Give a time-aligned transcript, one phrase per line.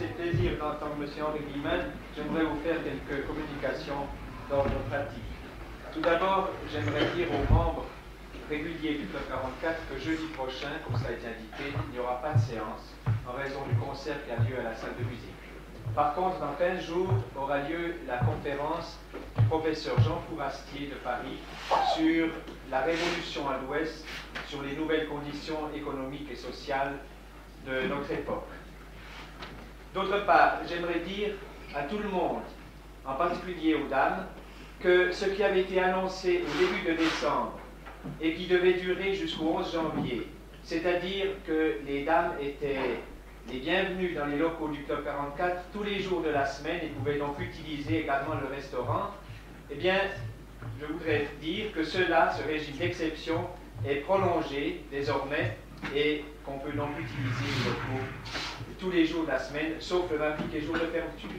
[0.00, 1.08] Le plaisir d'entendre M.
[1.20, 1.80] Henri Guillemin,
[2.14, 4.06] j'aimerais vous faire quelques communications
[4.48, 5.22] d'ordre pratique.
[5.92, 7.86] Tout d'abord, j'aimerais dire aux membres
[8.48, 12.22] réguliers du Club 44 que jeudi prochain, comme ça a été indiqué, il n'y aura
[12.22, 12.94] pas de séance
[13.26, 15.29] en raison du concert qui a lieu à la salle de musique.
[15.94, 18.98] Par contre, dans 15 jours aura lieu la conférence
[19.36, 21.38] du professeur Jean Fourastier de Paris
[21.96, 22.28] sur
[22.70, 24.04] la révolution à l'Ouest,
[24.46, 26.94] sur les nouvelles conditions économiques et sociales
[27.66, 28.46] de notre époque.
[29.92, 31.30] D'autre part, j'aimerais dire
[31.74, 32.42] à tout le monde,
[33.04, 34.26] en particulier aux dames,
[34.78, 37.58] que ce qui avait été annoncé au début de décembre
[38.20, 40.28] et qui devait durer jusqu'au 11 janvier,
[40.62, 43.00] c'est-à-dire que les dames étaient
[43.48, 46.88] les bienvenues dans les locaux du Club 44 tous les jours de la semaine et
[46.88, 49.10] pouvaient donc utiliser également le restaurant,
[49.70, 49.98] eh bien,
[50.80, 53.48] je voudrais dire que cela, ce régime d'exception,
[53.86, 55.56] est prolongé désormais
[55.94, 58.06] et qu'on peut donc utiliser les locaux
[58.78, 61.30] tous les jours de la semaine, sauf le 28 et jour de fermeture.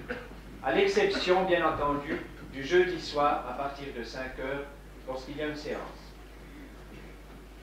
[0.64, 2.18] À l'exception, bien entendu,
[2.54, 4.66] du jeudi soir à partir de 5 heures
[5.08, 5.80] lorsqu'il y a une séance.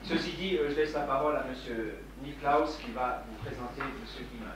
[0.03, 1.53] Ceci dit, euh, je laisse la parole à M.
[2.23, 4.25] Niklaus qui va vous présenter M.
[4.31, 4.53] Guillemin.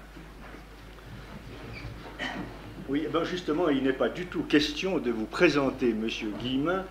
[2.90, 6.08] Oui, ben justement, il n'est pas du tout question de vous présenter M.
[6.42, 6.84] Guillemin.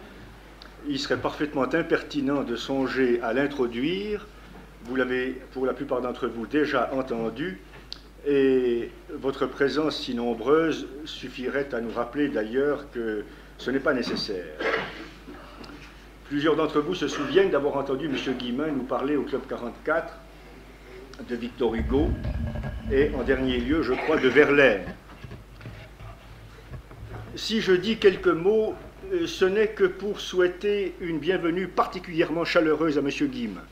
[0.89, 4.27] Il serait parfaitement impertinent de songer à l'introduire.
[4.85, 7.61] Vous l'avez, pour la plupart d'entre vous, déjà entendu.
[8.27, 13.25] Et votre présence si nombreuse suffirait à nous rappeler d'ailleurs que
[13.59, 14.47] ce n'est pas nécessaire.
[16.29, 18.17] Plusieurs d'entre vous se souviennent d'avoir entendu M.
[18.39, 20.15] Guillemin nous parler au Club 44
[21.29, 22.11] de Victor Hugo
[22.93, 24.85] et en dernier lieu, je crois, de Verlaine.
[27.35, 28.75] Si je dis quelques mots,
[29.13, 33.09] euh, ce n'est que pour souhaiter une bienvenue particulièrement chaleureuse à M.
[33.09, 33.63] Guillemin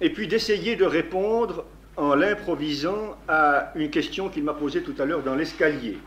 [0.00, 1.64] et puis d'essayer de répondre
[1.96, 5.98] en l'improvisant à une question qu'il m'a posée tout à l'heure dans l'escalier.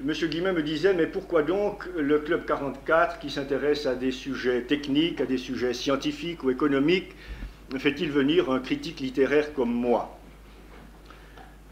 [0.00, 4.62] Monsieur Guillemin me disait, mais pourquoi donc le Club 44, qui s'intéresse à des sujets
[4.62, 7.16] techniques, à des sujets scientifiques ou économiques,
[7.76, 10.18] fait-il venir un critique littéraire comme moi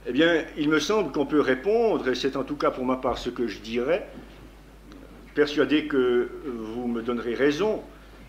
[0.06, 2.96] Eh bien, il me semble qu'on peut répondre, et c'est en tout cas pour ma
[2.96, 4.06] part ce que je dirais,
[5.34, 7.82] persuadé que vous me donnerez raison,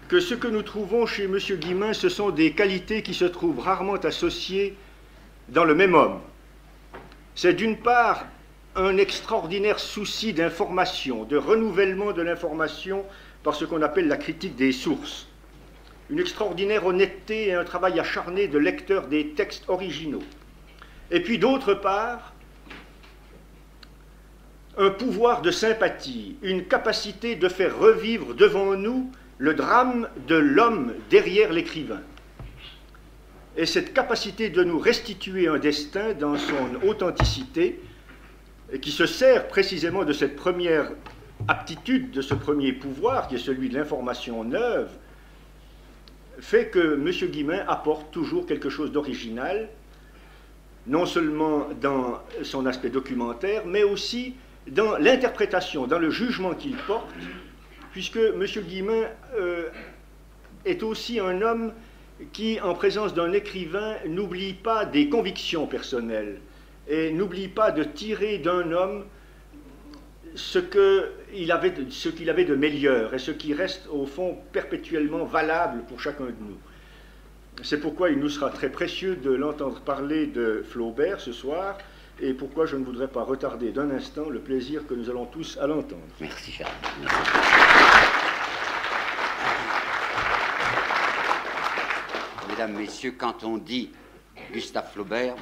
[0.08, 1.38] que ce que nous trouvons chez M.
[1.38, 4.76] Guillemin, ce sont des qualités qui se trouvent rarement associées
[5.50, 6.20] dans le même homme.
[7.36, 8.26] C'est d'une part
[8.76, 13.04] un extraordinaire souci d'information, de renouvellement de l'information
[13.44, 15.27] par ce qu'on appelle la critique des sources,
[16.10, 20.24] une extraordinaire honnêteté et un travail acharné de lecteur des textes originaux.
[21.12, 22.34] Et puis d'autre part,
[24.78, 30.94] un pouvoir de sympathie, une capacité de faire revivre devant nous le drame de l'homme
[31.10, 32.02] derrière l'écrivain.
[33.56, 37.80] Et cette capacité de nous restituer un destin dans son authenticité,
[38.72, 40.92] et qui se sert précisément de cette première
[41.48, 44.90] aptitude, de ce premier pouvoir, qui est celui de l'information neuve,
[46.40, 47.30] fait que M.
[47.30, 49.70] Guillemin apporte toujours quelque chose d'original,
[50.86, 54.36] non seulement dans son aspect documentaire, mais aussi
[54.68, 57.10] dans l'interprétation, dans le jugement qu'il porte,
[57.92, 58.46] puisque M.
[58.46, 59.04] Guillemin
[59.36, 59.70] euh,
[60.66, 61.74] est aussi un homme
[62.34, 66.40] qui, en présence d'un écrivain, n'oublie pas des convictions personnelles
[66.88, 69.06] et n'oublie pas de tirer d'un homme
[70.38, 75.84] ce qu'il avait, qu'il avait de meilleur et ce qui reste au fond perpétuellement valable
[75.88, 76.58] pour chacun de nous.
[77.64, 81.78] C'est pourquoi il nous sera très précieux de l'entendre parler de Flaubert ce soir
[82.20, 85.58] et pourquoi je ne voudrais pas retarder d'un instant le plaisir que nous allons tous
[85.58, 86.02] à l'entendre.
[86.22, 86.72] Merci, Charles.
[92.50, 93.90] Mesdames, Messieurs, quand on dit
[94.54, 95.36] Gustave Flaubert,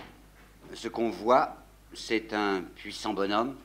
[0.74, 1.58] ce qu'on voit,
[1.94, 3.56] c'est un puissant bonhomme,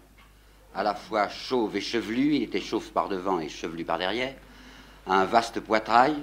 [0.74, 4.34] à la fois chauve et chevelu, il était chauve par devant et chevelu par derrière,
[5.06, 6.14] un vaste poitrail,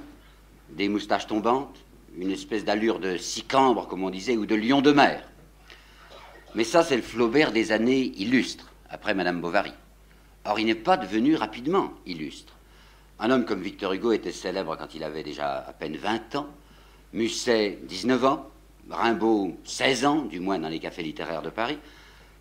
[0.69, 1.77] des moustaches tombantes,
[2.17, 5.23] une espèce d'allure de sicambre, comme on disait, ou de lion de mer.
[6.55, 9.73] Mais ça, c'est le Flaubert des années illustres, après Madame Bovary.
[10.45, 12.53] Or, il n'est pas devenu rapidement illustre.
[13.19, 16.47] Un homme comme Victor Hugo était célèbre quand il avait déjà à peine 20 ans,
[17.13, 18.49] Musset 19 ans,
[18.89, 21.79] Rimbaud 16 ans, du moins dans les cafés littéraires de Paris,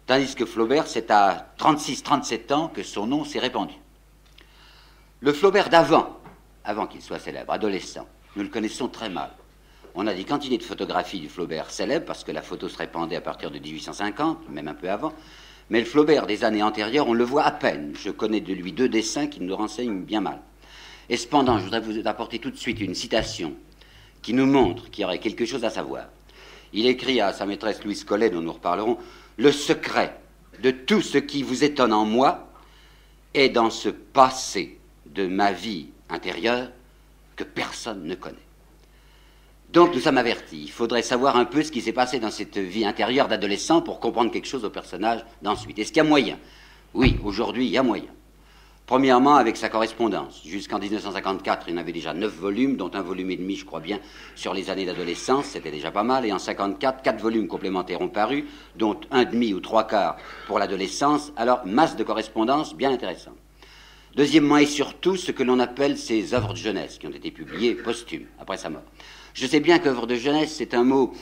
[0.06, 3.75] tandis que Flaubert, c'est à 36-37 ans que son nom s'est répandu.
[5.20, 6.19] Le Flaubert d'avant,
[6.64, 8.06] avant qu'il soit célèbre, adolescent,
[8.37, 9.31] nous le connaissons très mal.
[9.94, 13.17] On a des quantités de photographies du Flaubert célèbre, parce que la photo se répandait
[13.17, 15.12] à partir de 1850, même un peu avant,
[15.70, 17.93] Mais le Flaubert des années antérieures, on le voit à peine.
[17.99, 20.41] Je connais de lui deux dessins qui nous renseignent bien mal.
[21.09, 23.55] Et cependant, je voudrais vous apporter tout de suite une citation
[24.23, 26.05] qui nous montre qu'il y aurait quelque chose à savoir.
[26.73, 28.99] Il écrit à sa maîtresse Louise Collet, dont nous reparlerons,
[29.37, 30.19] Le secret
[30.62, 32.50] de tout ce qui vous étonne en moi
[33.35, 36.71] est dans ce passé de ma vie intérieure
[37.37, 38.37] que personne ne connaît.
[39.73, 40.62] Donc nous sommes avertis.
[40.62, 44.00] Il faudrait savoir un peu ce qui s'est passé dans cette vie intérieure d'adolescent pour
[44.00, 45.79] comprendre quelque chose au personnage d'ensuite.
[45.79, 46.38] Est-ce qu'il y a moyen?
[46.94, 48.09] Oui, aujourd'hui, il y a moyen.
[48.87, 50.43] Premièrement, avec sa correspondance.
[50.47, 53.81] Jusqu'en 1954, il en avait déjà neuf volumes, dont un volume et demi, je crois
[53.81, 53.99] bien,
[54.37, 56.25] sur les années d'adolescence, c'était déjà pas mal.
[56.25, 58.47] Et en 54, quatre volumes complémentaires ont paru,
[58.77, 61.33] dont un demi ou trois quarts pour l'adolescence.
[61.37, 63.35] Alors, masse de correspondance bien intéressante.
[64.15, 67.75] Deuxièmement, et surtout, ce que l'on appelle ses œuvres de jeunesse, qui ont été publiées
[67.75, 68.85] posthumes, après sa mort.
[69.35, 71.12] Je sais bien qu'œuvre de jeunesse, c'est un mot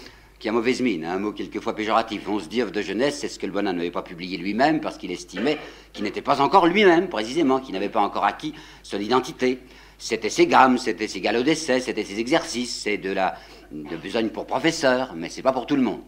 [0.44, 2.28] qui a mauvaise mine, hein, un mot quelquefois péjoratif.
[2.28, 4.98] On se dit de jeunesse, c'est ce que le bonhomme n'avait pas publié lui-même parce
[4.98, 5.56] qu'il estimait
[5.94, 8.52] qu'il n'était pas encore lui-même, précisément, qu'il n'avait pas encore acquis
[8.82, 9.60] son identité.
[9.96, 13.36] C'était ses gammes, c'était ses galops d'essai, c'était ses exercices, c'est de la
[13.72, 16.02] de besogne pour professeur, mais c'est pas pour tout le monde.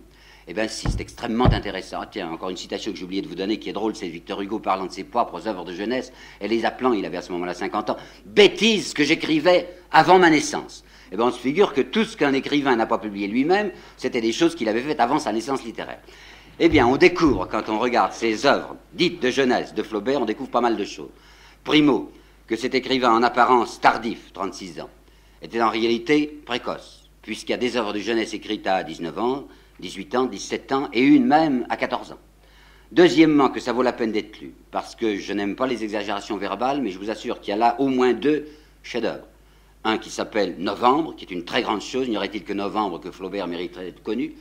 [0.48, 2.02] Eh bien, si, c'est extrêmement intéressant.
[2.10, 4.42] Tiens, encore une citation que j'ai oublié de vous donner qui est drôle, c'est Victor
[4.42, 6.12] Hugo parlant de ses propres œuvres de jeunesse
[6.42, 7.96] et les appelant, il avait à ce moment-là 50 ans,
[8.26, 12.32] bêtises que j'écrivais avant ma naissance eh bien, on se figure que tout ce qu'un
[12.32, 16.00] écrivain n'a pas publié lui-même, c'était des choses qu'il avait faites avant sa naissance littéraire.
[16.58, 20.24] Eh bien, on découvre, quand on regarde ses œuvres dites de jeunesse de Flaubert, on
[20.24, 21.10] découvre pas mal de choses.
[21.64, 22.10] Primo,
[22.46, 24.90] que cet écrivain en apparence tardif, 36 ans,
[25.42, 29.46] était en réalité précoce, puisqu'il y a des œuvres de jeunesse écrites à 19 ans,
[29.80, 32.18] 18 ans, 17 ans, et une même à 14 ans.
[32.90, 36.36] Deuxièmement, que ça vaut la peine d'être lu, parce que je n'aime pas les exagérations
[36.36, 38.48] verbales, mais je vous assure qu'il y a là au moins deux
[38.82, 39.26] chefs-d'œuvre
[39.86, 43.10] un qui s'appelle Novembre, qui est une très grande chose, n'y aurait-il que Novembre que
[43.10, 44.34] Flaubert mériterait d'être connu,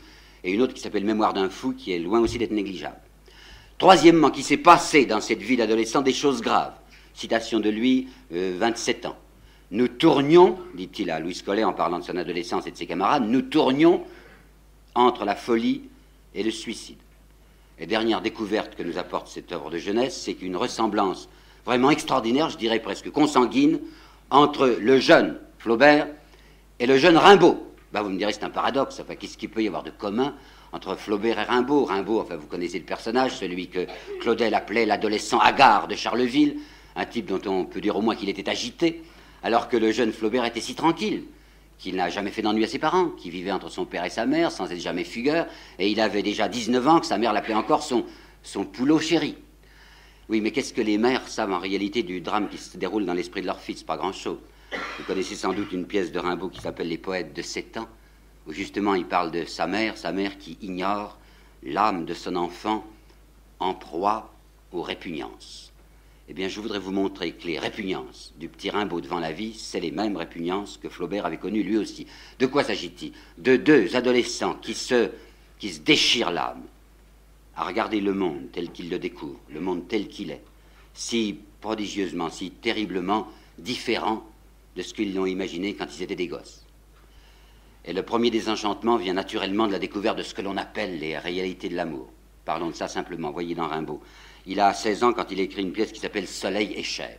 [0.44, 2.98] et une autre qui s'appelle Mémoire d'un fou, qui est loin aussi d'être négligeable.
[3.78, 6.74] Troisièmement, qui s'est passé dans cette vie d'adolescent des choses graves.
[7.14, 9.18] Citation de lui, 27 euh, ans.
[9.72, 13.28] Nous tournions, dit-il à Louis Collet en parlant de son adolescence et de ses camarades,
[13.28, 14.04] nous tournions
[14.94, 15.84] entre la folie
[16.34, 16.98] et le suicide.
[17.78, 21.28] Et dernière découverte que nous apporte cette œuvre de jeunesse, c'est qu'une ressemblance
[21.66, 23.80] vraiment extraordinaire, je dirais presque consanguine,
[24.30, 26.08] entre le jeune Flaubert
[26.80, 27.74] et le jeune Rimbaud.
[27.94, 29.00] Ben, vous me direz, c'est un paradoxe.
[29.00, 30.36] Enfin, qu'est-ce qu'il peut y avoir de commun
[30.74, 31.86] entre Flaubert et Rimbaud?
[31.86, 33.86] Rimbaud, vous connaissez le personnage, celui que
[34.20, 36.58] Claudel appelait l'adolescent hagard de Charleville,
[36.96, 39.02] un type dont on peut dire au moins qu'il était agité,
[39.44, 41.26] alors que le jeune Flaubert était si tranquille
[41.78, 44.26] qu'il n'a jamais fait d'ennui à ses parents, qui vivait entre son père et sa
[44.26, 45.46] mère sans être jamais fugueur,
[45.78, 48.06] et il avait déjà 19 ans que sa mère l'appelait encore son,
[48.44, 49.36] son poulot chéri.
[50.28, 53.14] Oui, mais qu'est-ce que les mères savent en réalité du drame qui se déroule dans
[53.14, 53.84] l'esprit de leur fils?
[53.84, 54.40] Pas grand-chose.
[54.98, 57.88] Vous connaissez sans doute une pièce de Rimbaud qui s'appelle Les poètes de sept ans,
[58.48, 61.20] où justement il parle de sa mère, sa mère qui ignore
[61.62, 62.84] l'âme de son enfant
[63.60, 64.34] en proie
[64.72, 65.72] aux répugnances.
[66.28, 69.54] Eh bien, je voudrais vous montrer que les répugnances du petit Rimbaud devant la vie,
[69.54, 72.08] c'est les mêmes répugnances que Flaubert avait connues lui aussi.
[72.40, 73.12] De quoi s'agit-il?
[73.38, 75.12] De deux adolescents qui se,
[75.60, 76.64] qui se déchirent l'âme,
[77.56, 80.44] à regarder le monde tel qu'il le découvre, le monde tel qu'il est,
[80.94, 84.26] si prodigieusement, si terriblement différent
[84.76, 86.66] de ce qu'ils l'ont imaginé quand ils étaient des gosses.
[87.86, 91.18] Et le premier désenchantement vient naturellement de la découverte de ce que l'on appelle les
[91.18, 92.08] réalités de l'amour.
[92.44, 94.02] Parlons de ça simplement, voyez dans Rimbaud.
[94.48, 97.18] Il a 16 ans quand il écrit une pièce qui s'appelle Soleil et chair.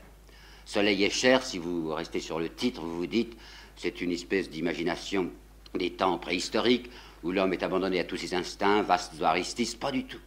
[0.64, 3.36] Soleil et chair, si vous restez sur le titre, vous vous dites,
[3.76, 5.30] c'est une espèce d'imagination
[5.74, 6.90] des temps préhistoriques
[7.22, 10.20] où l'homme est abandonné à tous ses instincts, vastes aristis, pas du tout.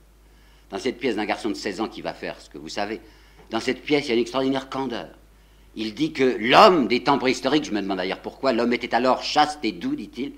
[0.70, 3.02] Dans cette pièce d'un garçon de 16 ans qui va faire ce que vous savez,
[3.50, 5.10] dans cette pièce, il y a une extraordinaire candeur.
[5.76, 9.24] Il dit que l'homme des temps préhistoriques, je me demande d'ailleurs pourquoi, l'homme était alors
[9.24, 10.34] chaste et doux, dit-il,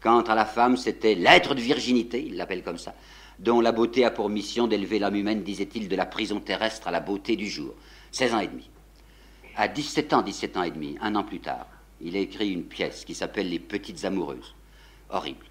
[0.00, 2.94] quant à la femme, c'était l'être de virginité, il l'appelle comme ça,
[3.38, 6.90] dont la beauté a pour mission d'élever l'âme humaine, disait-il, de la prison terrestre à
[6.90, 7.74] la beauté du jour.
[8.12, 8.70] 16 ans et demi.
[9.56, 11.66] À 17 ans, 17 ans et demi, un an plus tard,
[12.00, 14.54] il a écrit une pièce qui s'appelle Les Petites Amoureuses.
[15.10, 15.46] Horrible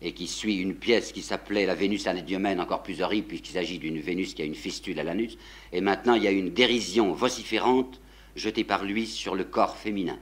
[0.00, 3.78] et qui suit une pièce qui s'appelait La Vénus Diomène, encore plus horrible, puisqu'il s'agit
[3.78, 5.36] d'une Vénus qui a une fistule à l'anus.
[5.72, 8.00] Et maintenant, il y a une dérision vociférante
[8.36, 10.18] jetée par lui sur le corps féminin.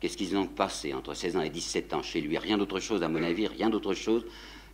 [0.00, 2.38] Qu'est-ce qu'ils ont passé entre 16 ans et 17 ans chez lui?
[2.38, 4.24] Rien d'autre chose, à mon avis, rien d'autre chose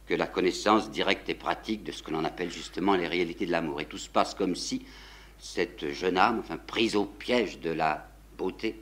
[0.06, 3.50] que la connaissance directe et pratique de ce que l'on appelle justement les réalités de
[3.50, 3.80] l'amour.
[3.80, 4.82] Et tout se passe comme si
[5.38, 8.06] cette jeune âme, enfin, prise au piège de la
[8.36, 8.76] beauté,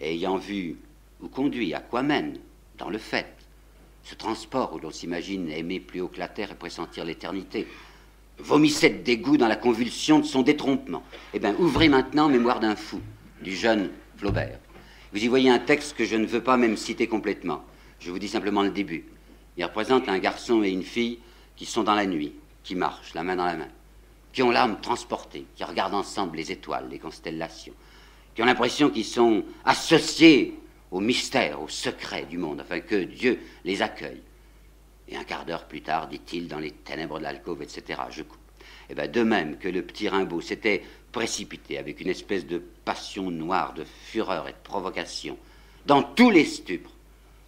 [0.00, 0.76] ayant vu
[1.20, 2.38] ou conduit à quoi mène,
[2.78, 3.34] dans le fait,
[4.04, 7.66] ce transport où l'on s'imagine aimer plus haut que la terre et pressentir l'éternité,
[8.38, 11.02] vomissait de dégoût dans la convulsion de son détrompement.
[11.34, 13.00] Eh bien, ouvrez maintenant Mémoire d'un fou,
[13.42, 14.58] du jeune Flaubert.
[15.12, 17.62] Vous y voyez un texte que je ne veux pas même citer complètement.
[18.00, 19.04] Je vous dis simplement le début.
[19.56, 21.18] Il représente un garçon et une fille
[21.56, 23.68] qui sont dans la nuit, qui marchent, la main dans la main.
[24.32, 27.74] qui ont l'âme transportée, qui regardent ensemble les étoiles, les constellations,
[28.34, 30.58] qui ont l'impression qu'ils sont associés
[30.92, 34.20] au mystère, au secret du monde, afin que Dieu les accueille.
[35.08, 38.38] Et un quart d'heure plus tard, dit-il, dans les ténèbres de l'alcôve, etc., je coupe.
[38.88, 42.58] Et eh bien, de même que le petit Rimbaud s'était précipité avec une espèce de
[42.58, 45.36] passion noire, de fureur et de provocation,
[45.86, 46.90] dans tous les stupres,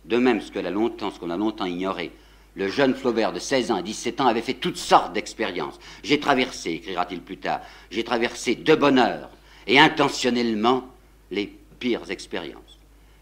[0.06, 2.12] de même ce qu'on a longtemps, a longtemps ignoré,
[2.56, 5.78] le jeune Flaubert de 16 ans à 17 ans avait fait toutes sortes d'expériences.
[6.02, 7.60] J'ai traversé, écrira-t-il plus tard,
[7.90, 9.30] j'ai traversé de bonheur
[9.66, 10.88] et intentionnellement
[11.30, 11.46] les
[11.78, 12.63] pires expériences.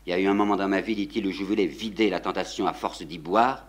[0.07, 2.21] Il y a eu un moment dans ma vie, dit-il, où je voulais vider la
[2.21, 3.67] tentation à force d'y boire,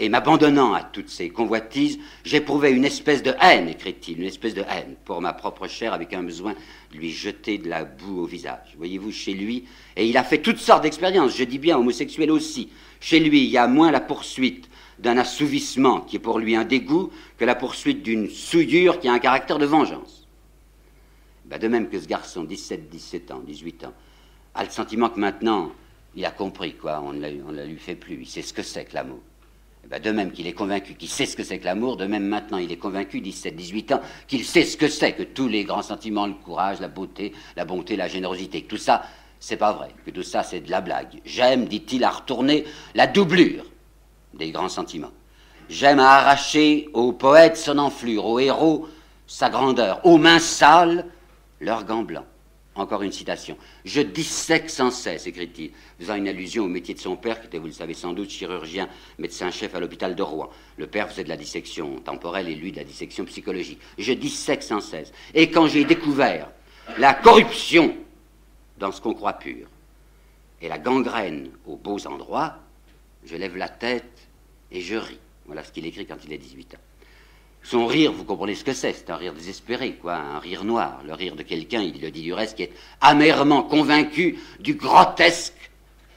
[0.00, 4.62] et m'abandonnant à toutes ces convoitises, j'éprouvais une espèce de haine, écrit-il, une espèce de
[4.62, 6.54] haine pour ma propre chair, avec un besoin
[6.92, 8.76] de lui jeter de la boue au visage.
[8.78, 9.64] Voyez-vous, chez lui,
[9.96, 12.70] et il a fait toutes sortes d'expériences, je dis bien homosexuel aussi.
[13.00, 14.68] Chez lui, il y a moins la poursuite
[15.00, 19.12] d'un assouvissement qui est pour lui un dégoût que la poursuite d'une souillure qui a
[19.12, 20.26] un caractère de vengeance.
[21.44, 23.94] Ben, de même que ce garçon, 17, 17 ans, 18 ans,
[24.58, 25.70] a le sentiment que maintenant,
[26.16, 28.94] il a compris, quoi, on ne lui fait plus, il sait ce que c'est que
[28.94, 29.20] l'amour.
[29.84, 32.06] Eh ben, de même qu'il est convaincu qu'il sait ce que c'est que l'amour, de
[32.06, 35.62] même maintenant il est convaincu, 17-18 ans, qu'il sait ce que c'est que tous les
[35.62, 39.04] grands sentiments, le courage, la beauté, la bonté, la générosité, que tout ça,
[39.38, 41.20] c'est pas vrai, que tout ça c'est de la blague.
[41.24, 42.64] J'aime, dit-il, à retourner
[42.96, 43.64] la doublure
[44.34, 45.12] des grands sentiments.
[45.68, 48.88] J'aime à arracher aux poètes son enflure, aux héros
[49.28, 51.06] sa grandeur, aux mains sales
[51.60, 52.26] leurs gants blancs.
[52.78, 53.58] Encore une citation.
[53.84, 57.58] Je dissèque sans cesse, écrit-il, faisant une allusion au métier de son père, qui était,
[57.58, 60.48] vous le savez sans doute, chirurgien, médecin-chef à l'hôpital de Rouen.
[60.76, 63.80] Le père faisait de la dissection temporelle et lui de la dissection psychologique.
[63.98, 65.12] Je dissèque sans cesse.
[65.34, 66.52] Et quand j'ai découvert
[66.98, 67.96] la corruption
[68.78, 69.66] dans ce qu'on croit pur
[70.62, 72.58] et la gangrène aux beaux endroits,
[73.24, 74.28] je lève la tête
[74.70, 75.18] et je ris.
[75.46, 76.87] Voilà ce qu'il écrit quand il a 18 ans.
[77.62, 81.02] Son rire, vous comprenez ce que c'est, c'est un rire désespéré, quoi, un rire noir,
[81.06, 85.70] le rire de quelqu'un, il le dit du reste, qui est amèrement convaincu du grotesque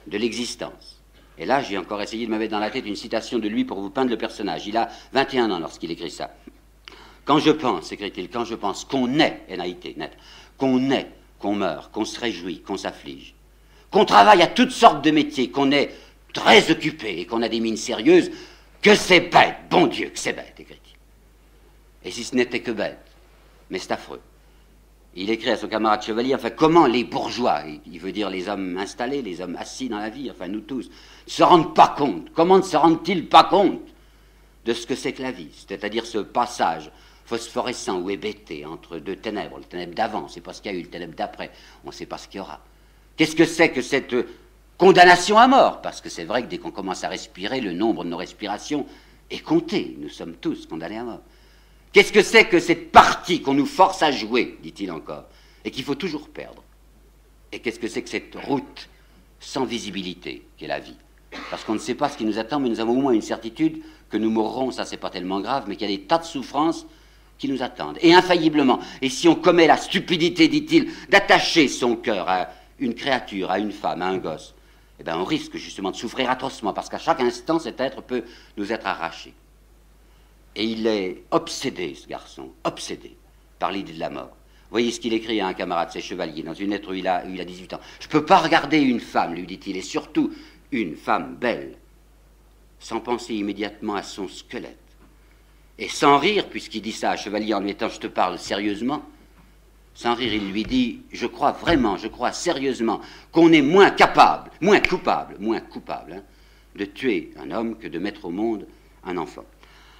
[0.07, 1.01] de l'existence.
[1.37, 3.65] Et là, j'ai encore essayé de me mettre dans la tête une citation de lui
[3.65, 4.67] pour vous peindre le personnage.
[4.67, 6.31] Il a 21 ans lorsqu'il écrit ça.
[7.25, 10.11] Quand je pense, écrit-il, quand je pense qu'on est, NAIT, net,
[10.57, 11.07] qu'on est,
[11.39, 13.33] qu'on meurt, qu'on se réjouit, qu'on s'afflige,
[13.89, 15.91] qu'on travaille à toutes sortes de métiers, qu'on est
[16.33, 18.31] très occupé et qu'on a des mines sérieuses,
[18.81, 20.80] que c'est bête, bon Dieu, que c'est bête, écrit
[22.03, 22.99] et si ce n'était que bête,
[23.69, 24.21] mais c'est affreux.
[25.13, 28.77] Il écrit à son camarade chevalier, enfin, comment les bourgeois, il veut dire les hommes
[28.77, 30.89] installés, les hommes assis dans la vie, enfin, nous tous,
[31.27, 33.81] se rendent pas compte, comment ne se rendent-ils pas compte
[34.65, 36.91] de ce que c'est que la vie, c'est-à-dire ce passage
[37.25, 40.77] phosphorescent ou hébété entre deux ténèbres, le ténèbre d'avant, c'est pas ce qu'il y a
[40.77, 41.51] eu, le ténèbre d'après,
[41.83, 42.59] on ne sait pas ce qu'il y aura.
[43.17, 44.15] Qu'est-ce que c'est que cette
[44.77, 45.81] condamnation à mort?
[45.81, 48.85] Parce que c'est vrai que dès qu'on commence à respirer, le nombre de nos respirations
[49.29, 51.21] est compté, nous sommes tous condamnés à mort.
[51.93, 55.25] Qu'est-ce que c'est que cette partie qu'on nous force à jouer, dit-il encore,
[55.65, 56.63] et qu'il faut toujours perdre
[57.51, 58.89] Et qu'est-ce que c'est que cette route
[59.39, 60.95] sans visibilité qu'est la vie
[61.49, 63.21] Parce qu'on ne sait pas ce qui nous attend, mais nous avons au moins une
[63.21, 66.19] certitude que nous mourrons, ça c'est pas tellement grave, mais qu'il y a des tas
[66.19, 66.85] de souffrances
[67.37, 67.97] qui nous attendent.
[68.01, 73.51] Et infailliblement, et si on commet la stupidité, dit-il, d'attacher son cœur à une créature,
[73.51, 74.53] à une femme, à un gosse,
[74.99, 78.23] eh bien on risque justement de souffrir atrocement, parce qu'à chaque instant, cet être peut
[78.55, 79.33] nous être arraché.
[80.55, 83.15] Et il est obsédé, ce garçon, obsédé
[83.59, 84.35] par l'idée de la mort.
[84.69, 87.25] Voyez ce qu'il écrit à un camarade, ses chevaliers, dans une lettre où il a,
[87.25, 87.79] il a 18 ans.
[87.99, 90.31] Je ne peux pas regarder une femme, lui dit-il, et surtout
[90.71, 91.75] une femme belle,
[92.79, 94.77] sans penser immédiatement à son squelette.
[95.77, 99.03] Et sans rire, puisqu'il dit ça à Chevalier en lui Je te parle sérieusement,
[99.93, 104.51] sans rire, il lui dit Je crois vraiment, je crois sérieusement qu'on est moins capable,
[104.61, 106.23] moins coupable, moins coupable hein,
[106.75, 108.65] de tuer un homme que de mettre au monde
[109.03, 109.45] un enfant.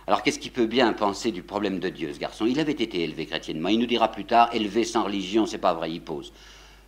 [0.08, 2.46] Alors qu'est-ce qu'il peut bien penser du problème de Dieu, ce garçon?
[2.46, 3.70] Il avait été élevé chrétiennement.
[3.70, 6.34] Il nous dira plus tard, élevé sans religion, c'est pas vrai, il pose.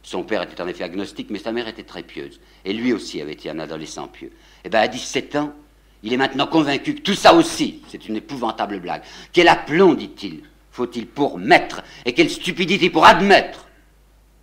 [0.02, 2.40] Son père était en effet agnostique, mais sa mère était très pieuse.
[2.66, 4.28] Et lui aussi avait été un adolescent pieux.
[4.28, 5.54] Et eh bien à 17 ans,
[6.02, 9.04] il est maintenant convaincu que tout ça aussi, c'est une épouvantable blague.
[9.32, 13.68] Quel aplomb, dit-il, faut-il pour mettre, et quelle stupidité pour admettre?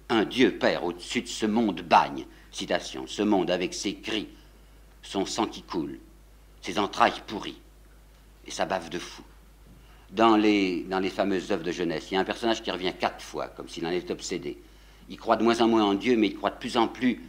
[0.08, 2.24] Un Dieu Père au-dessus de ce monde bagne.
[2.50, 4.28] Citation, ce monde avec ses cris,
[5.02, 5.98] son sang qui coule,
[6.62, 7.60] ses entrailles pourries
[8.50, 9.22] et ça bave de fou.
[10.10, 12.92] Dans les, dans les fameuses œuvres de jeunesse, il y a un personnage qui revient
[12.98, 14.58] quatre fois, comme s'il en était obsédé.
[15.08, 17.22] Il croit de moins en moins en Dieu, mais il croit de plus en plus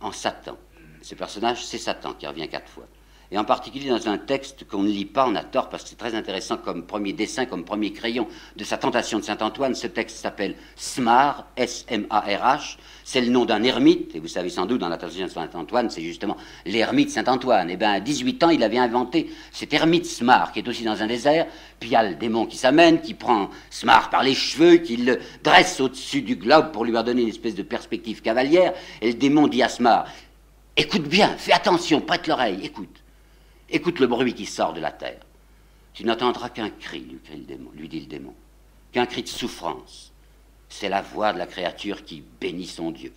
[0.00, 0.56] en Satan.
[1.02, 2.86] Ce personnage, c'est Satan qui revient quatre fois.
[3.32, 5.88] Et en particulier dans un texte qu'on ne lit pas, on a tort, parce que
[5.88, 9.74] c'est très intéressant comme premier dessin, comme premier crayon de sa tentation de Saint-Antoine.
[9.74, 12.76] Ce texte s'appelle Smar, S-M-A-R-H.
[13.04, 15.88] C'est le nom d'un ermite, et vous savez sans doute, dans la tentation de Saint-Antoine,
[15.88, 16.36] c'est justement
[16.66, 17.70] l'ermite Saint-Antoine.
[17.70, 20.84] Et eh bien, à 18 ans, il avait inventé cet ermite Smar, qui est aussi
[20.84, 21.46] dans un désert,
[21.80, 24.98] puis il y a le démon qui s'amène, qui prend Smar par les cheveux, qui
[24.98, 29.14] le dresse au-dessus du globe pour lui donner une espèce de perspective cavalière, et le
[29.14, 30.04] démon dit à Smar,
[30.76, 33.01] écoute bien, fais attention, prête l'oreille, écoute.
[33.74, 35.20] Écoute le bruit qui sort de la terre.
[35.94, 38.34] Tu n'entendras qu'un cri, lui, démon, lui dit le démon,
[38.92, 40.12] qu'un cri de souffrance.
[40.68, 43.12] C'est la voix de la créature qui bénit son Dieu.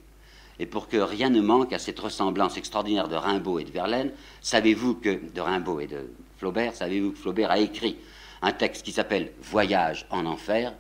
[0.58, 4.12] Et pour que rien ne manque à cette ressemblance extraordinaire de Rimbaud et de Verlaine,
[4.40, 7.98] savez-vous que, de Rimbaud et de Flaubert, savez-vous que Flaubert a écrit
[8.42, 10.74] un texte qui s'appelle Voyage en enfer,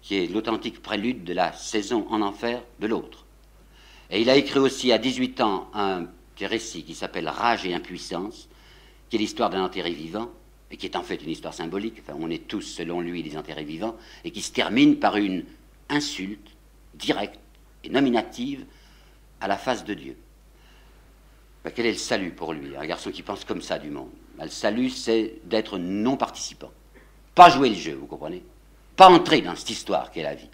[0.00, 3.24] qui est l'authentique prélude de la saison en enfer de l'autre.
[4.10, 6.06] Et il a écrit aussi à 18 ans un
[6.40, 8.48] récit qui s'appelle Rage et impuissance,
[9.12, 10.30] qui est l'histoire d'un enterré vivant,
[10.70, 13.36] et qui est en fait une histoire symbolique, enfin on est tous selon lui des
[13.36, 15.44] enterrés vivants, et qui se termine par une
[15.90, 16.48] insulte
[16.94, 17.38] directe
[17.84, 18.64] et nominative
[19.42, 20.16] à la face de Dieu.
[21.62, 24.08] Ben, quel est le salut pour lui Un garçon qui pense comme ça du monde?
[24.38, 26.70] Ben, le salut, c'est d'être non participant.
[27.34, 28.42] Pas jouer le jeu, vous comprenez?
[28.96, 30.48] Pas entrer dans cette histoire qu'est la vie.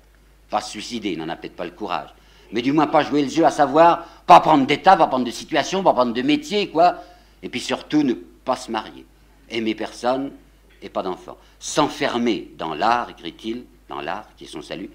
[0.51, 2.13] Pas se suicider, il n'en a peut-être pas le courage.
[2.51, 5.31] Mais du moins pas jouer le jeu, à savoir, pas prendre d'état, pas prendre de
[5.31, 6.97] situation, pas prendre de métier, quoi.
[7.45, 8.15] Et puis surtout, ne
[8.49, 9.05] pas se marier,
[9.51, 10.33] aimer personne
[10.81, 14.89] et pas d'enfant, s'enfermer dans l'art, écrit-il, dans l'art qui est son salut,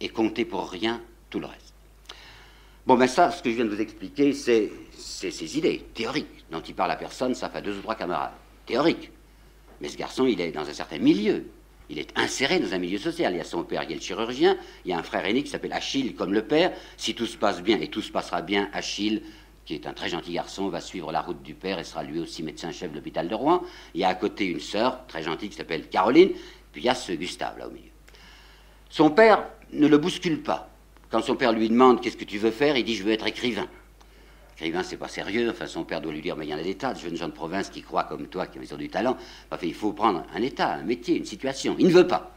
[0.00, 1.72] et compter pour rien tout le reste.
[2.84, 6.60] Bon, ben ça, ce que je viens de vous expliquer, c'est ces idées théoriques dont
[6.60, 8.32] il parle à personne, ça fait deux ou trois camarades.
[8.66, 9.12] Théoriques.
[9.80, 11.44] Mais ce garçon, il est dans un certain milieu.
[11.88, 13.32] Il est inséré dans un milieu social.
[13.34, 15.44] Il y a son père, y a le chirurgien, il y a un frère aîné
[15.44, 16.72] qui s'appelle Achille, comme le père.
[16.96, 19.22] Si tout se passe bien, et tout se passera bien, Achille
[19.66, 22.20] qui est un très gentil garçon, va suivre la route du père et sera lui
[22.20, 23.62] aussi médecin-chef de l'hôpital de Rouen.
[23.94, 26.30] Il y a à côté une sœur très gentille qui s'appelle Caroline,
[26.72, 27.90] puis il y a ce Gustave là au milieu.
[28.88, 30.70] Son père ne le bouscule pas.
[31.10, 33.26] Quand son père lui demande qu'est-ce que tu veux faire, il dit je veux être
[33.26, 33.66] écrivain.
[34.56, 35.50] Écrivain, c'est pas sérieux.
[35.50, 37.16] Enfin, son père doit lui dire mais il y en a des tas de jeunes
[37.16, 39.16] gens de province qui croient comme toi, qui ont du talent.
[39.50, 41.74] Enfin, il faut prendre un état, un métier, une situation.
[41.78, 42.35] Il ne veut pas.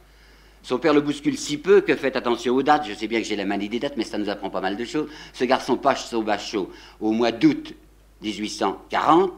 [0.62, 2.86] Son père le bouscule si peu que faites attention aux dates.
[2.88, 4.78] Je sais bien que j'ai la manie des dates, mais ça nous apprend pas mal
[4.78, 5.10] de choses.
[5.34, 7.74] Ce garçon passe au bachot au mois d'août
[8.22, 9.32] 1840,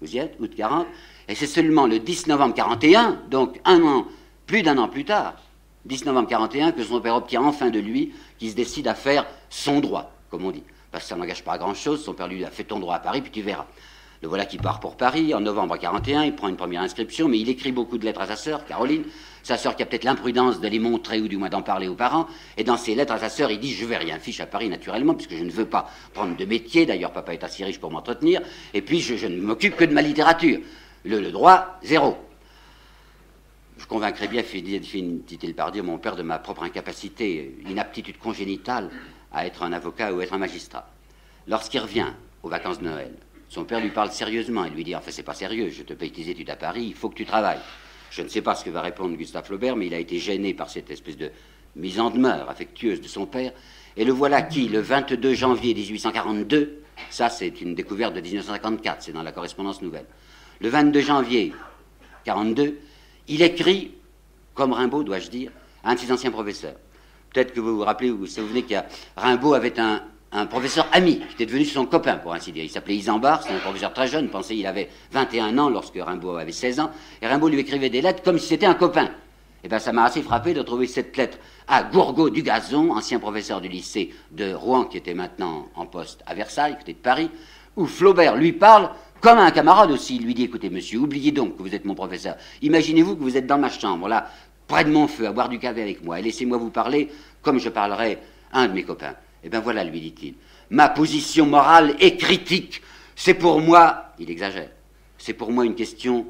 [0.00, 0.86] vous y êtes, août 40,
[1.28, 4.06] et c'est seulement le 10 novembre 41, donc un an,
[4.46, 5.34] plus d'un an plus tard,
[5.86, 9.26] 10 novembre 41, que son père obtient enfin de lui, qu'il se décide à faire
[9.50, 10.62] son droit, comme on dit.
[10.90, 13.00] Parce que ça n'engage pas à grand-chose, son père lui a fait ton droit à
[13.00, 13.66] Paris, puis tu verras.
[14.20, 17.38] Le voilà qui part pour Paris en novembre 41, il prend une première inscription, mais
[17.38, 19.04] il écrit beaucoup de lettres à sa sœur, Caroline,
[19.44, 21.94] sa sœur qui a peut-être l'imprudence de les montrer ou du moins d'en parler aux
[21.94, 22.26] parents.
[22.56, 24.68] Et dans ses lettres à sa sœur, il dit Je vais rien fiche à Paris
[24.68, 26.84] naturellement, puisque je ne veux pas prendre de métier.
[26.84, 28.42] D'ailleurs, papa est assez riche pour m'entretenir.
[28.74, 30.58] Et puis, je, ne m'occupe que de ma littérature.
[31.04, 32.16] Le, droit, zéro.
[33.78, 38.90] Je convaincrai bien, dit-il par dire, mon père de ma propre incapacité, inaptitude congénitale
[39.32, 40.90] à être un avocat ou être un magistrat.
[41.46, 42.08] Lorsqu'il revient
[42.42, 43.14] aux vacances de Noël,
[43.48, 46.10] son père lui parle sérieusement et lui dit Enfin, c'est pas sérieux, je te paye
[46.10, 47.60] tes études à Paris, il faut que tu travailles.
[48.10, 50.54] Je ne sais pas ce que va répondre Gustave Flaubert, mais il a été gêné
[50.54, 51.30] par cette espèce de
[51.76, 53.52] mise en demeure affectueuse de son père.
[53.96, 59.12] Et le voilà qui, le 22 janvier 1842, ça c'est une découverte de 1954, c'est
[59.12, 60.06] dans la correspondance nouvelle.
[60.60, 61.52] Le 22 janvier
[62.24, 62.78] 42,
[63.28, 63.94] il écrit,
[64.54, 65.52] comme Rimbaud, dois-je dire,
[65.84, 66.76] à un de ses anciens professeurs.
[67.32, 68.74] Peut-être que vous vous rappelez, vous vous souvenez que
[69.16, 72.64] Rimbaud avait un, un professeur ami, qui était devenu son copain, pour ainsi dire.
[72.64, 76.36] Il s'appelait Isambard, c'est un professeur très jeune, pensez il avait 21 ans lorsque Rimbaud
[76.36, 76.90] avait 16 ans,
[77.22, 79.10] et Rimbaud lui écrivait des lettres comme si c'était un copain.
[79.64, 83.18] Eh bien ça m'a assez frappé de trouver cette lettre à Gourgaud du Gazon, ancien
[83.18, 87.30] professeur du lycée de Rouen, qui était maintenant en poste à Versailles, côté de Paris,
[87.76, 90.16] où Flaubert lui parle comme un camarade aussi.
[90.16, 92.36] Il lui dit, écoutez monsieur, oubliez donc que vous êtes mon professeur.
[92.62, 94.30] Imaginez-vous que vous êtes dans ma chambre, là,
[94.68, 97.08] près de mon feu, à boire du café avec moi, et laissez-moi vous parler
[97.42, 98.20] comme je parlerais
[98.52, 99.14] un de mes copains.
[99.44, 100.34] Eh bien voilà, lui dit-il,
[100.70, 102.82] ma position morale est critique.
[103.14, 104.70] C'est pour moi, il exagère,
[105.16, 106.26] c'est pour moi une question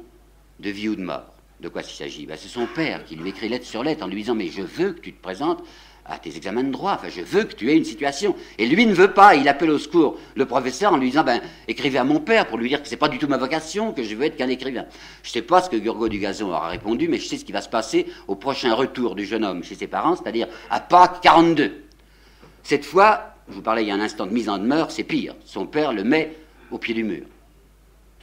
[0.59, 1.33] de vie ou de mort.
[1.59, 2.25] De quoi s'il s'agit?
[2.25, 4.61] Ben, C'est son père qui lui écrit lettre sur lettre en lui disant Mais je
[4.61, 5.61] veux que tu te présentes
[6.05, 8.35] à tes examens de droit, enfin je veux que tu aies une situation.
[8.57, 11.41] Et lui ne veut pas, il appelle au secours le professeur en lui disant Ben
[11.67, 14.03] écrivez à mon père pour lui dire que c'est pas du tout ma vocation, que
[14.03, 14.85] je veux être qu'un écrivain.
[15.21, 17.45] Je ne sais pas ce que Gurgo du Gazon aura répondu, mais je sais ce
[17.45, 20.79] qui va se passer au prochain retour du jeune homme chez ses parents, c'est-à-dire à
[20.79, 21.88] Pâques 42.
[22.63, 25.03] Cette fois, je vous parlais il y a un instant de mise en demeure, c'est
[25.03, 25.35] pire.
[25.45, 26.35] Son père le met
[26.71, 27.25] au pied du mur.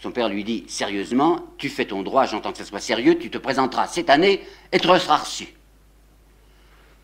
[0.00, 3.30] Son père lui dit sérieusement, tu fais ton droit, j'entends que ce soit sérieux, tu
[3.30, 5.48] te présenteras cette année et tu seras reçu.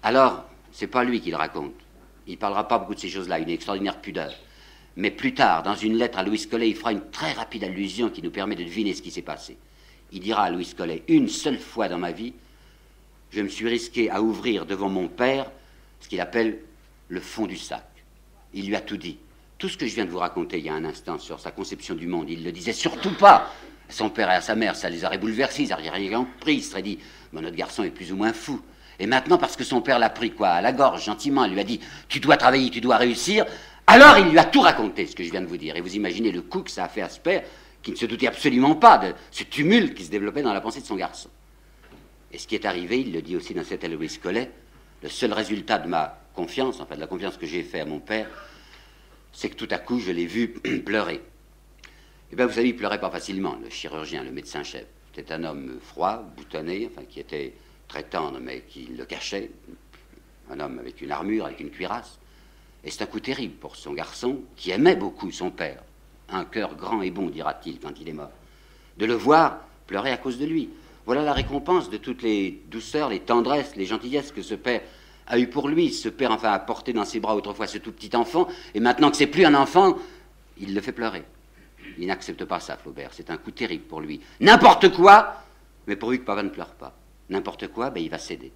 [0.03, 1.73] Alors, c'est pas lui qui le raconte.
[2.27, 4.33] Il ne parlera pas beaucoup de ces choses-là, une extraordinaire pudeur.
[4.97, 8.11] Mais plus tard, dans une lettre à Louis Collet, il fera une très rapide allusion
[8.11, 9.57] qui nous permet de deviner ce qui s'est passé.
[10.12, 12.35] Il dira à Louis Collet Une seule fois dans ma vie,
[13.31, 15.51] je me suis risqué à ouvrir devant mon père
[16.01, 16.59] ce qu'il appelle
[17.12, 17.85] le fond du sac.
[18.55, 19.18] Il lui a tout dit.
[19.59, 21.51] Tout ce que je viens de vous raconter il y a un instant sur sa
[21.51, 23.53] conception du monde, il le disait surtout pas.
[23.88, 26.55] À son père et à sa mère, ça les aurait bouleversés, ils auraient rien pris,
[26.55, 26.98] ils seraient dit
[27.35, 28.62] Notre garçon est plus ou moins fou.
[28.98, 31.61] Et maintenant, parce que son père l'a pris quoi à la gorge, gentiment, il lui
[31.61, 33.44] a dit Tu dois travailler, tu dois réussir,
[33.87, 35.77] alors il lui a tout raconté, ce que je viens de vous dire.
[35.77, 37.42] Et vous imaginez le coup que ça a fait à ce père,
[37.83, 40.81] qui ne se doutait absolument pas de ce tumulte qui se développait dans la pensée
[40.81, 41.29] de son garçon.
[42.33, 44.51] Et ce qui est arrivé, il le dit aussi dans cet Aloïs Collet,
[45.03, 48.01] le seul résultat de ma confiance, enfin de la confiance que j'ai fait à mon
[48.01, 48.29] père,
[49.33, 50.49] c'est que tout à coup, je l'ai vu
[50.85, 51.21] pleurer.
[52.31, 54.87] Eh bien, vous savez, il pleurait pas facilement, le chirurgien, le médecin-chef.
[55.15, 57.53] C'était un homme froid, boutonné, enfin, qui était
[57.88, 59.51] très tendre, mais qui le cachait.
[60.51, 62.19] Un homme avec une armure, avec une cuirasse.
[62.85, 65.83] Et c'est un coup terrible pour son garçon, qui aimait beaucoup son père.
[66.31, 68.33] Un cœur grand et bon, dira-t-il, quand il est mort.
[68.97, 70.71] De le voir pleurer à cause de lui.
[71.05, 74.83] Voilà la récompense de toutes les douceurs, les tendresses, les gentillesses que ce père
[75.27, 75.93] a eu pour lui.
[75.93, 79.11] Ce père, enfin, a porté dans ses bras autrefois ce tout petit enfant, et maintenant
[79.11, 79.97] que c'est plus un enfant,
[80.59, 81.25] il le fait pleurer.
[81.99, 83.11] Il n'accepte pas ça, Flaubert.
[83.12, 84.21] C'est un coup terrible pour lui.
[84.41, 85.43] N'importe quoi,
[85.87, 86.97] mais pourvu que papa ne pleure pas.
[87.29, 88.53] N'importe quoi, ben, il va céder.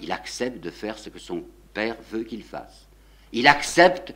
[0.00, 2.88] Il accepte de faire ce que son père veut qu'il fasse.
[3.32, 4.14] Il accepte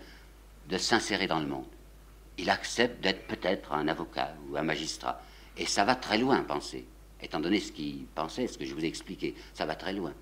[0.69, 1.65] de s'insérer dans le monde.
[2.37, 5.21] Il accepte d'être peut-être un avocat ou un magistrat.
[5.57, 6.87] Et ça va très loin, penser
[7.23, 10.13] étant donné ce qu'il pensait, ce que je vous ai expliqué, ça va très loin.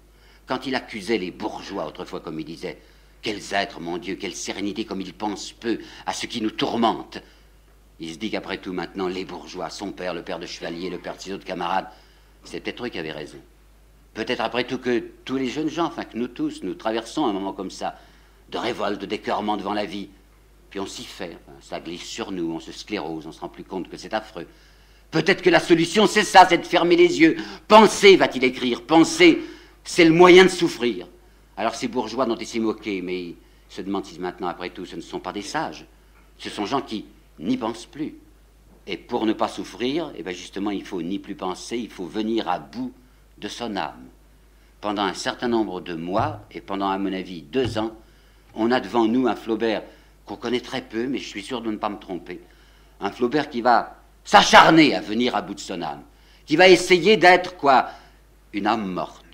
[0.46, 2.78] Quand il accusait les bourgeois, autrefois, comme il disait,
[3.22, 7.18] quels êtres, mon Dieu, quelle sérénité, comme il pense peu à ce qui nous tourmente.
[7.98, 10.98] Il se dit qu'après tout, maintenant, les bourgeois, son père, le père de Chevalier, le
[10.98, 11.88] père de ses autres camarades,
[12.44, 13.38] c'est peut-être eux qui avaient raison.
[14.14, 17.32] Peut-être après tout que tous les jeunes gens, enfin que nous tous, nous traversons un
[17.32, 17.98] moment comme ça,
[18.50, 20.08] de révolte, décœurement devant la vie.
[20.70, 23.64] Puis on s'y fait, ça glisse sur nous, on se sclérose, on se rend plus
[23.64, 24.46] compte que c'est affreux.
[25.16, 27.38] Peut-être que la solution, c'est ça, c'est de fermer les yeux.
[27.68, 29.40] Penser, va-t-il écrire, penser,
[29.82, 31.08] c'est le moyen de souffrir.
[31.56, 33.36] Alors ces bourgeois dont il s'est moqué, mais il
[33.70, 35.86] se demande si maintenant, après tout, ce ne sont pas des sages.
[36.36, 37.06] Ce sont gens qui
[37.38, 38.16] n'y pensent plus.
[38.86, 42.04] Et pour ne pas souffrir, eh bien justement, il faut ni plus penser, il faut
[42.04, 42.92] venir à bout
[43.38, 44.04] de son âme.
[44.82, 47.96] Pendant un certain nombre de mois, et pendant, à mon avis, deux ans,
[48.54, 49.82] on a devant nous un Flaubert
[50.26, 52.38] qu'on connaît très peu, mais je suis sûr de ne pas me tromper.
[53.00, 53.95] Un Flaubert qui va
[54.26, 56.02] s'acharner à venir à bout de son âme,
[56.44, 57.88] qui va essayer d'être quoi
[58.52, 59.24] Une âme morte.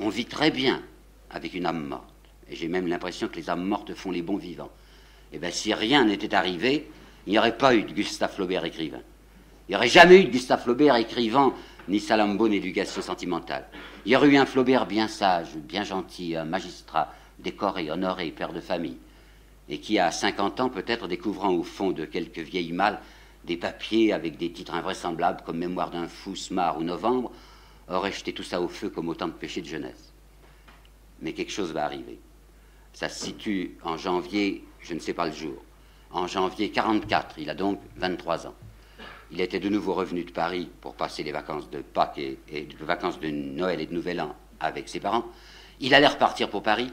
[0.00, 0.82] On vit très bien
[1.30, 2.04] avec une âme morte.
[2.50, 4.70] Et j'ai même l'impression que les âmes mortes font les bons vivants.
[5.32, 6.90] Eh bien, si rien n'était arrivé,
[7.26, 9.00] il n'y aurait pas eu de Gustave Flaubert écrivain.
[9.68, 11.54] Il n'y aurait jamais eu de Gustave Flaubert écrivant
[11.88, 13.66] ni Salambo d'éducation sentimentale.
[14.04, 18.52] Il y aurait eu un Flaubert bien sage, bien gentil, un magistrat, décoré, honoré, père
[18.52, 18.98] de famille,
[19.68, 23.00] et qui, à 50 ans, peut-être découvrant au fond de quelques vieilles malles
[23.44, 27.32] des papiers avec des titres invraisemblables comme Mémoire d'un fou, Smart ou Novembre,
[27.88, 30.12] aurait jeté tout ça au feu comme autant de péchés de jeunesse?
[31.20, 32.18] Mais quelque chose va arriver.
[32.92, 35.62] Ça se situe en janvier, je ne sais pas le jour,
[36.12, 38.54] en janvier 44, il a donc 23 ans.
[39.30, 42.68] Il était de nouveau revenu de Paris pour passer les vacances de Pâques et, les
[42.80, 45.24] vacances de Noël et de Nouvel An avec ses parents.
[45.80, 46.92] Il allait repartir pour Paris.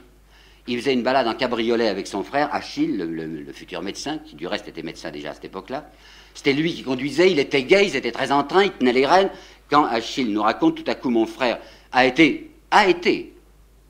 [0.67, 4.45] Il faisait une balade en cabriolet avec son frère, Achille, le futur médecin, qui du
[4.45, 5.89] reste était médecin déjà à cette époque-là.
[6.33, 9.05] C'était lui qui conduisait, il était gay, il était très en train, il tenait les
[9.05, 9.29] rênes.
[9.69, 11.59] Quand Achille nous raconte, tout à coup, mon frère
[11.91, 13.33] a été, a été,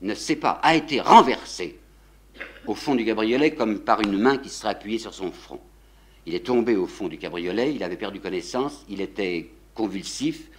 [0.02, 1.78] ne sait pas, a été renversé
[2.66, 5.60] au fond du cabriolet comme par une main qui serait appuyée sur son front.
[6.26, 10.50] Il est tombé au fond du cabriolet, il avait perdu connaissance, il était convulsif,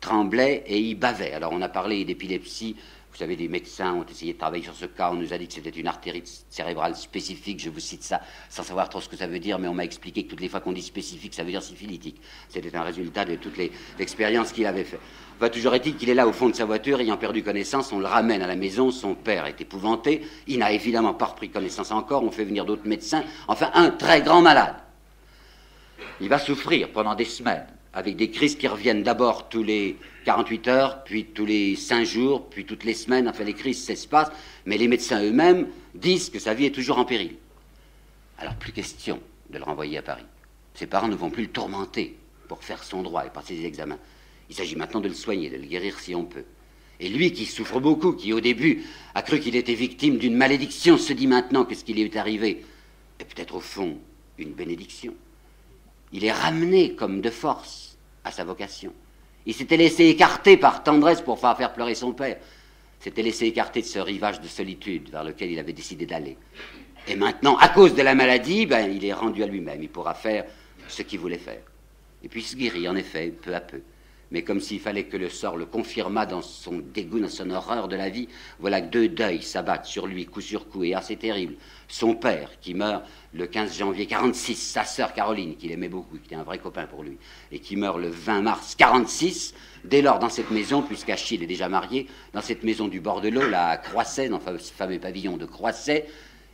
[0.00, 1.32] tremblait et il bavait.
[1.32, 2.76] Alors on a parlé d'épilepsie,
[3.18, 5.10] vous savez, des médecins ont essayé de travailler sur ce cas.
[5.10, 7.58] On nous a dit que c'était une artérite cérébrale spécifique.
[7.58, 9.82] Je vous cite ça sans savoir trop ce que ça veut dire, mais on m'a
[9.82, 12.20] expliqué que toutes les fois qu'on dit spécifique, ça veut dire syphilitique.
[12.48, 15.00] C'était un résultat de toutes les expériences qu'il avait faites.
[15.36, 17.92] Enfin, toujours est-il qu'il est là au fond de sa voiture, ayant perdu connaissance.
[17.92, 18.92] On le ramène à la maison.
[18.92, 20.24] Son père est épouvanté.
[20.46, 22.22] Il n'a évidemment pas repris connaissance encore.
[22.22, 23.24] On fait venir d'autres médecins.
[23.48, 24.76] Enfin, un très grand malade.
[26.20, 30.68] Il va souffrir pendant des semaines avec des crises qui reviennent d'abord tous les 48
[30.68, 34.32] heures, puis tous les 5 jours, puis toutes les semaines, enfin les crises s'espacent,
[34.66, 37.36] mais les médecins eux-mêmes disent que sa vie est toujours en péril.
[38.38, 39.20] Alors plus question
[39.50, 40.26] de le renvoyer à Paris.
[40.74, 43.98] Ses parents ne vont plus le tourmenter pour faire son droit et passer ses examens.
[44.48, 46.44] Il s'agit maintenant de le soigner, de le guérir si on peut.
[47.00, 50.98] Et lui qui souffre beaucoup, qui au début a cru qu'il était victime d'une malédiction,
[50.98, 52.64] se dit maintenant que ce qui lui est arrivé
[53.18, 53.98] est peut-être au fond
[54.36, 55.14] une bénédiction.
[56.12, 58.92] Il est ramené comme de force à sa vocation.
[59.46, 62.38] Il s'était laissé écarter par tendresse pour faire pleurer son père.
[63.00, 66.36] S'était laissé écarter de ce rivage de solitude vers lequel il avait décidé d'aller.
[67.06, 69.82] Et maintenant, à cause de la maladie, ben, il est rendu à lui-même.
[69.82, 70.44] Il pourra faire
[70.88, 71.62] ce qu'il voulait faire.
[72.22, 73.80] Et puis il se guérit, en effet, peu à peu.
[74.30, 77.88] Mais comme s'il fallait que le sort le confirmât dans son dégoût, dans son horreur
[77.88, 81.16] de la vie, voilà que deux deuils s'abattent sur lui, coup sur coup, et assez
[81.16, 81.54] terrible.
[81.88, 86.26] Son père, qui meurt le 15 janvier 46, sa sœur Caroline, qu'il aimait beaucoup, qui
[86.26, 87.16] était un vrai copain pour lui,
[87.50, 91.68] et qui meurt le 20 mars 46, dès lors dans cette maison, puisqu'Achille est déjà
[91.70, 95.46] marié, dans cette maison du bord de l'eau, la Croisset, dans ce fameux pavillon de
[95.46, 96.06] Croisset,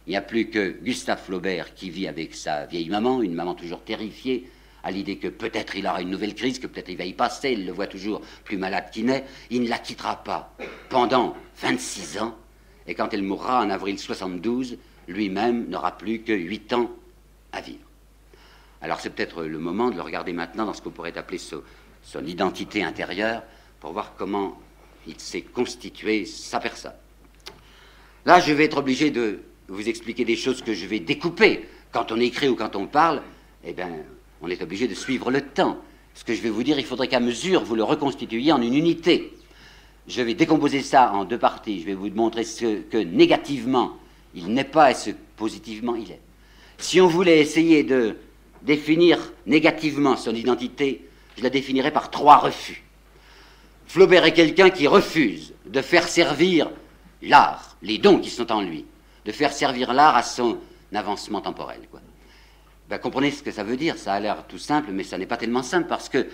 [0.07, 3.55] il n'y a plus que Gustave Flaubert qui vit avec sa vieille maman, une maman
[3.55, 4.51] toujours terrifiée,
[4.85, 7.53] à l'idée que peut-être il aura une nouvelle crise, que peut-être il va y passer,
[7.53, 10.55] il le voit toujours plus malade qu'il n'est, il ne la quittera pas
[10.91, 12.37] pendant 26 ans,
[12.87, 14.77] et quand elle mourra en avril 72,
[15.09, 16.91] lui-même n'aura plus que 8 ans
[17.53, 17.79] à vivre.
[18.83, 21.63] Alors c'est peut-être le moment de le regarder maintenant dans ce qu'on pourrait appeler son,
[22.03, 23.43] son identité intérieure,
[23.81, 24.59] pour voir comment
[25.07, 26.95] il s'est constitué sa personne.
[28.25, 31.69] Là, je vais être obligé de vous expliquer des choses que je vais découper.
[31.93, 33.23] Quand on écrit ou quand on parle,
[33.63, 33.91] eh bien,
[34.45, 35.79] on est obligé de suivre le temps.
[36.15, 38.75] Ce que je vais vous dire, il faudrait qu'à mesure, vous le reconstituiez en une
[38.75, 39.33] unité.
[40.07, 41.81] Je vais décomposer ça en deux parties.
[41.81, 43.97] Je vais vous montrer ce que négativement
[44.35, 46.21] il n'est pas et ce que positivement il est.
[46.77, 48.17] Si on voulait essayer de
[48.63, 52.83] définir négativement son identité, je la définirais par trois refus.
[53.87, 56.71] Flaubert est quelqu'un qui refuse de faire servir
[57.23, 58.85] l'art, les dons qui sont en lui,
[59.25, 60.59] de faire servir l'art à son
[60.93, 61.81] avancement temporel.
[62.95, 63.99] Ben, comprenez ce que ça veut dire.
[63.99, 66.29] Ça a l'air tout simple, mais ça n'est pas tellement simple parce que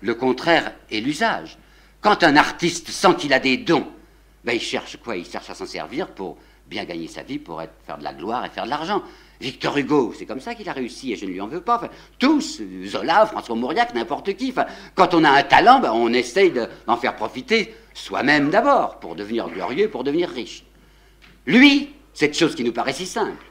[0.00, 1.58] le contraire est l'usage.
[2.00, 3.86] Quand un artiste sent qu'il a des dons,
[4.42, 5.14] ben, il cherche quoi?
[5.18, 8.14] Il cherche à s'en servir pour bien gagner sa vie, pour être, faire de la
[8.14, 9.02] gloire et faire de l'argent.
[9.42, 11.82] Victor Hugo, c'est comme ça qu'il a réussi et je ne lui en veux pas.
[12.18, 14.54] tous, Zola, François Mauriac, n'importe qui.
[14.94, 19.50] quand on a un talent, ben, on essaye d'en faire profiter soi-même d'abord pour devenir
[19.50, 20.64] glorieux, pour devenir riche.
[21.44, 23.44] Lui, cette chose qui nous paraît si simple,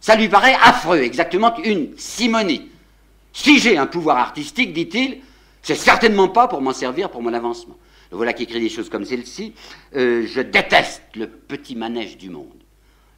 [0.00, 2.70] ça lui paraît affreux, exactement une simonie.
[3.32, 5.18] Si j'ai un pouvoir artistique, dit-il,
[5.62, 7.76] c'est certainement pas pour m'en servir pour mon avancement.
[8.10, 9.54] voilà qui écrit des choses comme celle-ci.
[9.96, 12.62] Euh, je déteste le petit manège du monde.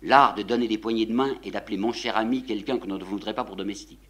[0.02, 2.98] L'art de donner des poignées de main et d'appeler mon cher ami quelqu'un que l'on
[2.98, 4.00] ne voudrait pas pour domestique.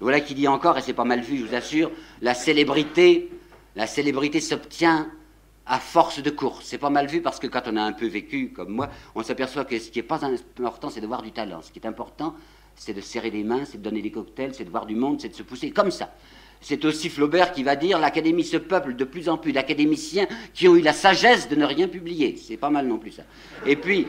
[0.00, 3.30] voilà qui dit encore, et c'est pas mal vu, je vous assure, la célébrité,
[3.76, 5.08] la célébrité s'obtient
[5.66, 6.64] à force de course.
[6.66, 9.22] C'est pas mal vu parce que quand on a un peu vécu comme moi, on
[9.22, 11.62] s'aperçoit que ce qui n'est pas important, c'est de voir du talent.
[11.62, 12.34] Ce qui est important,
[12.76, 15.20] c'est de serrer les mains, c'est de donner des cocktails, c'est de voir du monde,
[15.20, 16.12] c'est de se pousser comme ça.
[16.64, 20.68] C'est aussi Flaubert qui va dire l'Académie se peuple de plus en plus d'académiciens qui
[20.68, 22.38] ont eu la sagesse de ne rien publier.
[22.40, 23.24] C'est pas mal non plus ça.
[23.66, 24.06] Et puis,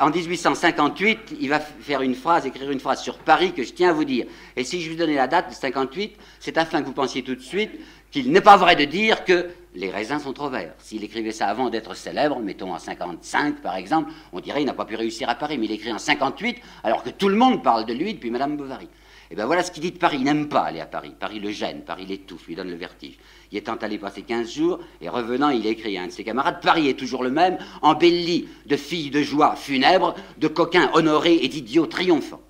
[0.00, 3.90] en 1858, il va faire une phrase, écrire une phrase sur Paris que je tiens
[3.90, 4.24] à vous dire.
[4.56, 7.34] Et si je vous donnais la date de 58, c'est afin que vous pensiez tout
[7.34, 7.72] de suite
[8.10, 10.74] qu'il n'est pas vrai de dire que les raisins sont trop verts.
[10.78, 14.74] S'il écrivait ça avant d'être célèbre, mettons en 55 par exemple, on dirait qu'il n'a
[14.74, 17.62] pas pu réussir à Paris, mais il écrit en 58 alors que tout le monde
[17.62, 18.84] parle de lui depuis Madame Bovary.
[18.86, 20.18] Et eh bien voilà ce qu'il dit de Paris.
[20.20, 21.12] Il n'aime pas aller à Paris.
[21.18, 23.18] Paris le gêne, Paris l'étouffe, lui donne le vertige.
[23.50, 26.60] Il est allé passer 15 jours, et revenant, il écrit à un de ses camarades
[26.60, 31.48] Paris est toujours le même, embelli de filles de joie funèbre, de coquins honorés et
[31.48, 32.42] d'idiots triomphants.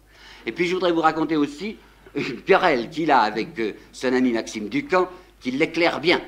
[0.47, 1.77] Et puis je voudrais vous raconter aussi
[2.17, 5.09] une querelle qu'il a avec euh, son ami Maxime Ducamp,
[5.41, 6.21] qui l'éclaire bien.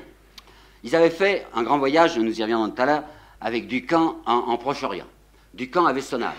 [0.83, 3.03] Ils avaient fait un grand voyage, nous y reviendrons tout à l'heure,
[3.41, 5.07] avec Ducamp en, Proche-Orient.
[5.53, 6.35] Ducamp avait son âge.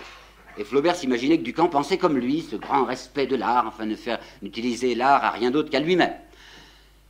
[0.57, 3.95] Et Flaubert s'imaginait que Ducamp pensait comme lui, ce grand respect de l'art, enfin de
[3.95, 6.13] faire utiliser l'art à rien d'autre qu'à lui-même.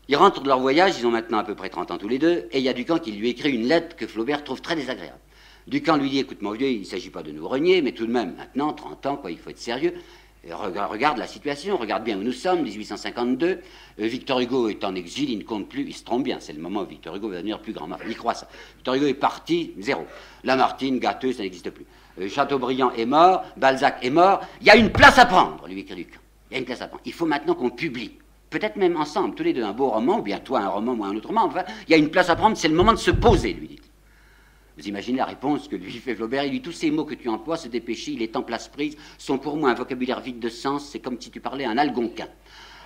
[0.07, 2.19] Ils rentrent de leur voyage, ils ont maintenant à peu près 30 ans tous les
[2.19, 4.75] deux, et il y a Ducamp qui lui écrit une lettre que Flaubert trouve très
[4.75, 5.19] désagréable.
[5.67, 8.07] Ducamp lui dit Écoute, mon vieux, il ne s'agit pas de nous renier, mais tout
[8.07, 9.93] de même, maintenant, 30 ans, quoi, il faut être sérieux.
[10.47, 13.47] Regarde la situation, regarde bien où nous sommes, 1852.
[13.47, 16.53] Euh, Victor Hugo est en exil, il ne compte plus, il se trompe bien, c'est
[16.53, 17.89] le moment où Victor Hugo va devenir plus grand.
[18.07, 18.47] Il croit ça.
[18.77, 20.05] Victor Hugo est parti, zéro.
[20.43, 21.85] Lamartine, Gâteux, ça n'existe plus.
[22.19, 24.41] Euh, Chateaubriand est mort, Balzac est mort.
[24.61, 26.19] Il y a une place à prendre, lui écrit Luc.
[26.49, 27.03] Il y a une place à prendre.
[27.05, 28.11] Il faut maintenant qu'on publie.
[28.49, 31.07] Peut-être même ensemble, tous les deux, un beau roman, ou bien toi un roman, moi
[31.07, 31.45] un autre roman.
[31.45, 33.67] Enfin, il y a une place à prendre, c'est le moment de se poser, lui
[33.67, 33.79] dit.
[34.79, 37.27] Vous imaginez la réponse que lui fait Flaubert Il dit Tous ces mots que tu
[37.27, 40.47] emploies, se dépêcher, il est en place prise, sont pour moi un vocabulaire vide de
[40.47, 42.27] sens, c'est comme si tu parlais à un algonquin.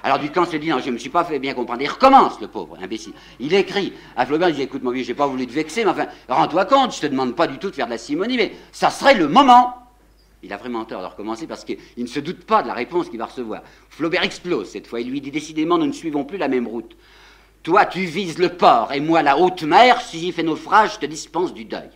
[0.01, 1.83] Alors Ducamp se dit, non, je ne me suis pas fait bien comprendre.
[1.83, 3.13] Il recommence, le pauvre imbécile.
[3.39, 5.91] Il écrit à Flaubert, il dit, écoute, mon vieux, j'ai pas voulu te vexer, mais
[5.91, 8.53] enfin, rends-toi compte, je te demande pas du tout de faire de la simonie, mais
[8.71, 9.75] ça serait le moment.
[10.41, 13.07] Il a vraiment tort de recommencer parce qu'il ne se doute pas de la réponse
[13.07, 13.61] qu'il va recevoir.
[13.89, 14.99] Flaubert explose cette fois.
[14.99, 16.97] Il lui dit décidément, nous ne suivons plus la même route.
[17.63, 20.01] Toi, tu vises le port et moi la haute mer.
[20.01, 21.89] Si j'y fais naufrage, je te dispense du deuil.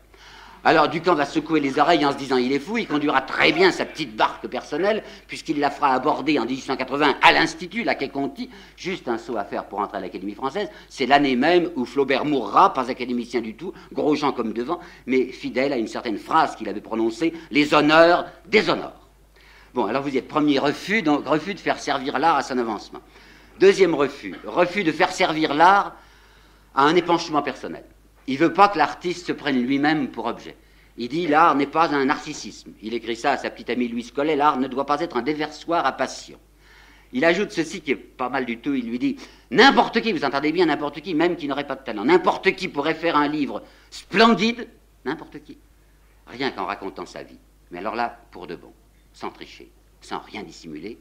[0.64, 3.52] Alors Ducamp va secouer les oreilles en se disant il est fou, il conduira très
[3.52, 8.08] bien sa petite barque personnelle, puisqu'il la fera aborder en 1880 à l'Institut, la Quai
[8.08, 10.70] Conti, juste un saut à faire pour entrer à l'Académie française.
[10.88, 15.26] C'est l'année même où Flaubert mourra, pas académicien du tout, gros gens comme devant, mais
[15.28, 18.26] fidèle à une certaine phrase qu'il avait prononcée les honneurs
[18.70, 19.08] honneurs.
[19.74, 20.28] Bon, alors vous êtes.
[20.28, 23.00] Premier refus, donc refus de faire servir l'art à son avancement.
[23.60, 25.96] Deuxième refus, refus de faire servir l'art
[26.76, 27.84] à un épanchement personnel.
[28.28, 30.56] Il ne veut pas que l'artiste se prenne lui-même pour objet.
[30.98, 32.74] Il dit l'art n'est pas un narcissisme.
[32.82, 35.22] Il écrit ça à sa petite amie Louise Collet, l'art ne doit pas être un
[35.22, 36.40] déversoir à passion.
[37.14, 39.16] Il ajoute ceci qui est pas mal du tout, il lui dit
[39.50, 42.68] n'importe qui, vous entendez bien, n'importe qui, même qui n'aurait pas de talent, n'importe qui
[42.68, 44.68] pourrait faire un livre splendide,
[45.06, 45.58] n'importe qui,
[46.28, 47.40] rien qu'en racontant sa vie.
[47.72, 48.74] Mais alors là, pour de bon,
[49.14, 50.98] sans tricher, sans rien dissimuler,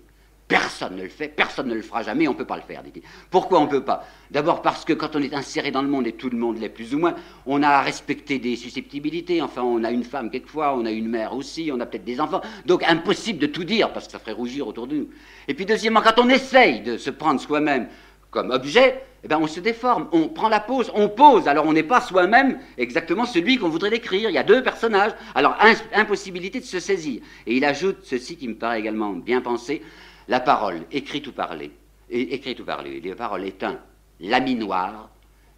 [0.48, 2.80] Personne ne le fait, personne ne le fera jamais, on ne peut pas le faire,
[2.84, 3.02] dit-il.
[3.30, 4.06] Pourquoi on ne peut pas?
[4.30, 6.68] D'abord parce que quand on est inséré dans le monde, et tout le monde l'est
[6.68, 10.76] plus ou moins, on a à respecter des susceptibilités, enfin on a une femme quelquefois,
[10.76, 13.92] on a une mère aussi, on a peut-être des enfants, donc impossible de tout dire,
[13.92, 15.08] parce que ça ferait rougir autour de nous.
[15.48, 17.88] Et puis deuxièmement, quand on essaye de se prendre soi-même
[18.30, 21.72] comme objet, eh ben on se déforme, on prend la pose, on pose, alors on
[21.72, 25.56] n'est pas soi-même exactement celui qu'on voudrait décrire, il y a deux personnages, alors
[25.92, 27.20] impossibilité de se saisir.
[27.48, 29.82] Et il ajoute ceci qui me paraît également bien pensé,
[30.28, 31.70] la parole, écrite ou parlée,
[32.10, 33.78] écrite ou parlée, la parole est un
[34.20, 35.08] laminoir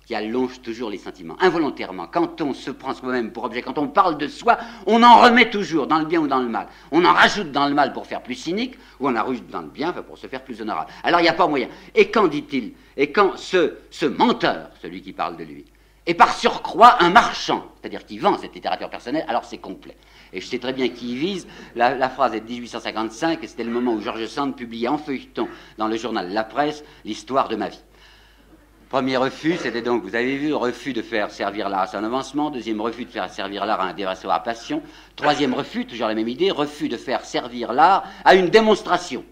[0.08, 2.06] qui allonge toujours les sentiments, involontairement.
[2.06, 5.50] Quand on se prend soi-même pour objet, quand on parle de soi, on en remet
[5.50, 6.66] toujours, dans le bien ou dans le mal.
[6.92, 9.60] On en rajoute dans le mal pour faire plus cynique, ou on en rajoute dans
[9.60, 10.90] le bien pour se faire plus honorable.
[11.02, 11.68] Alors il n'y a pas moyen.
[11.94, 15.66] Et quand dit-il Et quand ce, ce menteur, celui qui parle de lui,
[16.06, 19.94] est par surcroît un marchand, c'est-à-dire qui vend cette littérature personnelle, alors c'est complet.
[20.32, 21.46] Et je sais très bien qui vise.
[21.74, 25.48] La, phrase est de 1855, et c'était le moment où Georges Sand publiait en feuilleton
[25.78, 27.82] dans le journal La Presse l'histoire de ma vie.
[28.88, 32.50] Premier refus, c'était donc, vous avez vu, refus de faire servir l'art à son avancement.
[32.50, 34.82] Deuxième refus de faire servir l'art à un déversoir à passion.
[35.14, 39.24] Troisième refus, toujours la même idée, refus de faire servir l'art à une démonstration.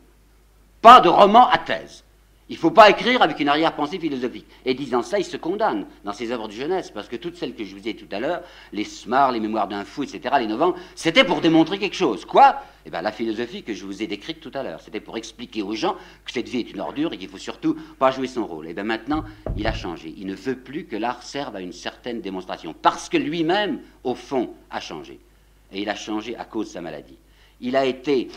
[0.83, 2.05] Pas de roman à thèse.
[2.49, 4.47] Il ne faut pas écrire avec une arrière-pensée philosophique.
[4.65, 7.57] Et disant ça, il se condamne dans ses œuvres de jeunesse, parce que toutes celles
[7.57, 10.47] que je vous ai tout à l'heure, les Smart, les Mémoires d'un fou, etc., les
[10.47, 12.25] Novembre, c'était pour démontrer quelque chose.
[12.25, 12.63] Quoi?
[12.85, 15.63] Eh bien, la philosophie que je vous ai décrite tout à l'heure, c'était pour expliquer
[15.63, 18.47] aux gens que cette vie est une ordure et qu'il faut surtout pas jouer son
[18.47, 18.67] rôle.
[18.69, 19.25] Eh bien maintenant,
[19.57, 20.15] il a changé.
[20.17, 24.15] Il ne veut plus que l'art serve à une certaine démonstration, parce que lui-même, au
[24.15, 25.19] fond, a changé.
[25.73, 27.19] Et il a changé à cause de sa maladie.
[27.61, 28.29] Il a été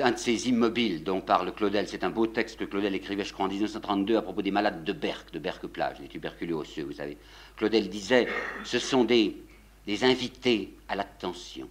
[0.00, 1.86] un de ces immobiles dont parle Claudel.
[1.86, 4.84] C'est un beau texte que Claudel écrivait, je crois, en 1932 à propos des malades
[4.84, 7.18] de Berck, de Berck-Plage, des tuberculeux osseux, vous savez.
[7.56, 8.26] Claudel disait
[8.64, 9.36] ce sont des,
[9.86, 11.68] des invités à l'attention.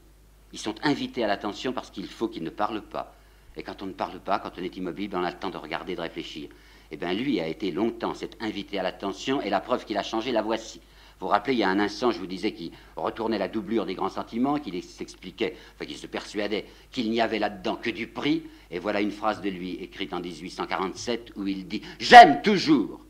[0.53, 3.15] Ils sont invités à l'attention parce qu'il faut qu'ils ne parlent pas.
[3.55, 5.49] Et quand on ne parle pas, quand on est immobile, ben, on a le temps
[5.49, 6.49] de regarder, de réfléchir.
[6.91, 10.03] Eh bien lui a été longtemps cet invité à l'attention, et la preuve qu'il a
[10.03, 10.81] changé, la voici.
[11.21, 13.85] Vous vous rappelez, il y a un instant, je vous disais qu'il retournait la doublure
[13.85, 18.07] des grands sentiments, qu'il s'expliquait, enfin qu'il se persuadait qu'il n'y avait là-dedans que du
[18.07, 18.41] prix.
[18.71, 23.05] Et voilà une phrase de lui écrite en 1847 où il dit J'aime toujours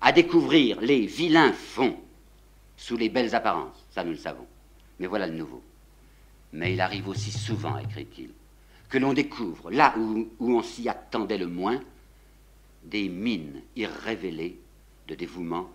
[0.00, 1.98] à découvrir les vilains fonds
[2.76, 3.84] sous les belles apparences.
[3.90, 4.46] Ça, nous le savons.
[5.00, 5.60] Mais voilà le nouveau.
[6.52, 8.30] Mais il arrive aussi souvent, écrit-il,
[8.88, 11.80] que l'on découvre, là où, où on s'y attendait le moins,
[12.84, 14.60] des mines irrévélées
[15.08, 15.68] de dévouement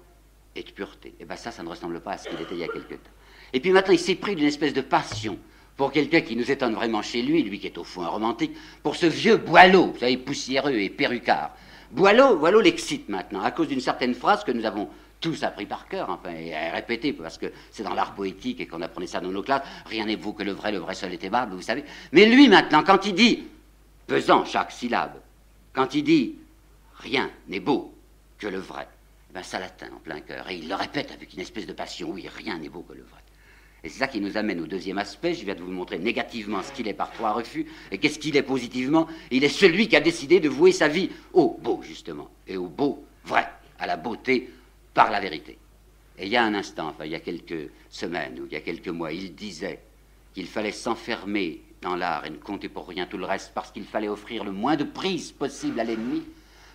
[0.55, 1.09] et de pureté.
[1.09, 2.67] Et eh bien ça, ça ne ressemble pas à ce qu'il était il y a
[2.67, 3.11] quelque temps.
[3.53, 5.37] Et puis maintenant, il s'est pris d'une espèce de passion
[5.77, 8.55] pour quelqu'un qui nous étonne vraiment chez lui, lui qui est au fond un romantique,
[8.83, 11.55] pour ce vieux Boileau, vous savez, poussiéreux et perrucard.
[11.91, 14.89] Boileau, Boileau l'excite maintenant, à cause d'une certaine phrase que nous avons
[15.19, 18.81] tous appris par cœur, enfin, et répété, parce que c'est dans l'art poétique et qu'on
[18.81, 21.23] apprenait ça dans nos classes, rien n'est beau que le vrai, le vrai seul est
[21.23, 21.83] aimable, vous savez.
[22.11, 23.43] Mais lui maintenant, quand il dit,
[24.05, 25.13] pesant chaque syllabe,
[25.71, 26.35] quand il dit,
[26.97, 27.93] rien n'est beau
[28.37, 28.87] que le vrai,
[29.33, 30.49] ben, ça l'atteint en plein cœur.
[30.49, 32.09] Et il le répète avec une espèce de passion.
[32.11, 33.19] Oui, rien n'est beau que le vrai.
[33.83, 35.33] Et c'est ça qui nous amène au deuxième aspect.
[35.33, 37.65] Je viens de vous montrer négativement ce qu'il est par trois refus.
[37.91, 39.07] Et qu'est-ce qu'il est positivement?
[39.31, 42.29] Il est celui qui a décidé de vouer sa vie au beau, justement.
[42.47, 43.49] Et au beau vrai.
[43.79, 44.49] À la beauté
[44.93, 45.57] par la vérité.
[46.17, 48.55] Et il y a un instant, enfin, il y a quelques semaines ou il y
[48.55, 49.79] a quelques mois, il disait
[50.33, 53.83] qu'il fallait s'enfermer dans l'art et ne compter pour rien tout le reste parce qu'il
[53.83, 56.23] fallait offrir le moins de prise possible à l'ennemi.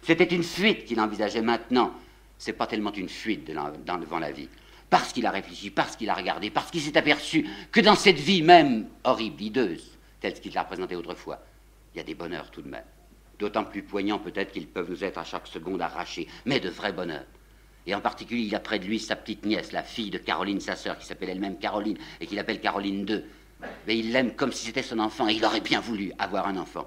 [0.03, 1.93] C'était une fuite qu'il envisageait maintenant
[2.39, 4.49] c'est pas tellement une fuite devant la vie.
[4.89, 8.19] Parce qu'il a réfléchi, parce qu'il a regardé, parce qu'il s'est aperçu que dans cette
[8.19, 11.43] vie même horrible, hideuse, telle qu'il l'a représentée autrefois,
[11.95, 12.85] il y a des bonheurs tout de même.
[13.39, 16.93] D'autant plus poignants peut-être qu'ils peuvent nous être à chaque seconde arrachés, mais de vrais
[16.93, 17.27] bonheurs.
[17.87, 20.61] Et en particulier, il a près de lui sa petite nièce, la fille de Caroline,
[20.61, 23.25] sa sœur, qui s'appelle elle-même Caroline, et qu'il appelle Caroline II.
[23.87, 26.57] Mais il l'aime comme si c'était son enfant, et il aurait bien voulu avoir un
[26.57, 26.87] enfant.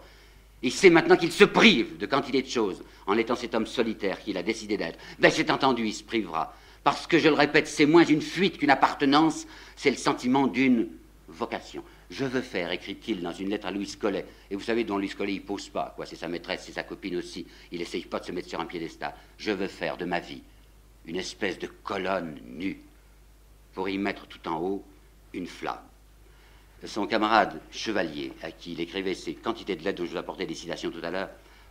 [0.64, 4.20] Il sait maintenant qu'il se prive de quantité de choses en étant cet homme solitaire
[4.20, 5.00] qu'il a décidé d'être.
[5.20, 6.56] Ben, c'est entendu, il se privera.
[6.84, 10.88] Parce que, je le répète, c'est moins une fuite qu'une appartenance, c'est le sentiment d'une
[11.28, 11.84] vocation.
[12.10, 14.26] Je veux faire, écrit-il dans une lettre à Louis Collet.
[14.50, 15.96] Et vous savez, dont Louis Collet, il pose pas.
[16.06, 17.46] C'est sa maîtresse, c'est sa copine aussi.
[17.72, 19.14] Il n'essaye pas de se mettre sur un piédestal.
[19.38, 20.42] Je veux faire de ma vie
[21.06, 22.80] une espèce de colonne nue
[23.74, 24.84] pour y mettre tout en haut
[25.34, 25.80] une flamme.
[26.86, 30.46] Son camarade Chevalier, à qui il écrivait ces quantités de lettres dont je vous apportais
[30.46, 31.30] des citations tout à l'heure,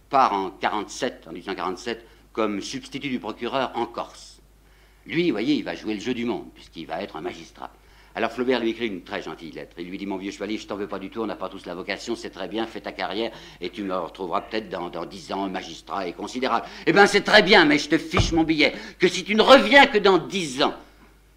[0.09, 4.41] part en 47, en 1847, comme substitut du procureur en Corse.
[5.07, 7.71] Lui, vous voyez, il va jouer le jeu du monde, puisqu'il va être un magistrat.
[8.15, 9.77] Alors Flaubert lui écrit une très gentille lettre.
[9.79, 11.49] Il lui dit Mon vieux chevalier, je t'en veux pas du tout, on n'a pas
[11.49, 13.31] tous la vocation, c'est très bien, fais ta carrière,
[13.61, 16.67] et tu me retrouveras peut-être dans, dix ans un magistrat et considérable.
[16.87, 19.43] Eh bien, c'est très bien, mais je te fiche mon billet, que si tu ne
[19.43, 20.75] reviens que dans dix ans,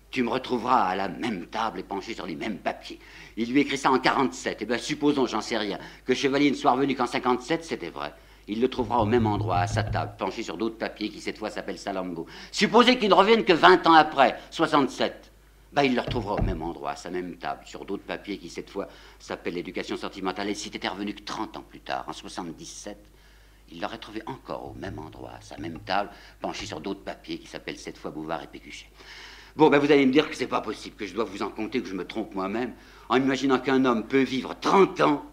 [0.10, 3.00] tu me retrouveras à la même table et penché sur les mêmes papiers.
[3.38, 4.58] Il lui écrit ça en 47.
[4.62, 8.14] Eh bien, supposons, j'en sais rien, que Chevalier ne soit revenu qu'en 57, c'était vrai.
[8.48, 11.38] Il le trouvera au même endroit, à sa table, penché sur d'autres papiers qui cette
[11.38, 12.26] fois s'appellent Salambo.
[12.52, 15.32] Supposez qu'il ne revienne que 20 ans après, 67.
[15.72, 18.50] Ben, il le retrouvera au même endroit, à sa même table, sur d'autres papiers qui
[18.50, 20.50] cette fois s'appellent l'éducation sentimentale.
[20.50, 22.98] Et s'il était revenu que 30 ans plus tard, en 77,
[23.72, 26.12] il l'aurait trouvé encore au même endroit, à sa même table,
[26.42, 28.88] penché sur d'autres papiers qui s'appellent cette fois Bouvard et Pécuchet.
[29.56, 31.50] Bon, ben vous allez me dire que c'est pas possible, que je dois vous en
[31.50, 32.74] compter, que je me trompe moi-même,
[33.10, 35.26] en imaginant qu'un homme peut vivre 30 ans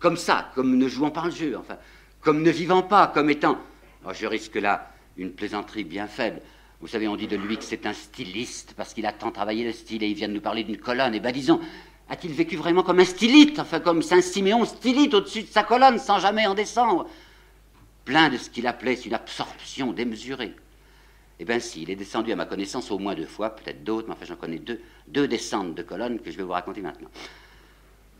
[0.00, 1.76] comme ça, comme ne jouant pas le jeu, enfin,
[2.20, 3.58] comme ne vivant pas, comme étant.
[4.04, 6.40] Oh, je risque là une plaisanterie bien faible.
[6.80, 9.64] Vous savez, on dit de lui que c'est un styliste parce qu'il a tant travaillé
[9.64, 11.12] le style et il vient de nous parler d'une colonne.
[11.12, 11.60] Et eh ben disons,
[12.08, 16.18] a-t-il vécu vraiment comme un stylite, enfin comme Saint-Siméon stylite au-dessus de sa colonne sans
[16.18, 17.06] jamais en descendre?
[18.04, 20.54] Plein de ce qu'il appelait une absorption démesurée.
[21.42, 24.06] Eh bien si, il est descendu à ma connaissance au moins deux fois, peut-être d'autres,
[24.06, 24.78] mais enfin j'en connais deux,
[25.08, 27.08] deux descentes de colonnes que je vais vous raconter maintenant.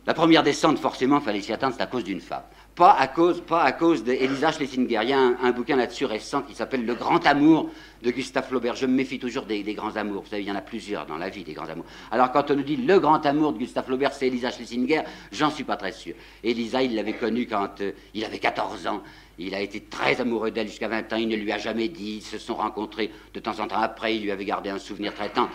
[0.07, 2.41] La première descente, forcément, fallait s'y attendre, c'est à cause d'une femme.
[2.73, 4.99] Pas à cause, pas à d'Elisa Schlesinger.
[5.03, 7.69] Il y a un, bouquin là-dessus récent qui s'appelle Le Grand Amour
[8.01, 8.75] de Gustave Flaubert.
[8.75, 10.23] Je me méfie toujours des, grands amours.
[10.23, 11.85] Vous savez, il y en a plusieurs dans la vie, des grands amours.
[12.09, 15.51] Alors, quand on nous dit le grand amour de Gustave Flaubert, c'est Elisa Schlesinger, j'en
[15.51, 16.15] suis pas très sûr.
[16.43, 19.03] Elisa, il l'avait connue quand euh, il avait 14 ans.
[19.47, 21.17] Il a été très amoureux d'elle jusqu'à 20 ans.
[21.17, 22.17] Il ne lui a jamais dit.
[22.17, 24.15] Ils se sont rencontrés de temps en temps après.
[24.15, 25.51] Il lui avait gardé un souvenir très tendre.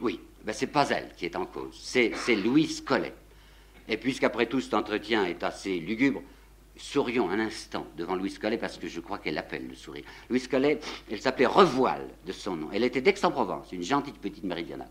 [0.00, 1.78] Oui, ben, c'est pas elle qui est en cause.
[1.80, 3.14] C'est Louise Collet.
[3.88, 6.22] Et puisqu'après tout cet entretien est assez lugubre,
[6.76, 10.04] sourions un instant devant Louise Collet parce que je crois qu'elle appelle le sourire.
[10.28, 10.78] Louise Collet,
[11.10, 12.68] elle s'appelait Revoile de son nom.
[12.72, 14.90] Elle était d'Aix-en-Provence, une gentille petite méridionale.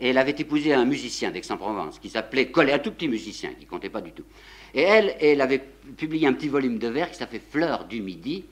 [0.00, 3.66] Et elle avait épousé un musicien d'Aix-en-Provence qui s'appelait Collet, un tout petit musicien qui
[3.66, 4.24] comptait pas du tout.
[4.74, 5.62] Et elle, elle avait
[5.96, 8.44] publié un petit volume de vers qui s'appelait Fleurs du Midi.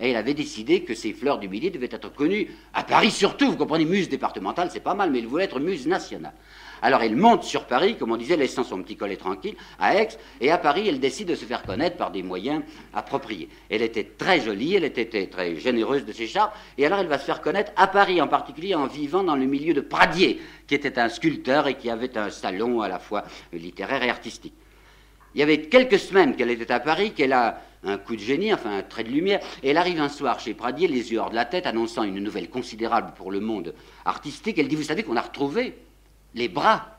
[0.00, 3.50] Et elle avait décidé que ces fleurs du midi devaient être connues à Paris surtout.
[3.50, 6.34] Vous comprenez, muse départementale, c'est pas mal, mais elle voulait être muse nationale.
[6.82, 10.10] Alors elle monte sur Paris, comme on disait, laissant son petit collet tranquille, à Aix,
[10.40, 12.62] et à Paris, elle décide de se faire connaître par des moyens
[12.94, 13.48] appropriés.
[13.68, 17.18] Elle était très jolie, elle était très généreuse de ses charmes, et alors elle va
[17.18, 20.76] se faire connaître à Paris, en particulier en vivant dans le milieu de Pradier, qui
[20.76, 24.54] était un sculpteur et qui avait un salon à la fois littéraire et artistique.
[25.34, 28.52] Il y avait quelques semaines qu'elle était à Paris, qu'elle a un coup de génie,
[28.52, 31.30] enfin un trait de lumière, et elle arrive un soir chez Pradier, les yeux hors
[31.30, 33.74] de la tête, annonçant une nouvelle considérable pour le monde
[34.04, 34.58] artistique.
[34.58, 35.76] Elle dit, vous savez qu'on a retrouvé
[36.34, 36.98] les bras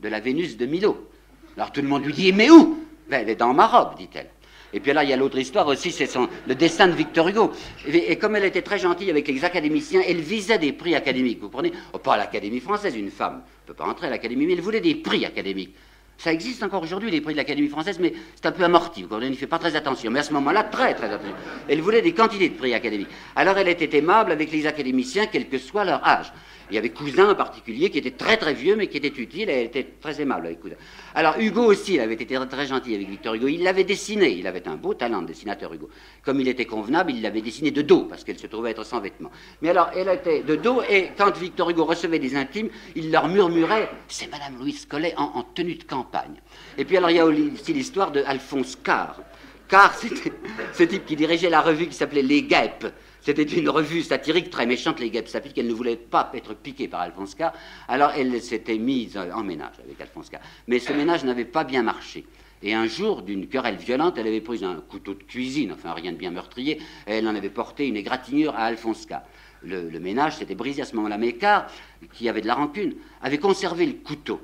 [0.00, 1.08] de la Vénus de Milo.
[1.56, 2.78] Alors tout le monde lui dit Mais où?
[3.08, 4.30] Ben, Elle est dans ma robe, dit-elle.
[4.72, 6.08] Et puis là, il y a l'autre histoire aussi, c'est
[6.46, 7.50] le destin de Victor Hugo.
[7.86, 11.40] Et, comme elle était très gentille avec les académiciens, elle visait des prix académiques.
[11.40, 14.52] Vous prenez oh, Pas l'Académie française, une femme ne peut pas entrer à l'Académie, mais
[14.52, 15.74] elle voulait des prix académiques.
[16.20, 19.06] Ça existe encore aujourd'hui, les prix de l'Académie française, mais c'est un peu amorti.
[19.10, 20.10] On n'y fait pas très attention.
[20.10, 21.34] Mais à ce moment-là, très, très attention.
[21.66, 23.08] Elle voulait des quantités de prix académiques.
[23.34, 26.30] Alors elle était aimable avec les académiciens, quel que soit leur âge.
[26.70, 29.50] Il y avait Cousin en particulier qui était très très vieux mais qui était utile
[29.50, 30.76] et elle était très aimable avec Cousin.
[31.14, 33.48] Alors Hugo aussi, il avait été très gentil avec Victor Hugo.
[33.48, 35.88] Il l'avait dessiné, il avait un beau talent de dessinateur Hugo.
[36.24, 39.00] Comme il était convenable, il l'avait dessiné de dos parce qu'elle se trouvait être sans
[39.00, 39.30] vêtements.
[39.62, 43.28] Mais alors elle était de dos et quand Victor Hugo recevait des intimes, il leur
[43.28, 46.40] murmurait C'est Madame Louise Collet en, tenue de campagne.
[46.78, 49.20] Et puis alors il y a aussi l'histoire de Alphonse Carr.
[49.68, 50.32] Carr, c'était
[50.72, 52.86] ce type qui dirigeait la revue qui s'appelait Les Guêpes
[53.22, 55.58] c'était une revue satirique très méchante, les guêpes saphiques.
[55.58, 57.52] Elle ne voulait pas être piquée par Alphonse Carr.
[57.88, 60.40] Alors elle s'était mise en ménage avec Alphonse Carr.
[60.68, 62.24] Mais ce ménage n'avait pas bien marché.
[62.62, 66.12] Et un jour, d'une querelle violente, elle avait pris un couteau de cuisine, enfin rien
[66.12, 69.22] de bien meurtrier, et elle en avait porté une égratignure à Alphonse Carr.
[69.62, 71.66] Le, ménage s'était brisé à ce moment-là, mais Carr,
[72.12, 74.40] qui avait de la rancune, avait conservé le couteau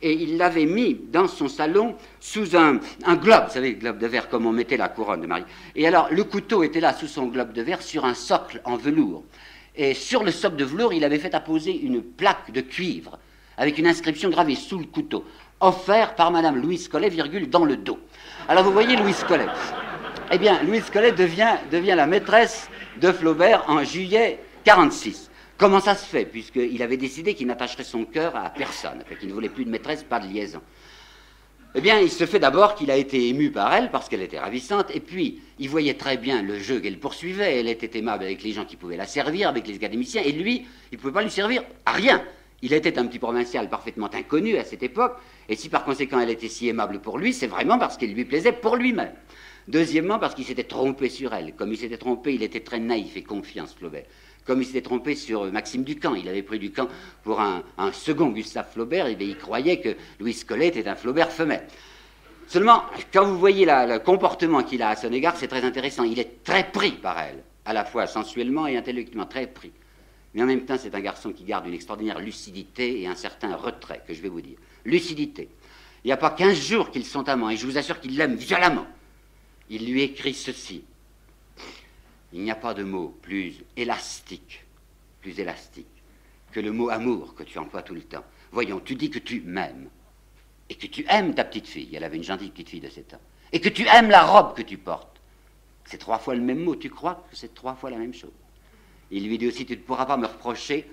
[0.00, 2.78] et il l'avait mis dans son salon sous un,
[3.16, 5.44] globe, vous savez, globe de verre, comme on mettait la couronne de Marie.
[5.74, 8.76] Et alors, le couteau était là, sous son globe de verre, sur un socle en
[8.76, 9.24] velours.
[9.74, 13.18] Et sur le socle de velours, il avait fait apposer une plaque de cuivre,
[13.56, 15.24] avec une inscription gravée sous le couteau,
[15.60, 17.98] offert par Madame Louise Collet, virgule, dans le dos.
[18.48, 19.46] Alors, vous voyez Louise Collet.
[20.30, 22.68] Eh bien, Louise Collet devient, devient la maîtresse
[23.00, 25.27] de Flaubert en juillet 46.
[25.58, 29.34] Comment ça se fait Puisqu'il avait décidé qu'il n'attacherait son cœur à personne, qu'il ne
[29.34, 30.60] voulait plus de maîtresse, pas de liaison.
[31.74, 34.38] Eh bien, il se fait d'abord qu'il a été ému par elle parce qu'elle était
[34.38, 37.58] ravissante, et puis il voyait très bien le jeu qu'elle poursuivait.
[37.58, 40.64] Elle était aimable avec les gens qui pouvaient la servir, avec les académiciens, et lui,
[40.92, 42.22] il ne pouvait pas lui servir à rien.
[42.62, 45.16] Il était un petit provincial parfaitement inconnu à cette époque,
[45.48, 48.24] et si par conséquent elle était si aimable pour lui, c'est vraiment parce qu'il lui
[48.24, 49.12] plaisait pour lui-même.
[49.66, 51.54] Deuxièmement, parce qu'il s'était trompé sur elle.
[51.54, 54.04] Comme il s'était trompé, il était très naïf et confiant, Flaubert.
[54.48, 56.88] Comme il s'était trompé sur Maxime Ducamp, il avait pris Ducamp
[57.22, 61.66] pour un, second Gustave Flaubert, et il croyait que Louis Collet était un Flaubert femelle.
[62.46, 66.04] Seulement, quand vous voyez le comportement qu'il a à son égard, c'est très intéressant.
[66.04, 69.70] Il est très pris par elle, à la fois sensuellement et intellectuellement, très pris.
[70.32, 73.54] Mais en même temps, c'est un garçon qui garde une extraordinaire lucidité et un certain
[73.54, 74.56] retrait, que je vais vous dire.
[74.86, 75.50] Lucidité.
[76.04, 78.36] Il n'y a pas 15 jours qu'ils sont amants, et je vous assure qu'il l'aime
[78.36, 78.86] violemment.
[79.68, 80.84] Il lui écrit ceci.
[82.32, 84.64] Il n'y a pas de mot plus élastique,
[85.20, 85.86] plus élastique
[86.52, 88.24] que le mot amour que tu emploies tout le temps.
[88.52, 89.88] Voyons, tu dis que tu m'aimes
[90.70, 91.94] et que tu aimes ta petite fille.
[91.94, 93.20] Elle avait une gentille petite fille de 7 ans.
[93.52, 95.20] Et que tu aimes la robe que tu portes.
[95.84, 96.76] C'est trois fois le même mot.
[96.76, 98.32] Tu crois que c'est trois fois la même chose?
[99.10, 100.86] Il lui dit aussi, tu ne pourras pas me reprocher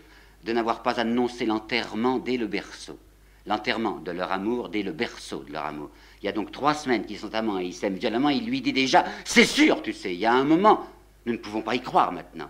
[0.43, 2.97] de n'avoir pas annoncé l'enterrement dès le berceau.
[3.45, 5.89] L'enterrement de leur amour dès le berceau de leur amour.
[6.21, 8.29] Il y a donc trois semaines qu'ils sont amants et ils s'aiment violemment.
[8.29, 10.87] Il lui dit déjà, c'est sûr, tu sais, il y a un moment,
[11.25, 12.49] nous ne pouvons pas y croire maintenant,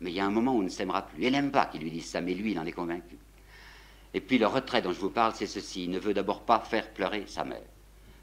[0.00, 1.24] mais il y a un moment où on ne s'aimera plus.
[1.24, 3.16] Elle n'aime pas qu'il lui dise ça, mais lui, il en est convaincu.
[4.14, 5.84] Et puis le retrait dont je vous parle, c'est ceci.
[5.84, 7.60] Il ne veut d'abord pas faire pleurer sa mère.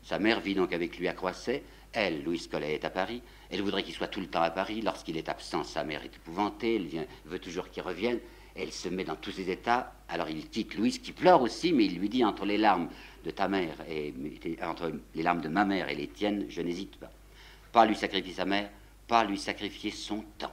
[0.03, 1.63] Sa mère vit donc avec lui à Croisset.
[1.91, 3.21] Elle, Louise Collet, est à Paris.
[3.51, 4.81] Elle voudrait qu'il soit tout le temps à Paris.
[4.81, 6.75] Lorsqu'il est absent, sa mère est épouvantée.
[6.75, 8.19] Elle veut toujours qu'il revienne.
[8.55, 9.93] Elle se met dans tous ses états.
[10.09, 12.89] Alors il quitte Louise, qui pleure aussi, mais il lui dit entre les larmes
[13.23, 14.13] de ta mère et
[14.63, 17.11] entre les larmes de ma mère et les tiennes, je n'hésite pas.
[17.71, 18.69] Pas lui sacrifier sa mère,
[19.13, 20.51] pas lui sacrifier son temps.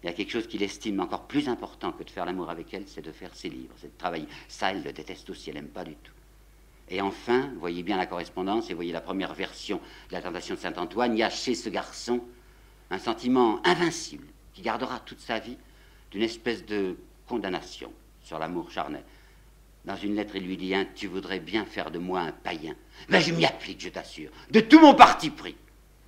[0.00, 2.72] Il y a quelque chose qu'il estime encore plus important que de faire l'amour avec
[2.72, 4.28] elle, c'est de faire ses livres, c'est de travailler.
[4.46, 6.12] Ça, elle le déteste aussi, elle n'aime pas du tout.
[6.88, 9.80] Et enfin, voyez bien la correspondance et voyez la première version
[10.10, 12.22] de la tentation de Saint-Antoine, il y a chez ce garçon
[12.92, 15.58] un sentiment invincible qui gardera toute sa vie
[16.12, 16.96] d'une espèce de
[17.26, 17.92] condamnation
[18.22, 19.02] sur l'amour charnel.
[19.84, 22.76] Dans une lettre, il lui dit hein, Tu voudrais bien faire de moi un païen.
[23.08, 25.56] Mais je m'y applique, je t'assure, de tout mon parti pris.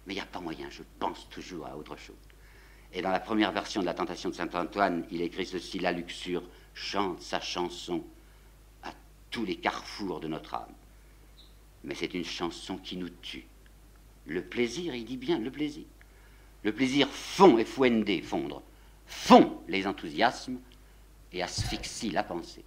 [0.06, 2.16] Mais il n'y a pas moyen, je pense toujours à autre chose.
[2.92, 6.42] Et dans la première version de la Tentation de Saint-Antoine, il écrit ceci La luxure
[6.74, 8.04] chante sa chanson
[8.82, 8.92] à
[9.30, 10.74] tous les carrefours de notre âme.
[11.84, 13.46] Mais c'est une chanson qui nous tue.
[14.26, 15.84] Le plaisir, il dit bien le plaisir.
[16.62, 18.62] Le plaisir fond et fouendé, fondre,
[19.06, 20.58] fond les enthousiasmes
[21.32, 22.64] et asphyxie la pensée.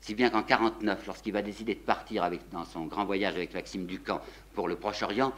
[0.00, 3.86] Si bien qu'en 49, lorsqu'il va décider de partir dans son grand voyage avec Maxime
[3.86, 4.20] Ducamp
[4.52, 5.32] pour le Proche-Orient,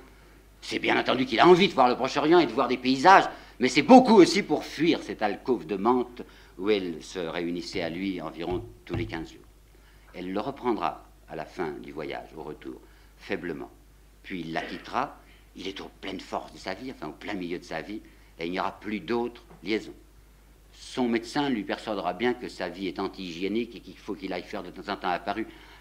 [0.65, 3.29] c'est bien entendu qu'il a envie de voir le Proche-Orient et de voir des paysages,
[3.61, 6.23] mais c'est beaucoup aussi pour fuir cette alcôve de Mantes
[6.57, 9.43] où elle se réunissait à lui environ tous les 15 jours.
[10.15, 12.81] Elle le reprendra à la fin du voyage, au retour,
[13.19, 13.71] faiblement.
[14.23, 15.19] Puis il la quittera,
[15.55, 18.01] il est au pleine force de sa vie, enfin au plein milieu de sa vie,
[18.39, 19.93] et il n'y aura plus d'autres liaisons.
[20.73, 24.43] Son médecin lui persuadera bien que sa vie est anti-hygiénique et qu'il faut qu'il aille
[24.43, 25.19] faire de temps en temps à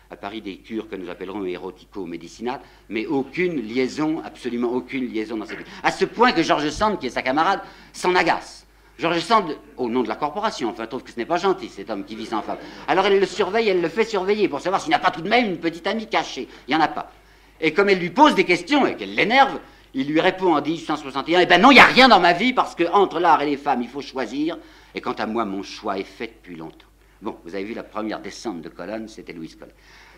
[0.09, 5.45] à Paris des cures que nous appellerons érotico-médicinales, mais aucune liaison, absolument aucune liaison dans
[5.45, 5.65] cette vie.
[5.81, 7.61] À ce point que Georges Sand, qui est sa camarade,
[7.93, 8.65] s'en agace.
[8.99, 11.89] Georges Sand, au nom de la corporation, enfin, trouve que ce n'est pas gentil, cet
[11.89, 12.57] homme qui vit sans femme.
[12.87, 15.21] Alors elle le surveille, elle le fait surveiller pour savoir s'il n'y a pas tout
[15.21, 16.47] de même une petite amie cachée.
[16.67, 17.11] Il n'y en a pas.
[17.59, 19.59] Et comme elle lui pose des questions et qu'elle l'énerve,
[19.95, 22.53] il lui répond en 1861 Eh ben non, il n'y a rien dans ma vie
[22.53, 24.57] parce que entre l'art et les femmes, il faut choisir.
[24.95, 26.87] Et quant à moi, mon choix est fait depuis longtemps.
[27.24, 29.71] Bon, vous avez vu la première descente de colonne, c'était Louis Collet.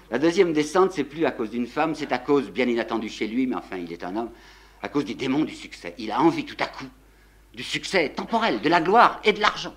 [0.10, 3.28] La deuxième descente, c'est plus à cause d'une femme, c'est à cause, bien inattendu chez
[3.28, 4.32] lui, mais enfin, il est un homme,
[4.82, 5.93] à cause des démons du succès.
[5.99, 6.88] Il a envie tout à coup
[7.53, 9.76] du succès temporel, de la gloire et de l'argent.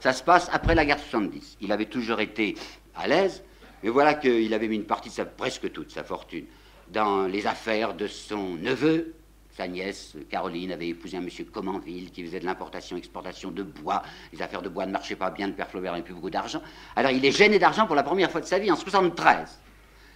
[0.00, 1.56] Ça se passe après la guerre 70.
[1.62, 2.54] Il avait toujours été
[2.94, 3.42] à l'aise,
[3.82, 6.44] mais voilà qu'il avait mis une partie presque toute sa fortune
[6.90, 9.14] dans les affaires de son neveu,
[9.60, 14.02] sa Caroline, avait épousé un monsieur Comenville qui faisait de l'importation-exportation de bois.
[14.32, 16.62] Les affaires de bois ne marchaient pas bien, le père Flaubert n'avait plus beaucoup d'argent.
[16.96, 19.60] Alors il est gêné d'argent pour la première fois de sa vie, en 73.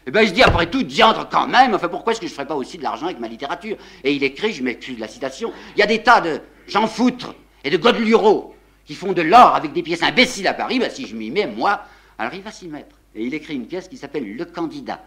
[0.07, 2.33] Eh bien, il se dit, après tout, diantre quand même, enfin, pourquoi est-ce que je
[2.33, 3.77] ne ferais pas aussi de l'argent avec ma littérature?
[4.03, 6.87] Et il écrit, je m'excuse de la citation, il y a des tas de gens
[6.87, 7.35] foutres
[7.65, 11.07] et de godelureaux qui font de l'or avec des pièces imbéciles à Paris, ben, si
[11.07, 11.83] je m'y mets, moi,
[12.19, 12.97] alors il va s'y mettre.
[13.15, 15.03] Et il écrit une pièce qui s'appelle Le candidat.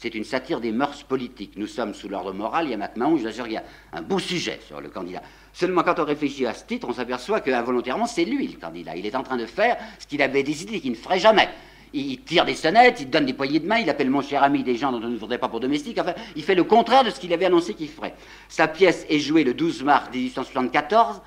[0.00, 1.52] C'est une satire des mœurs politiques.
[1.56, 3.64] Nous sommes sous l'ordre moral, il y a maintenant, je vous assure, il y a
[3.92, 5.20] un beau sujet sur le candidat.
[5.52, 8.96] Seulement quand on réfléchit à ce titre, on s'aperçoit qu'involontairement, c'est lui le candidat.
[8.96, 11.50] Il est en train de faire ce qu'il avait décidé qu'il ne ferait jamais.
[11.92, 14.62] Il tire des sonnettes, il donne des poignées de main, il appelle mon cher ami
[14.62, 15.98] des gens dont on ne voudrait pas pour domestique.
[15.98, 18.14] Enfin, il fait le contraire de ce qu'il avait annoncé qu'il ferait.
[18.48, 21.20] Sa pièce est jouée le 12 mars 1874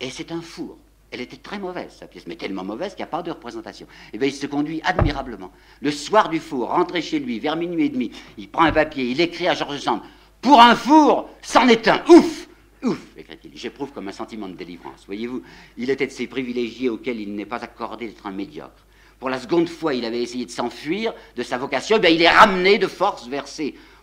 [0.00, 0.78] et c'est un four.
[1.10, 3.86] Elle était très mauvaise, sa pièce, mais tellement mauvaise qu'il n'y a pas de représentation.
[3.86, 5.50] Et eh bien, il se conduit admirablement.
[5.80, 9.04] Le soir du four, rentré chez lui, vers minuit et demi, il prend un papier,
[9.04, 10.00] il écrit à Georges Sand
[10.42, 12.48] Pour un four, c'en est un Ouf
[12.82, 13.56] Ouf écrit-il.
[13.56, 15.04] J'éprouve comme un sentiment de délivrance.
[15.06, 15.42] Voyez-vous,
[15.76, 18.86] il était de ces privilégiés auxquels il n'est pas accordé d'être un médiocre.
[19.18, 22.30] pour la seconde fois il avait essayé de s'enfuir de sa vocation, ben, il est
[22.30, 23.46] ramené de force vers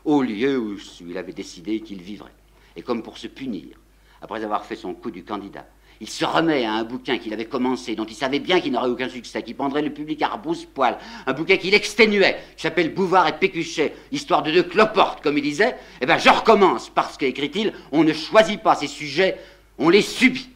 [0.03, 0.77] hauts lieux où
[1.07, 2.33] il avait décidé qu'il vivrait.
[2.75, 3.79] Et comme pour se punir,
[4.21, 5.65] après avoir fait son coup du candidat,
[6.01, 8.89] il se remet à un bouquin qu'il avait commencé, dont il savait bien qu'il n'aurait
[8.89, 13.27] aucun succès, qui prendrait le public à rebrousse-poil, un bouquin qu'il exténuait, qui s'appelle Bouvard
[13.27, 17.73] et Pécuchet, histoire de deux cloportes, comme il disait, eh bien je recommence, parce qu'écrit-il,
[17.91, 19.37] on ne choisit pas ses sujets,
[19.77, 20.49] on les subit.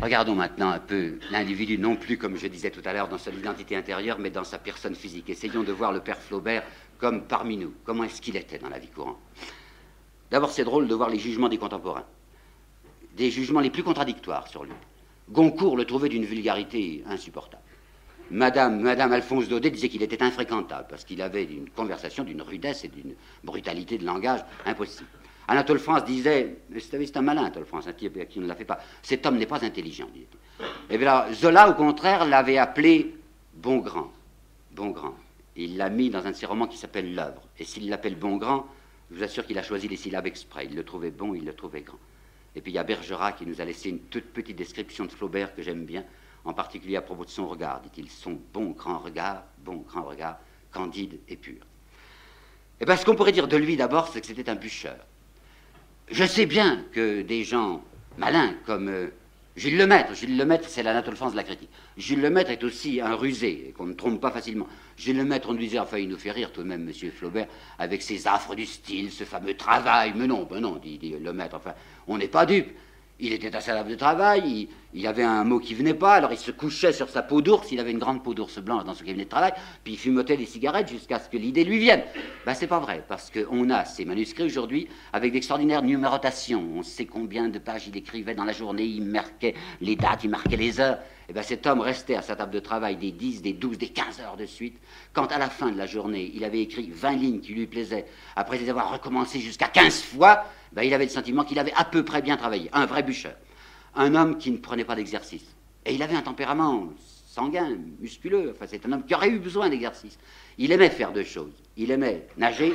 [0.00, 3.32] Regardons maintenant un peu l'individu, non plus, comme je disais tout à l'heure, dans son
[3.32, 5.28] identité intérieure, mais dans sa personne physique.
[5.28, 6.62] Essayons de voir le père Flaubert
[6.98, 7.74] comme parmi nous.
[7.84, 9.18] Comment est-ce qu'il était dans la vie courante?
[10.30, 12.04] D'abord, c'est drôle de voir les jugements des contemporains
[13.16, 14.72] des jugements les plus contradictoires sur lui.
[15.30, 17.62] Goncourt le trouvait d'une vulgarité insupportable.
[18.30, 22.84] Madame, Madame Alphonse Daudet disait qu'il était infréquentable parce qu'il avait une conversation d'une rudesse
[22.84, 25.08] et d'une brutalité de langage impossible.
[25.48, 28.78] Anatole France disait, c'est un malin Anatole France, un type qui ne l'a fait pas.
[29.02, 30.26] Cet homme n'est pas intelligent, dit
[30.88, 33.14] Et bien Zola, au contraire, l'avait appelé
[33.54, 34.10] bon grand.
[34.70, 35.14] Bon grand.
[35.56, 37.42] Il l'a mis dans un de ses romans qui s'appelle L'œuvre.
[37.58, 38.66] Et s'il l'appelle bon grand,
[39.10, 40.66] je vous assure qu'il a choisi les syllabes exprès.
[40.70, 41.98] Il le trouvait bon, il le trouvait grand.
[42.54, 45.10] Et puis il y a Bergerac qui nous a laissé une toute petite description de
[45.10, 46.04] Flaubert que j'aime bien,
[46.44, 47.80] en particulier à propos de son regard.
[47.80, 50.38] Dit-il, son bon grand regard, bon grand regard,
[50.70, 51.60] candide et pur.
[52.80, 54.98] Eh bien ce qu'on pourrait dire de lui d'abord, c'est que c'était un bûcheur.
[56.10, 57.82] Je sais bien que des gens
[58.18, 59.08] malins comme euh,
[59.54, 61.68] Gilles Lemaître, Gilles Lemaître, c'est l'Anatole France de la critique.
[61.98, 64.66] Gilles Lemaître est aussi un rusé, qu'on ne trompe pas facilement.
[64.96, 67.48] Gilles Lemaître, on nous disait, enfin, nous fait rire tout de même, monsieur Flaubert,
[67.78, 70.14] avec ses affres du style, ce fameux travail.
[70.16, 71.74] Mais non, non, dit, dit Lemaître, enfin,
[72.08, 72.74] on n'est pas dupe.
[73.24, 76.32] Il était à sa table de travail, il, avait un mot qui venait pas, alors
[76.32, 78.94] il se couchait sur sa peau d'ours, il avait une grande peau d'ours blanche dans
[78.94, 79.52] son cabinet de travail,
[79.84, 82.02] puis il fumotait des cigarettes jusqu'à ce que l'idée lui vienne.
[82.44, 86.66] Ben c'est pas vrai, parce qu'on a ces manuscrits aujourd'hui avec d'extraordinaires numérotations.
[86.74, 90.30] On sait combien de pages il écrivait dans la journée, il marquait les dates, il
[90.30, 90.98] marquait les heures.
[91.28, 93.90] Et bien cet homme restait à sa table de travail des 10, des 12, des
[93.90, 94.80] 15 heures de suite.
[95.12, 98.04] Quand à la fin de la journée, il avait écrit 20 lignes qui lui plaisaient,
[98.34, 100.44] après les avoir recommencé jusqu'à 15 fois,
[100.74, 102.70] ben, il avait le sentiment qu'il avait à peu près bien travaillé.
[102.72, 103.36] Un vrai bûcheur.
[103.94, 105.44] Un homme qui ne prenait pas d'exercice.
[105.84, 106.92] Et il avait un tempérament
[107.26, 108.52] sanguin, musculeux.
[108.54, 110.18] Enfin, c'est un homme qui aurait eu besoin d'exercice.
[110.58, 111.52] Il aimait faire deux choses.
[111.76, 112.74] Il aimait nager.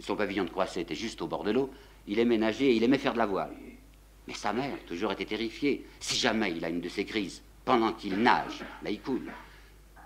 [0.00, 1.70] Son pavillon de Croisset était juste au bord de l'eau.
[2.06, 3.54] Il aimait nager et il aimait faire de la voile.
[4.26, 5.84] Mais sa mère, toujours était terrifiée.
[5.98, 9.30] Si jamais il a une de ces crises, pendant qu'il nage, là il coule.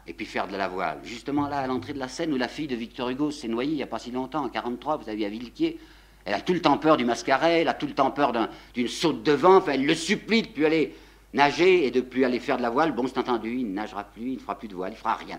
[0.07, 1.01] Et puis faire de la voile.
[1.05, 3.73] Justement là, à l'entrée de la Seine, où la fille de Victor Hugo s'est noyée
[3.73, 5.79] il n'y a pas si longtemps, en 43, vous avez à Villequier,
[6.25, 8.33] elle a tout le temps peur du mascaret, elle a tout le temps peur
[8.75, 10.95] d'une saute de vent, elle le supplie de plus aller
[11.35, 12.93] nager et de plus aller faire de la voile.
[12.93, 14.99] Bon, c'est entendu, il ne nagera plus, il ne fera plus de voile, il ne
[14.99, 15.39] fera rien.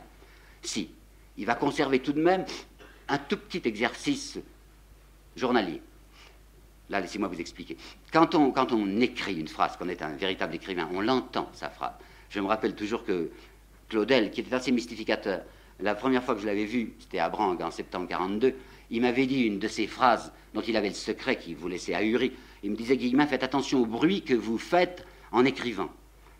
[0.61, 0.89] Si,
[1.37, 2.45] il va conserver tout de même
[3.07, 4.37] un tout petit exercice
[5.35, 5.81] journalier.
[6.89, 7.77] Là, laissez-moi vous expliquer.
[8.11, 11.93] Quand on, écrit une phrase, qu'on est un véritable écrivain, on l'entend, sa phrase.
[12.29, 13.31] Je me rappelle toujours que
[13.89, 15.41] Claudel, qui était assez mystificateur,
[15.79, 18.53] la première fois que je l'avais vu, c'était à Brang en septembre 42,
[18.91, 21.93] il m'avait dit une de ces phrases dont il avait le secret qui vous laissait
[21.93, 22.31] ahurir.
[22.63, 25.89] Il me disait, Guillemin, faites attention au bruit que vous faites en écrivant.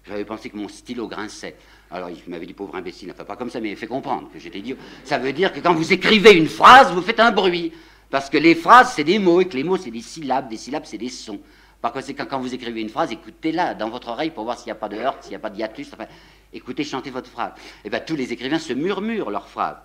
[0.08, 1.56] J'avais pensé que mon stylo grinçait.
[1.92, 4.40] Alors il m'avait dit, pauvre imbécile, enfin pas comme ça, mais il fait comprendre que
[4.40, 4.78] j'étais idiot.
[5.04, 7.72] Ça veut dire que quand vous écrivez une phrase, vous faites un bruit.
[8.10, 10.58] Parce que les phrases, c'est des mots, et que les mots, c'est des syllabes, des
[10.58, 11.40] syllabes, c'est des sons.
[11.82, 14.72] Par conséquent, quand vous écrivez une phrase, écoutez-la dans votre oreille pour voir s'il n'y
[14.72, 15.90] a pas de heurte, s'il n'y a pas de hiatus.
[15.94, 16.06] Enfin,
[16.54, 17.52] écoutez chanter votre phrase.
[17.58, 19.78] Et eh bien tous les écrivains se murmurent leurs phrases.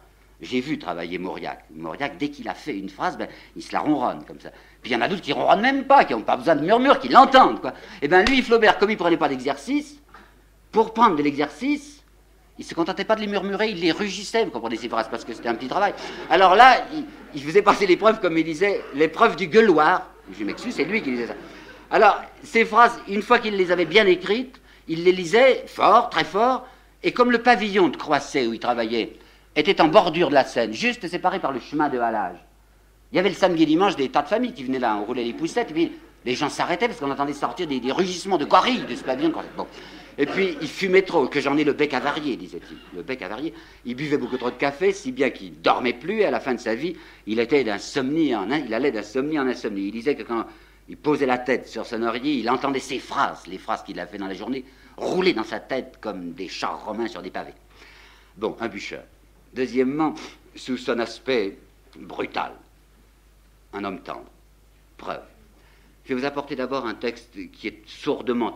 [0.42, 1.64] J'ai vu travailler Mauriac.
[1.74, 4.50] Mauriac, dès qu'il a fait une phrase, ben, il se la ronronne comme ça.
[4.80, 6.64] Puis il y en a d'autres qui ronronnent même pas, qui n'ont pas besoin de
[6.64, 7.60] murmure, qui l'entendent.
[7.60, 7.70] Quoi.
[7.70, 10.00] Et eh bien lui, Flaubert, comme il ne prenait pas d'exercice,
[10.72, 12.02] pour prendre de l'exercice,
[12.58, 15.08] il ne se contentait pas de les murmurer, il les rugissait, vous comprenez ces phrases,
[15.10, 15.92] parce que c'était un petit travail.
[16.30, 16.86] Alors là,
[17.34, 20.10] il, faisait passer l'épreuve, comme il disait, l'épreuve du gueuloir.
[20.38, 21.34] Je m'excuse, c'est lui qui disait ça.
[21.90, 26.24] Alors, ces phrases, une fois qu'il les avait bien écrites, il les lisait fort, très
[26.24, 26.66] fort,
[27.02, 29.14] et comme le pavillon de Croisset où il travaillait
[29.56, 32.38] était en bordure de la Seine, juste séparé par le chemin de halage.
[33.12, 35.04] Il y avait le samedi et dimanche des tas de familles qui venaient là, on
[35.04, 35.92] roulait les poussettes, et puis
[36.24, 39.32] les gens s'arrêtaient parce qu'on entendait sortir des, rugissements de corilles de ce pavillon.
[39.56, 39.66] Bon.
[40.18, 42.76] Et puis il fumait trop, que j'en ai le bec avarié, disait-il.
[42.94, 43.54] Le bec avarié.
[43.84, 46.54] Il buvait beaucoup trop de café, si bien qu'il dormait plus, et à la fin
[46.54, 46.96] de sa vie,
[47.26, 49.86] il était d'insomnie en il allait d'insomnie en insomnie.
[49.86, 50.44] Il disait que quand
[50.88, 54.06] il posait la tête sur son oreiller, il entendait ses phrases, les phrases qu'il a
[54.06, 54.64] fait dans la journée,
[54.96, 57.54] rouler dans sa tête comme des chars romains sur des pavés.
[58.36, 59.02] Bon, un bûcheur.
[59.54, 60.14] Deuxièmement,
[60.54, 61.58] sous son aspect
[61.96, 62.52] brutal,
[63.72, 64.30] un homme tendre.
[64.96, 65.22] Preuve.
[66.04, 68.54] Je vais vous apporter d'abord un texte qui est sourdement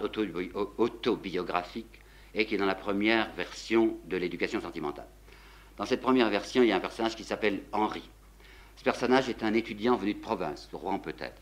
[0.76, 2.01] autobiographique
[2.34, 5.07] et qui est dans la première version de l'éducation sentimentale.
[5.76, 8.03] Dans cette première version, il y a un personnage qui s'appelle Henri.
[8.76, 11.40] Ce personnage est un étudiant venu de province, de Rouen peut-être,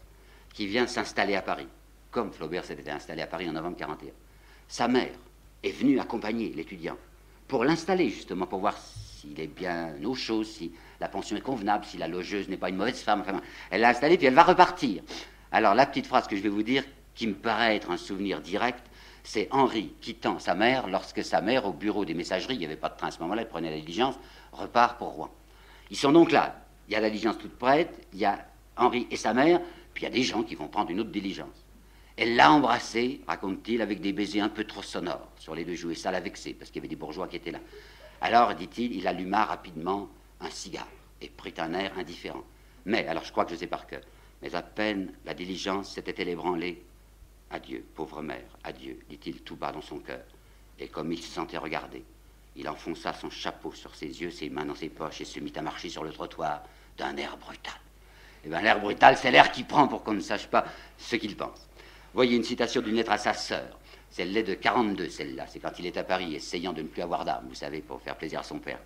[0.54, 1.68] qui vient s'installer à Paris,
[2.10, 4.12] comme Flaubert s'était installé à Paris en novembre 41.
[4.68, 5.12] Sa mère
[5.62, 6.96] est venue accompagner l'étudiant
[7.48, 8.78] pour l'installer, justement, pour voir
[9.22, 12.70] s'il est bien au chaud, si la pension est convenable, si la logeuse n'est pas
[12.70, 13.20] une mauvaise femme.
[13.20, 15.02] Enfin, elle l'a installée, puis elle va repartir.
[15.52, 16.82] Alors, la petite phrase que je vais vous dire,
[17.14, 18.84] qui me paraît être un souvenir direct,
[19.22, 22.74] c'est Henri quittant sa mère lorsque sa mère, au bureau des messageries, il n'y avait
[22.74, 24.16] pas de train à ce moment-là, elle prenait la diligence,
[24.50, 25.30] repart pour Rouen.
[25.90, 26.56] Ils sont donc là.
[26.88, 28.44] Il y a la diligence toute prête, il y a
[28.76, 29.60] Henri et sa mère,
[29.94, 31.64] puis il y a des gens qui vont prendre une autre diligence.
[32.16, 35.92] Elle l'a embrassé, raconte-t-il, avec des baisers un peu trop sonores sur les deux joues,
[35.92, 37.60] et ça l'a vexé, parce qu'il y avait des bourgeois qui étaient là.
[38.22, 40.08] Alors, dit-il, il alluma rapidement
[40.40, 40.86] un cigare
[41.20, 42.44] et prit un air indifférent.
[42.84, 44.02] Mais, alors je crois que je sais par cœur,
[44.40, 46.84] mais à peine la diligence s'était-elle ébranlée,
[47.50, 50.22] Adieu, pauvre mère, adieu, dit-il tout bas dans son cœur.
[50.78, 52.04] Et comme il se sentait regardé,
[52.54, 55.52] il enfonça son chapeau sur ses yeux, ses mains dans ses poches, et se mit
[55.56, 56.62] à marcher sur le trottoir
[56.96, 57.74] d'un air brutal.
[58.44, 60.64] Eh bien, l'air brutal, c'est l'air qui prend pour qu'on ne sache pas
[60.96, 61.68] ce qu'il pense.
[62.14, 63.78] Voyez une citation d'une lettre à sa sœur.
[64.12, 65.46] Celle-là de 42, celle-là.
[65.48, 68.00] C'est quand il est à Paris, essayant de ne plus avoir d'âme, vous savez, pour
[68.02, 68.78] faire plaisir à son père.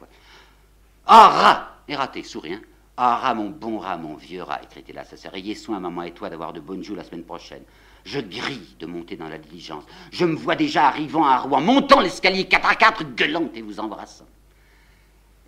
[1.05, 2.61] Ah, rat Et raté, sourire.
[2.97, 5.35] Ah, rat, mon bon rat, mon vieux rat, écrit-il à sa sœur.
[5.35, 7.64] Ayez soin, maman et toi, d'avoir de bonnes joues la semaine prochaine.
[8.05, 9.83] Je grille de monter dans la diligence.
[10.12, 13.81] Je me vois déjà arrivant à Rouen, montant l'escalier 4 à 4, gueulant et vous
[13.81, 14.27] embrassant.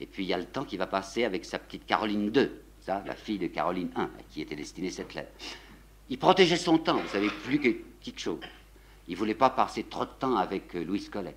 [0.00, 2.50] Et puis il y a le temps qui va passer avec sa petite Caroline II,
[2.80, 5.30] ça, la fille de Caroline I, à qui était destinée cette lettre.
[6.08, 7.68] Il protégeait son temps, vous savez, plus que
[8.02, 8.40] quelque chose.
[9.08, 11.34] Il voulait pas passer trop de temps avec euh, Louise Collet.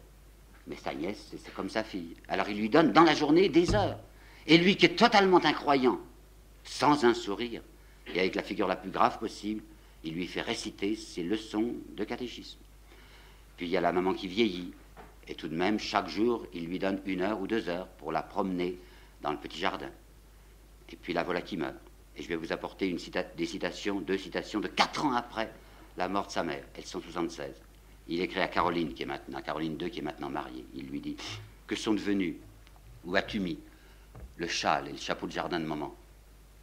[0.68, 2.16] Mais sa nièce, c'est comme sa fille.
[2.28, 3.98] Alors il lui donne dans la journée des heures.
[4.46, 6.00] Et lui qui est totalement incroyant,
[6.64, 7.62] sans un sourire,
[8.14, 9.64] et avec la figure la plus grave possible,
[10.04, 12.60] il lui fait réciter ses leçons de catéchisme.
[13.56, 14.74] Puis il y a la maman qui vieillit,
[15.28, 18.12] et tout de même, chaque jour, il lui donne une heure ou deux heures pour
[18.12, 18.78] la promener
[19.22, 19.90] dans le petit jardin.
[20.92, 21.76] Et puis la voilà qui meurt.
[22.18, 22.94] Et je vais vous apporter
[23.38, 25.54] des citations, deux citations de quatre ans après
[25.98, 26.64] la mort de sa mère.
[26.76, 27.54] Elles sont 76.
[28.08, 30.66] Il écrit à Caroline, qui est maintenant, Caroline II, qui est maintenant mariée.
[30.74, 31.18] Il lui dit
[31.68, 32.36] Que sont devenus,
[33.06, 33.60] où as-tu mis
[34.38, 35.96] le châle et le chapeau de jardin de maman?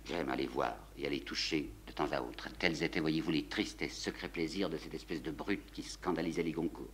[0.07, 2.49] J'aime aller voir et aller toucher temps à autre.
[2.59, 6.45] Tels étaient, voyez-vous, les tristes et secrets plaisirs de cette espèce de brute qui scandalisait
[6.45, 6.87] les Goncourt.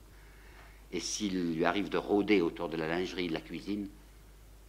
[0.92, 3.88] Et s'il lui arrive de rôder autour de la lingerie de la cuisine,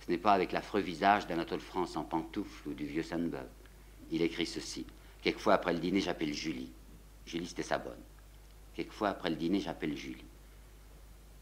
[0.05, 3.47] ce n'est pas avec l'affreux visage d'Anatole France en pantoufles ou du vieux Sainte-Beuve.
[4.11, 4.85] Il écrit ceci.
[5.21, 6.69] Quelquefois après le dîner, j'appelle Julie.
[7.25, 8.01] Julie, c'était sa bonne.
[8.75, 10.25] Quelquefois après le dîner, j'appelle Julie.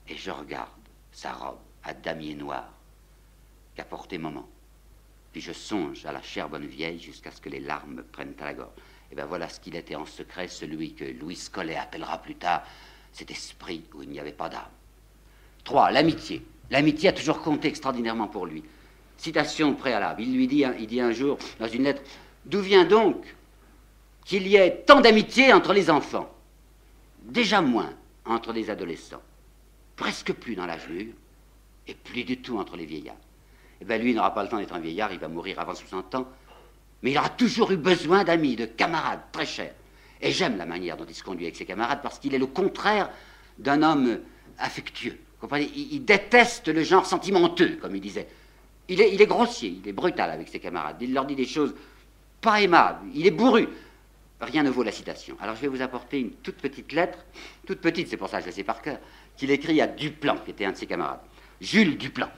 [0.07, 0.69] Et je regarde
[1.11, 2.71] sa robe à damier noir
[3.75, 4.47] qu'a porté maman.
[5.31, 8.35] Puis je songe à la chère bonne vieille jusqu'à ce que les larmes me prennent
[8.39, 8.69] à la gorge.
[9.11, 12.63] Et bien voilà ce qu'il était en secret, celui que Louis Collet appellera plus tard
[13.11, 14.69] cet esprit où il n'y avait pas d'âme.
[15.63, 15.91] 3.
[15.91, 16.45] L'amitié.
[16.69, 18.63] L'amitié a toujours compté extraordinairement pour lui.
[19.17, 20.21] Citation préalable.
[20.21, 22.01] Il lui dit, il dit un jour dans une lettre
[22.45, 23.23] D'où vient donc
[24.25, 26.29] qu'il y ait tant d'amitié entre les enfants
[27.23, 27.93] Déjà moins
[28.25, 29.21] entre les adolescents,
[29.95, 31.13] presque plus dans l'âge mûr,
[31.87, 33.15] et plus du tout entre les vieillards
[33.83, 35.75] eh bien lui, il n'aura pas le temps d'être un vieillard, il va mourir avant
[35.75, 36.25] 60 ans.
[37.01, 39.73] Mais il aura toujours eu besoin d'amis, de camarades très chers.
[40.21, 42.45] Et j'aime la manière dont il se conduit avec ses camarades parce qu'il est le
[42.45, 43.09] contraire
[43.57, 44.19] d'un homme
[44.57, 45.19] affectueux.
[45.41, 45.69] comprenez?
[45.75, 48.25] Il, déteste le genre sentimenteux, comme il disait.
[48.87, 50.95] Il est, il est grossier, il est brutal avec ses camarades.
[51.01, 51.75] Il leur dit des choses
[52.39, 53.05] pas aimables.
[53.13, 53.67] Il est bourru.
[54.43, 55.37] Rien ne vaut la citation.
[55.41, 57.19] Alors je vais vous apporter une toute petite lettre,
[57.65, 58.99] toute petite, c'est pour ça que je la sais par cœur,
[59.37, 61.21] qu'il écrit à Duplan, qui était un de ses camarades.
[61.61, 62.29] Jules Duplan.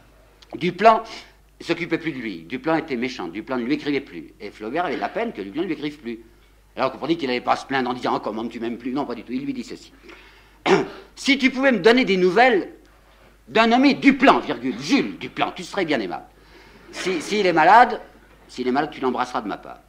[0.55, 1.03] Duplan,
[1.61, 2.43] s'occupait plus de lui.
[2.43, 4.33] Duplan était méchant, Duplan ne lui écrivait plus.
[4.39, 6.19] Et Flaubert avait la peine que Duplan ne lui écrive plus.
[6.75, 8.91] Alors vous comprenez qu'il n'allait pas se plaindre en disant oh, comment tu m'aimes plus?
[8.91, 9.31] Non, pas du tout.
[9.31, 9.93] Il lui dit ceci.
[11.15, 12.73] si tu pouvais me donner des nouvelles
[13.47, 16.25] d'un nommé Duplan, virgule, Jules Duplan, tu serais bien aimable.
[16.91, 18.01] S'il si, est malade,
[18.47, 19.79] s'il est malade, tu l'embrasseras de ma part.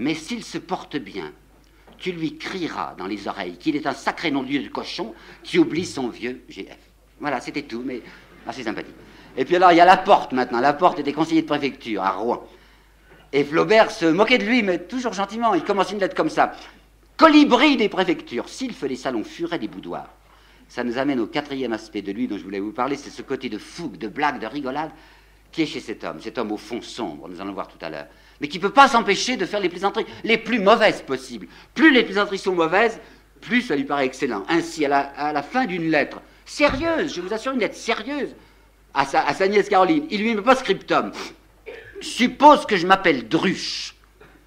[0.00, 1.30] Mais s'il se porte bien,
[1.98, 5.84] tu lui crieras dans les oreilles qu'il est un sacré nom de cochon qui oublie
[5.84, 6.78] son vieux GF.
[7.20, 8.00] Voilà, c'était tout, mais
[8.46, 8.94] assez sympathique.
[9.36, 10.60] Et puis alors, il y a la porte maintenant.
[10.60, 12.42] La porte était conseiller de préfecture à Rouen.
[13.30, 15.52] Et Flaubert se moquait de lui, mais toujours gentiment.
[15.52, 16.52] Il commence une lettre comme ça.
[17.18, 18.48] Colibri des préfectures.
[18.48, 20.08] Fait des salons furet des boudoirs.
[20.66, 23.20] Ça nous amène au quatrième aspect de lui dont je voulais vous parler, c'est ce
[23.20, 24.92] côté de fougue, de blague, de rigolade
[25.52, 26.20] qui est chez cet homme.
[26.20, 28.06] Cet homme au fond sombre, nous allons voir tout à l'heure.
[28.40, 31.46] Mais qui ne peut pas s'empêcher de faire les plaisanteries les plus mauvaises possibles.
[31.74, 32.98] Plus les plaisanteries sont mauvaises,
[33.40, 34.44] plus ça lui paraît excellent.
[34.48, 38.34] Ainsi, à la, fin d'une lettre, sérieuse, je vous assure, une lettre sérieuse,
[38.94, 40.06] à sa, nièce Caroline.
[40.10, 41.12] Il lui met pas scriptum.
[42.00, 43.94] Suppose que je m'appelle Druche.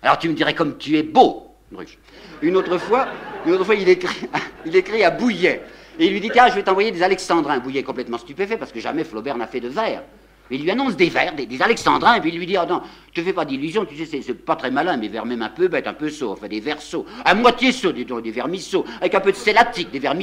[0.01, 1.97] Alors tu me dirais comme tu es beau, Druche.
[2.41, 3.07] Une autre fois,
[3.45, 4.27] une autre fois il, écrit,
[4.65, 5.61] il écrit à Bouillet.
[5.99, 7.59] Et il lui dit Tiens, je vais t'envoyer des alexandrins.
[7.59, 10.03] Bouillet complètement stupéfait parce que jamais Flaubert n'a fait de vers.
[10.51, 12.81] Il lui annonce des vers, des, alexandrins, et puis il lui dit Ah non,
[13.13, 15.67] te fais pas d'illusions, tu sais, c'est pas très malin, mais vers même un peu
[15.67, 18.47] bête, un peu saut, enfin des vers sauts, à moitié sauts, des, des vers
[18.99, 20.15] avec un peu de célatique, des vers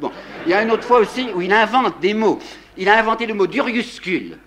[0.00, 0.10] Bon,
[0.46, 2.38] il y a une autre fois aussi où il invente des mots.
[2.76, 4.38] Il a inventé le mot duriuscule,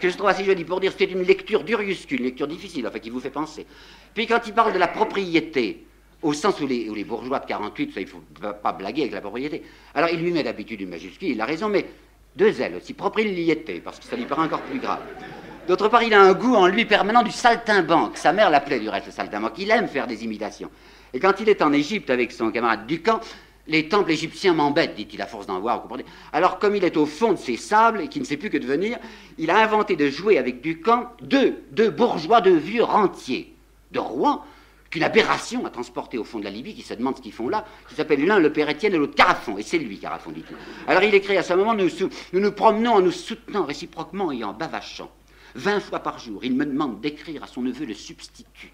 [0.00, 2.98] que je trouve assez joli pour dire c'est une lecture duriuscule, une lecture difficile, enfin
[2.98, 3.66] qui vous fait penser.
[4.12, 5.86] Puis quand il parle de la propriété,
[6.22, 8.22] au sens où les, les bourgeois de 48, ça, il ne faut
[8.62, 9.62] pas blaguer avec la propriété.
[9.94, 11.86] Alors il lui met d'habitude une majuscule, il a raison, mais
[12.36, 15.00] deux ailes aussi, propriété, parce que ça lui paraît encore plus grave.
[15.68, 18.18] D'autre part, il a un goût en lui permanent du saltimbanque.
[18.18, 19.54] Sa mère l'appelait du reste le saltimbanque.
[19.58, 20.70] Il aime faire des imitations.
[21.14, 23.20] Et quand il est en Égypte avec son camarade Ducamp,
[23.66, 25.86] les temples égyptiens m'embêtent, dit-il, à force d'en voir.
[26.32, 28.58] Alors, comme il est au fond de ces sables et qu'il ne sait plus que
[28.58, 28.98] devenir,
[29.38, 33.54] il a inventé de jouer avec Ducamp deux, deux bourgeois de vieux rentiers
[33.92, 34.44] de Rouen,
[34.94, 37.48] qu'une aberration à transporter au fond de la Libye, qui se demande ce qu'ils font
[37.48, 39.58] là, qui s'appelle l'un le père Étienne et l'autre Carafon.
[39.58, 40.56] Et c'est lui, Carafon, dit-il.
[40.86, 41.88] Alors il écrit à ce moment, nous,
[42.32, 45.10] nous nous promenons en nous soutenant réciproquement et en bavachant.
[45.56, 48.72] Vingt fois par jour, il me demande d'écrire à son neveu le substitut,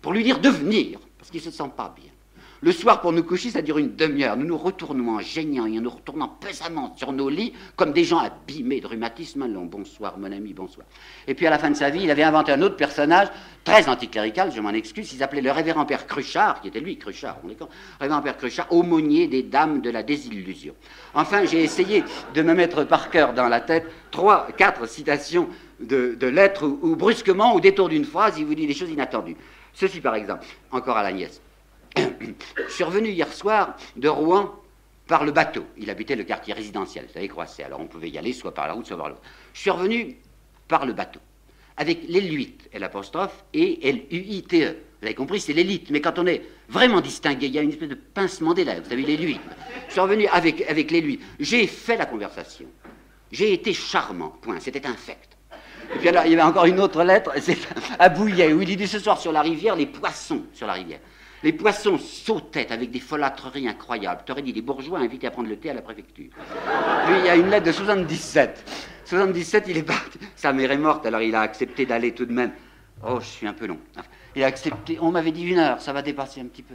[0.00, 2.12] pour lui dire de venir, parce qu'il ne se sent pas bien.
[2.60, 4.36] Le soir, pour nous coucher, ça dure une demi-heure.
[4.36, 8.02] Nous nous retournons en geignant et en nous retournant pesamment sur nos lits, comme des
[8.02, 9.42] gens abîmés de rhumatisme.
[9.42, 10.84] Allons, bonsoir, mon ami, bonsoir.
[11.28, 13.28] Et puis, à la fin de sa vie, il avait inventé un autre personnage,
[13.62, 15.12] très anticlérical, je m'en excuse.
[15.12, 17.68] Il s'appelait le révérend père Cruchard, qui était lui, Cruchard, on est con.
[18.00, 20.74] Révérend père Cruchard, aumônier des dames de la désillusion.
[21.14, 22.02] Enfin, j'ai essayé
[22.34, 25.48] de me mettre par cœur dans la tête trois, quatre citations
[25.78, 29.36] de, lettres où, brusquement, au détour d'une phrase, il vous dit des choses inattendues.
[29.74, 31.40] Ceci, par exemple, encore à la nièce.
[32.66, 34.54] Je suis revenu hier soir de Rouen
[35.06, 35.64] par le bateau.
[35.76, 37.64] Il habitait le quartier résidentiel, vous savez, Croisset.
[37.64, 39.22] Alors on pouvait y aller soit par la route, soit par l'autre.
[39.54, 40.16] Je suis revenu
[40.68, 41.20] par le bateau,
[41.76, 44.76] avec l'élite, l'apostrophe, et L-U-I-T-E.
[45.00, 45.90] Vous avez compris, c'est l'élite.
[45.90, 48.82] Mais quand on est vraiment distingué, il y a une espèce de pincement des lèvres.
[48.82, 49.40] Vous savez, l'élite.
[49.86, 51.22] Je suis revenu avec, avec l'élite.
[51.38, 52.66] J'ai fait la conversation.
[53.30, 54.58] J'ai été charmant, point.
[54.60, 55.36] C'était infect.
[55.94, 57.56] Et puis alors, il y avait encore une autre lettre, c'est
[57.98, 61.00] à Bouillet, où il dit ce soir sur la rivière, les poissons sur la rivière.
[61.42, 64.22] Les poissons sautaient avec des folâtreries incroyables.
[64.26, 66.30] T'aurais dit les bourgeois invités à prendre le thé à la préfecture.
[67.06, 68.64] Puis il y a une lettre de 77.
[69.04, 70.18] 77, il est parti.
[70.34, 72.52] Sa mère est morte, alors il a accepté d'aller tout de même.
[73.06, 73.78] Oh, je suis un peu long.
[74.34, 74.98] Il a accepté.
[75.00, 76.74] On m'avait dit une heure, ça va dépasser un petit peu.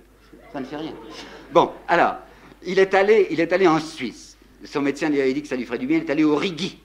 [0.52, 0.94] Ça ne fait rien.
[1.52, 2.16] Bon, alors,
[2.66, 4.38] il est allé, il est allé en Suisse.
[4.64, 5.98] Son médecin lui avait dit que ça lui ferait du bien.
[5.98, 6.80] Il est allé au Rigui.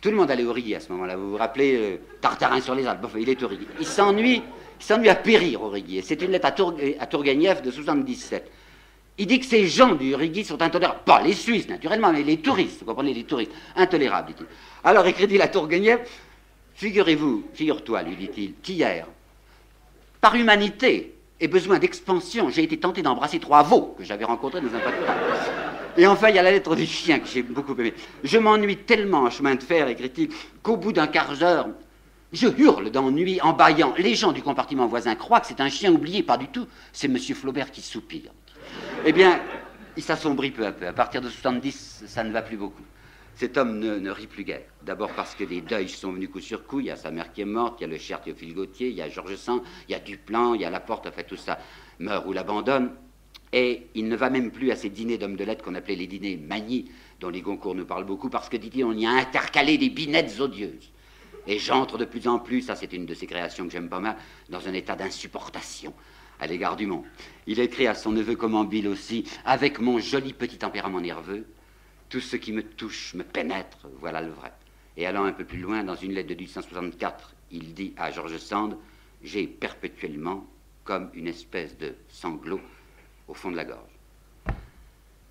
[0.00, 1.16] Tout le monde allait au Rigui à ce moment-là.
[1.16, 3.06] Vous vous rappelez, euh, Tartarin sur les Alpes.
[3.18, 3.66] il est au Rigui.
[3.80, 4.42] Il s'ennuie
[4.82, 6.02] il s'ennuie à périr Riguier.
[6.02, 8.50] C'est une lettre à, Tour, de 77.
[9.18, 11.02] Il dit que ces gens du Riguier sont intolérables.
[11.04, 12.80] Pas les Suisses, naturellement, mais les touristes.
[12.80, 13.52] Vous comprenez, les touristes.
[13.76, 14.46] Intolérables, dit-il.
[14.82, 16.00] Alors, écrit-il à Tourguenieff,
[16.74, 19.06] figurez-vous, figure-toi, lui dit-il, qu'hier,
[20.20, 24.74] par humanité et besoin d'expansion, j'ai été tenté d'embrasser trois veaux que j'avais rencontrés dans
[24.74, 25.18] un pâturage.
[25.96, 27.94] Et enfin, il y a la lettre du chien que j'ai beaucoup aimé.
[28.24, 30.30] Je m'ennuie tellement en chemin de fer, écrit-il,
[30.62, 31.68] qu'au bout d'un quart d'heure,
[32.32, 33.94] je hurle d'ennui en bâillant.
[33.98, 36.66] Les gens du compartiment voisin croient que c'est un chien oublié, pas du tout.
[36.92, 37.18] C'est M.
[37.18, 38.32] Flaubert qui soupire.
[39.04, 39.40] Eh bien,
[39.96, 40.86] il s'assombrit peu à peu.
[40.86, 42.82] À partir de 70, ça ne va plus beaucoup.
[43.34, 44.62] Cet homme ne, rit plus guère.
[44.82, 46.80] D'abord parce que des deuils sont venus coup sur coup.
[46.80, 48.88] Il y a sa mère qui est morte, il y a le cher Théophile Gauthier,
[48.88, 51.36] il y a Georges Sand, il y a Duplan, il y a Laporte, enfin tout
[51.36, 51.58] ça
[51.98, 52.92] meurt ou l'abandonne.
[53.52, 56.06] Et il ne va même plus à ces dîners d'hommes de lettres qu'on appelait les
[56.06, 59.76] dîners magnis, dont les Goncourt nous parlent beaucoup, parce que, dit-il, on y a intercalé
[59.76, 60.90] des binettes odieuses.
[61.46, 64.00] Et j'entre de plus en plus, ça c'est une de ses créations que j'aime pas
[64.00, 64.16] mal,
[64.48, 65.92] dans un état d'insupportation
[66.40, 67.04] à l'égard du monde.
[67.46, 71.46] Il écrit à son neveu Bill aussi, avec mon joli petit tempérament nerveux,
[72.08, 74.52] tout ce qui me touche me pénètre, voilà le vrai.
[74.96, 78.38] Et allant un peu plus loin, dans une lettre de 1864, il dit à Georges
[78.38, 78.76] Sand,
[79.22, 80.46] j'ai perpétuellement
[80.84, 82.60] comme une espèce de sanglot
[83.28, 83.78] au fond de la gorge.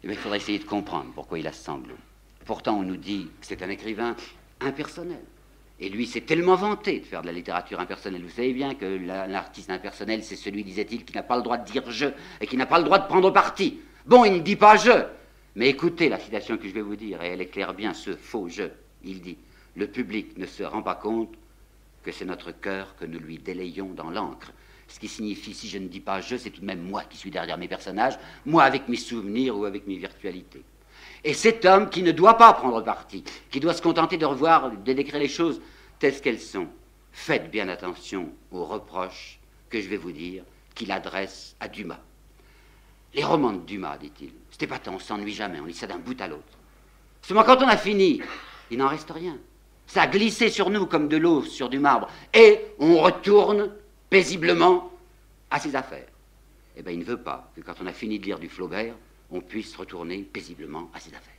[0.03, 1.97] Eh il faudrait essayer de comprendre pourquoi il a ce sanglot.
[2.45, 4.16] Pourtant, on nous dit que c'est un écrivain
[4.59, 5.22] impersonnel.
[5.82, 8.22] Et lui s'est tellement vanté de faire de la littérature impersonnelle.
[8.22, 8.86] Vous savez bien que
[9.28, 12.06] l'artiste impersonnel, c'est celui, disait-il, qui n'a pas le droit de dire je
[12.40, 13.80] et qui n'a pas le droit de prendre parti.
[14.06, 14.92] Bon, il ne dit pas je.
[15.56, 18.48] Mais écoutez la citation que je vais vous dire, et elle éclaire bien ce faux
[18.48, 18.66] je.
[19.04, 19.38] Il dit
[19.76, 21.34] Le public ne se rend pas compte
[22.04, 24.52] que c'est notre cœur que nous lui délayons dans l'encre.
[24.88, 27.18] Ce qui signifie, si je ne dis pas je, c'est tout de même moi qui
[27.18, 30.64] suis derrière mes personnages, moi avec mes souvenirs ou avec mes virtualités.
[31.24, 34.72] Et cet homme qui ne doit pas prendre parti, qui doit se contenter de revoir,
[34.72, 35.62] de décrire les choses
[36.00, 36.68] telles qu'elles sont,
[37.12, 40.44] faites bien attention aux reproches que je vais vous dire
[40.74, 42.00] qu'il adresse à Dumas.
[43.14, 46.00] Les romans de Dumas, dit-il, c'était pas tant, on s'ennuie jamais, on lit ça d'un
[46.00, 46.58] bout à l'autre.
[47.22, 48.22] Seulement quand on a fini,
[48.72, 49.38] il n'en reste rien.
[49.86, 53.72] Ça a glissé sur nous comme de l'eau sur du marbre, et on retourne
[54.10, 54.92] paisiblement
[55.50, 56.08] à ses affaires.
[56.78, 58.96] Eh bien, il ne veut pas que quand on a fini de lire du Flaubert,
[59.32, 61.34] on puisse retourner paisiblement à ses affaires.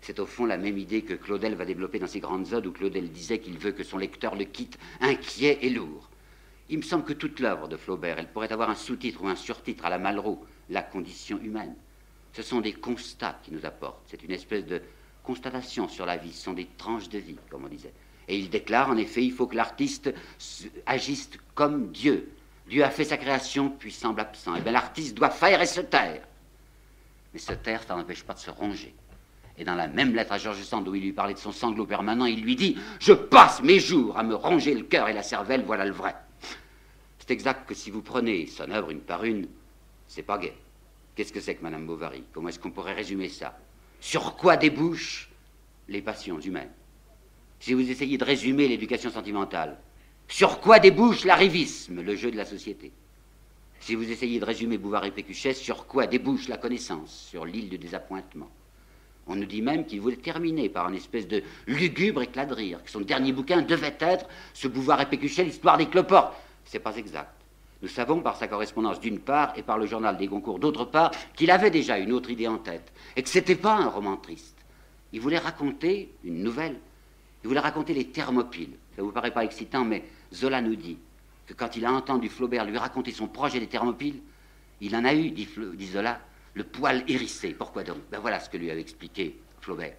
[0.00, 2.72] C'est au fond la même idée que Claudel va développer dans ses grandes odes, où
[2.72, 6.08] Claudel disait qu'il veut que son lecteur le quitte inquiet et lourd.
[6.68, 9.36] Il me semble que toute l'œuvre de Flaubert, elle pourrait avoir un sous-titre ou un
[9.36, 11.74] surtitre à la Malraux, la condition humaine.
[12.32, 14.00] Ce sont des constats qu'il nous apporte.
[14.06, 14.82] C'est une espèce de
[15.22, 16.32] constatation sur la vie.
[16.32, 17.92] Ce sont des tranches de vie, comme on disait.
[18.28, 20.12] Et il déclare, en effet, il faut que l'artiste
[20.86, 22.32] agisse comme Dieu.
[22.68, 24.54] Dieu a fait sa création, puis semble absent.
[24.56, 26.22] Eh bien l'artiste doit faire et se taire.
[27.36, 28.94] Mais se taire, ça n'empêche pas de se ronger.
[29.58, 31.84] Et dans la même lettre à Georges Sand, où il lui parlait de son sanglot
[31.84, 35.22] permanent, il lui dit Je passe mes jours à me ronger le cœur et la
[35.22, 36.14] cervelle, voilà le vrai.
[37.18, 39.48] C'est exact que si vous prenez son œuvre une par une,
[40.06, 40.54] c'est pas gai.
[41.14, 42.24] Qu'est-ce que c'est que Madame Bovary?
[42.32, 43.58] Comment est-ce qu'on pourrait résumer ça?
[44.00, 45.28] Sur quoi débouchent
[45.88, 46.72] les passions humaines?
[47.60, 49.76] Si vous essayez de résumer l'éducation sentimentale,
[50.26, 52.92] sur quoi débouche l'arrivisme, le jeu de la société?
[53.86, 57.68] Si vous essayez de résumer Bouvard et Pécuchet, sur quoi débouche la connaissance Sur l'île
[57.68, 58.50] du désappointement?
[59.28, 62.82] On nous dit même qu'il voulait terminer par une espèce de lugubre éclat de rire,
[62.82, 66.34] que son dernier bouquin devait être ce Bouvard et Pécuchet, l'histoire des cloportes.
[66.64, 67.30] C'est pas exact.
[67.80, 71.12] Nous savons par sa correspondance d'une part et par le journal des Goncourt d'autre part
[71.36, 74.16] qu'il avait déjà une autre idée en tête et que ce n'était pas un roman
[74.16, 74.56] triste.
[75.12, 76.80] Il voulait raconter une nouvelle.
[77.44, 78.76] Il voulait raconter les Thermopyles.
[78.96, 80.02] Ça vous paraît pas excitant, mais
[80.34, 80.98] Zola nous dit
[81.46, 84.20] que quand il a entendu Flaubert lui raconter son projet des Thermopyles,
[84.80, 85.48] il en a eu, dit,
[85.86, 86.20] Zola,
[86.54, 87.54] le poil hérissé.
[87.56, 87.98] Pourquoi donc?
[88.10, 89.94] Ben voilà ce que lui avait expliqué Flaubert.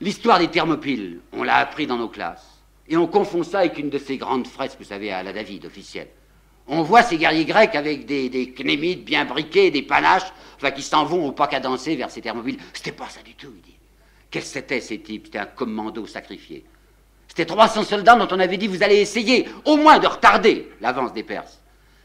[0.00, 2.62] L'histoire des Thermopyles, on l'a appris dans nos classes.
[2.88, 5.66] Et on confond ça avec une de ces grandes fresques, vous savez, à la David
[5.66, 6.08] officielle.
[6.66, 11.04] On voit ces guerriers grecs avec des, des bien briqués, des panaches, enfin qui s'en
[11.04, 12.58] vont au pas danser vers ces Thermopyles.
[12.72, 13.76] C'était pas ça du tout, il dit.
[14.30, 15.26] Qu'est-ce que c'était ces types?
[15.26, 16.64] C'était un commando sacrifié.
[17.38, 21.12] C'était 300 soldats dont on avait dit vous allez essayer au moins de retarder l'avance
[21.12, 21.60] des Perses.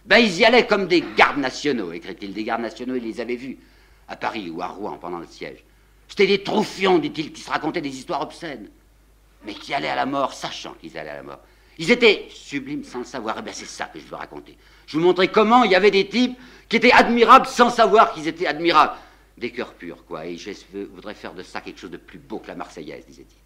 [0.05, 2.33] Ben ils y allaient comme des gardes nationaux, écrit-il.
[2.33, 3.57] Des gardes nationaux, il les avait vus
[4.07, 5.63] à Paris ou à Rouen pendant le siège.
[6.07, 8.69] C'était des troufions, dit-il, qui se racontaient des histoires obscènes,
[9.43, 11.39] mais qui allaient à la mort, sachant qu'ils allaient à la mort.
[11.79, 13.37] Ils étaient sublimes sans le savoir.
[13.39, 14.55] Eh bien, c'est ça que je veux raconter.
[14.85, 16.37] Je vous montrer comment il y avait des types
[16.69, 18.93] qui étaient admirables sans savoir qu'ils étaient admirables.
[19.35, 20.27] Des cœurs purs, quoi.
[20.27, 20.51] Et je
[20.93, 23.42] voudrais faire de ça quelque chose de plus beau que la Marseillaise, disait-il.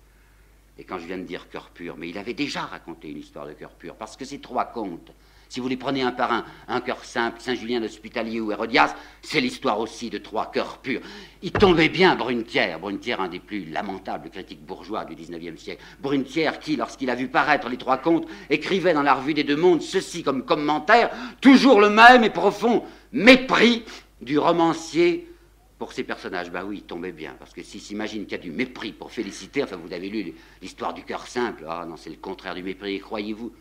[0.79, 3.47] Et quand je viens de dire cœur pur, mais il avait déjà raconté une histoire
[3.47, 5.11] de cœur pur, parce que ces trois contes,
[5.49, 9.39] si vous les prenez un par un, un cœur simple, Saint-Julien d'Hospitalier ou Hérodias, c'est
[9.39, 11.01] l'histoire aussi de trois cœurs purs.
[11.41, 15.83] Il tombait bien Brunetière, Brunetière, un des plus lamentables critiques bourgeois du XIXe siècle.
[16.01, 19.55] Brunetière qui, lorsqu'il a vu paraître les trois contes, écrivait dans la revue des deux
[19.55, 21.09] mondes ceci comme commentaire,
[21.39, 23.83] toujours le même et profond mépris
[24.21, 25.29] du romancier
[25.77, 26.51] pour ses personnages.
[26.51, 29.63] Bah oui, tombait bien, parce que s'il s'imagine qu'il y a du mépris pour féliciter,
[29.63, 32.99] enfin vous avez lu l'histoire du cœur simple, ah non, c'est le contraire du mépris,
[32.99, 33.51] croyez-vous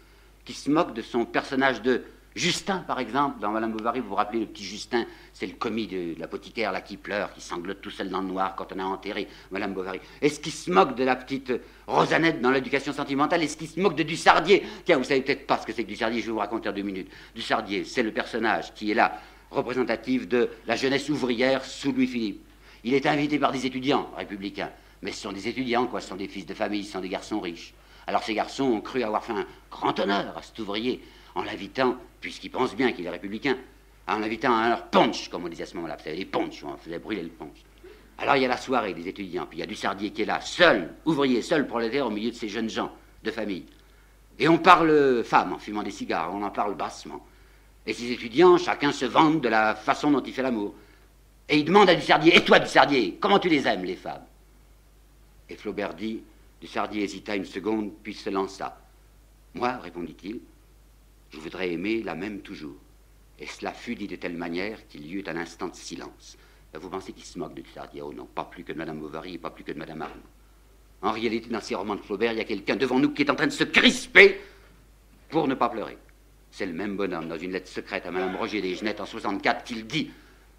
[0.45, 2.05] qui se moque de son personnage de
[2.37, 5.87] Justin, par exemple, dans Madame Bovary, vous vous rappelez le petit Justin, c'est le commis
[5.87, 8.85] de, l'apothicaire là qui pleure, qui sanglote tout seul dans le noir quand on a
[8.85, 10.01] enterré Madame Bovary.
[10.21, 11.51] Est-ce qu'il se moque de la petite
[11.87, 13.43] Rosanette dans l'éducation sentimentale?
[13.43, 15.89] Est-ce qu'il se moque de Dussardier Tiens, vous savez peut-être pas ce que c'est que
[15.89, 17.11] Dussardier, je vais vous raconter en deux minutes.
[17.35, 19.19] Dussardier, c'est le personnage qui est là,
[19.51, 22.43] représentatif de la jeunesse ouvrière sous Louis-Philippe.
[22.85, 24.71] Il est invité par des étudiants républicains,
[25.03, 27.09] mais ce sont des étudiants, quoi, ce sont des fils de famille, ce sont des
[27.09, 27.75] garçons riches.
[28.07, 31.03] Alors ces garçons ont cru avoir fait un grand honneur à cet ouvrier
[31.35, 33.57] en l'invitant, puisqu'ils pensent bien qu'il est républicain,
[34.07, 35.97] en l'invitant à leur punch, comme on disait à ce moment-là.
[36.07, 37.65] Les punch, on faisait brûler le punch.
[38.19, 40.23] Alors il y a la soirée des étudiants, puis il y a du Sardier qui
[40.23, 42.91] est là, seul, ouvrier, seul prolétaire au milieu de ces jeunes gens
[43.23, 43.67] de famille.
[44.39, 47.27] Et on parle femme en fumant des cigares, on en parle bassement.
[47.87, 50.75] Et ces étudiants, chacun se vante de la façon dont il fait l'amour.
[51.49, 54.25] Et il demande à Dussardier, et toi Dussardier, comment tu les aimes, les femmes?
[55.49, 56.23] Et Flaubert dit,
[56.61, 58.81] Dussardier hésita une seconde, puis se lança.
[59.55, 60.41] Moi, répondit-il,
[61.31, 62.77] je voudrais aimer la même toujours.
[63.39, 66.37] Et cela fut dit de telle manière qu'il y eut un instant de silence.
[66.75, 68.03] Vous pensez qu'il se moque de Dussardier?
[68.03, 70.23] Oh non, pas plus que de Madame Bovary pas plus que de Madame Arnaud.
[71.03, 73.31] En réalité, dans ces romans de Flaubert, il y a quelqu'un devant nous qui est
[73.31, 74.41] en train de se crisper
[75.29, 75.97] pour ne pas pleurer.
[76.57, 79.87] C'est le même bonhomme, dans une lettre secrète à Madame Roger Desgenettes en 64, qu'il
[79.87, 80.11] dit,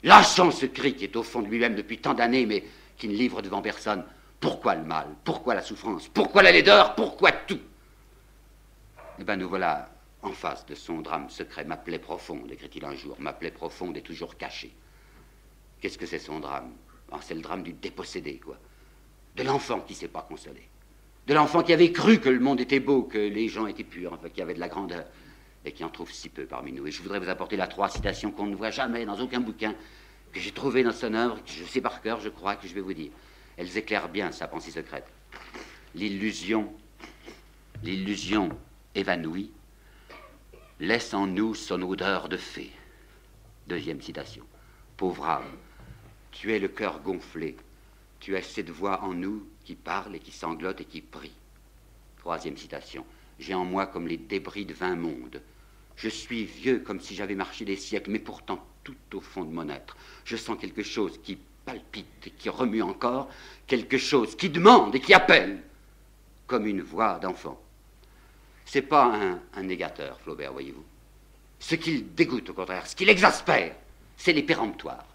[0.03, 2.63] lâchant ce cri qui est au fond de lui-même depuis tant d'années, mais
[2.97, 4.05] qui ne livre devant personne,
[4.39, 5.07] pourquoi le mal?
[5.23, 6.07] Pourquoi la souffrance?
[6.07, 6.93] Pourquoi la laideur?
[6.93, 7.57] Pourquoi tout?
[9.17, 9.89] Eh bien, nous voilà
[10.21, 11.65] en face de son drame secret.
[11.65, 13.15] Ma plaie profonde, écrit-il un jour.
[13.17, 14.75] Ma plaie profonde est toujours cachée.
[15.81, 16.73] Qu'est-ce que c'est son drame?
[17.11, 18.59] Ah, C'est le drame du dépossédé, quoi.
[19.35, 20.61] De l'enfant qui ne s'est pas consolé.
[21.25, 24.13] De l'enfant qui avait cru que le monde était beau, que les gens étaient purs,
[24.13, 25.03] enfin, qu'il y avait de la grandeur,
[25.67, 26.87] et qui en trouve si peu parmi nous.
[26.87, 29.75] Et je voudrais vous apporter la trois citations qu'on ne voit jamais dans aucun bouquin,
[30.31, 32.73] que j'ai trouvé dans son œuvre, que je sais par cœur, je crois, que je
[32.73, 33.11] vais vous dire.
[33.57, 35.07] Elles éclairent bien sa pensée secrète.
[35.93, 36.73] L'illusion,
[37.83, 38.49] l'illusion
[38.95, 39.51] évanouie,
[40.79, 42.71] laisse en nous son odeur de fée.
[43.67, 44.45] Deuxième citation.
[44.95, 45.57] Pauvre âme,
[46.31, 47.57] tu es le cœur gonflé,
[48.19, 51.35] Tu as cette voix en nous qui parle et qui sanglote et qui prie.
[52.17, 53.05] Troisième citation.
[53.39, 55.41] J'ai en moi comme les débris de vingt mondes.
[55.97, 59.51] Je suis vieux comme si j'avais marché des siècles, mais pourtant tout au fond de
[59.51, 63.29] mon être, je sens quelque chose qui palpite et qui remue encore,
[63.65, 65.61] quelque chose qui demande et qui appelle,
[66.45, 67.59] comme une voix d'enfant.
[68.63, 70.83] C'est pas un, négateur, Flaubert, voyez-vous.
[71.59, 73.75] Ce qu'il dégoûte, au contraire, ce qui l'exaspère,
[74.15, 75.05] c'est les péremptoires.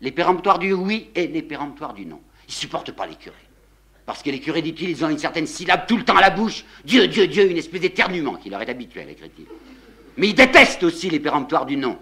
[0.00, 2.20] Les péremptoires du oui et les péremptoires du non.
[2.48, 3.36] Il ne supporte pas les curés.
[4.06, 6.30] Parce que les curés, dit-il, ils ont une certaine syllabe tout le temps à la
[6.30, 6.64] bouche.
[6.84, 9.46] Dieu, Dieu, Dieu, une espèce d'éternuement qui leur est habituel, écrit-il.
[10.16, 11.98] Mais il déteste aussi les péremptoires du non.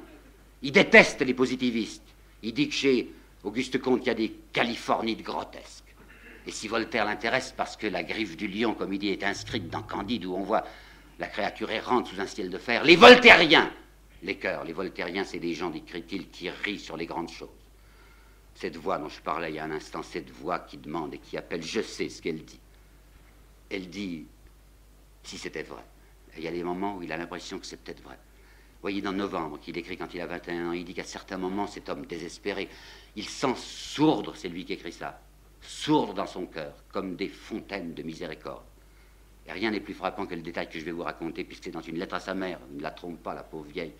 [0.62, 2.02] Il déteste les positivistes.
[2.42, 3.12] Il dit que chez
[3.44, 5.84] Auguste Comte, il y a des Californies grotesques.
[6.46, 9.68] Et si Voltaire l'intéresse, parce que la griffe du lion, comme il dit, est inscrite
[9.68, 10.64] dans Candide, où on voit
[11.18, 13.70] la créature errante sous un ciel de fer, les voltairiens,
[14.22, 17.48] les cœurs, les voltairiens, c'est des gens, décrit-il, qui rient sur les grandes choses.
[18.54, 21.18] Cette voix dont je parlais il y a un instant, cette voix qui demande et
[21.18, 22.60] qui appelle, je sais ce qu'elle dit.
[23.70, 24.26] Elle dit,
[25.22, 25.84] si c'était vrai.
[26.36, 28.14] Il y a des moments où il a l'impression que c'est peut-être vrai.
[28.14, 31.36] Vous voyez, dans Novembre, qu'il écrit quand il a 21 ans, il dit qu'à certains
[31.36, 32.68] moments, cet homme désespéré,
[33.14, 35.20] il sent sourdre, c'est lui qui écrit ça,
[35.60, 38.64] sourdre dans son cœur, comme des fontaines de miséricorde.
[39.46, 41.70] Et rien n'est plus frappant que le détail que je vais vous raconter, puisque c'est
[41.70, 43.92] dans une lettre à sa mère, ne la trompe pas, la pauvre vieille,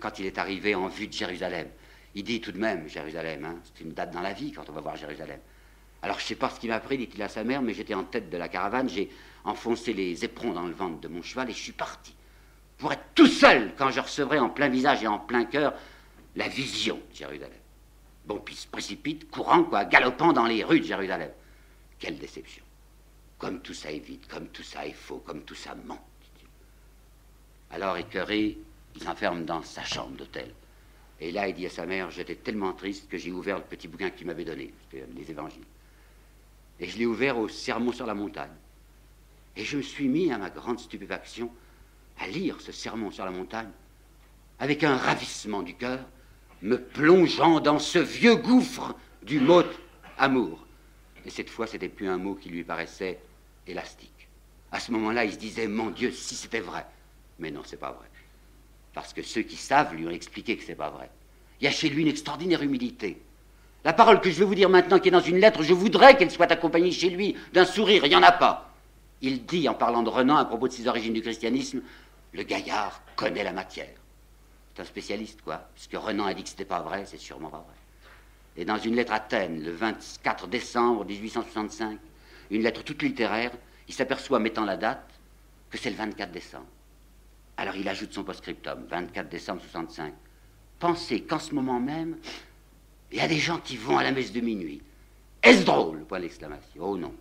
[0.00, 1.68] quand il est arrivé en vue de Jérusalem.
[2.14, 4.72] Il dit tout de même, Jérusalem, hein, c'est une date dans la vie quand on
[4.72, 5.40] va voir Jérusalem.
[6.02, 7.94] Alors je ne sais pas ce qui m'a pris, dit-il à sa mère, mais j'étais
[7.94, 9.10] en tête de la caravane, j'ai
[9.44, 12.14] enfoncé les éperons dans le ventre de mon cheval et je suis parti.
[12.78, 15.74] Pour être tout seul quand je recevrai en plein visage et en plein cœur
[16.36, 17.58] la vision de Jérusalem.
[18.26, 21.30] Bon, puis se précipite, courant, quoi, galopant dans les rues de Jérusalem.
[21.98, 22.62] Quelle déception.
[23.38, 26.04] Comme tout ça est vide, comme tout ça est faux, comme tout ça ment.
[27.70, 28.58] Alors, écœuré,
[28.94, 30.52] il s'enferme dans sa chambre d'hôtel.
[31.20, 33.88] Et là, il dit à sa mère, j'étais tellement triste que j'ai ouvert le petit
[33.88, 35.64] bouquin que tu m'avais donné, les évangiles.
[36.80, 38.54] Et je l'ai ouvert au sermon sur la montagne.
[39.56, 41.50] Et je me suis mis, à ma grande stupéfaction,
[42.18, 43.70] à lire ce sermon sur la montagne,
[44.58, 46.00] avec un ravissement du cœur,
[46.62, 49.62] me plongeant dans ce vieux gouffre du mot
[50.18, 50.66] amour.
[51.24, 53.20] Et cette fois, c'était plus un mot qui lui paraissait
[53.66, 54.28] élastique.
[54.72, 56.86] À ce moment-là, il se disait, mon Dieu, si c'était vrai.
[57.38, 58.06] Mais non, c'est pas vrai
[58.96, 61.10] parce que ceux qui savent lui ont expliqué que ce n'est pas vrai.
[61.60, 63.20] Il y a chez lui une extraordinaire humilité.
[63.86, 66.16] La parole que je vais vous dire maintenant, qui est dans une lettre, je voudrais
[66.16, 68.04] qu'elle soit accompagnée chez lui d'un sourire.
[68.04, 68.74] Il n'y en a pas.
[69.22, 71.82] Il dit, en parlant de Renan, à propos de ses origines du christianisme,
[72.32, 73.94] le gaillard connaît la matière.
[74.74, 75.68] C'est un spécialiste, quoi.
[75.72, 77.76] Puisque Renan a dit que ce n'était pas vrai, c'est sûrement pas vrai.
[78.56, 81.96] Et dans une lettre à Athènes, le 24 décembre 1865,
[82.50, 83.52] une lettre toute littéraire,
[83.86, 85.08] il s'aperçoit, mettant la date,
[85.70, 86.66] que c'est le 24 décembre.
[87.56, 90.12] Alors il ajoute son post-scriptum, 24 décembre 65.
[90.80, 92.16] Pensez qu'en ce moment même,
[93.12, 94.82] il y a des gens qui vont à la messe de minuit.
[95.42, 96.04] Est-ce drôle?
[96.04, 96.82] Point d'exclamation.
[96.82, 97.14] Oh non.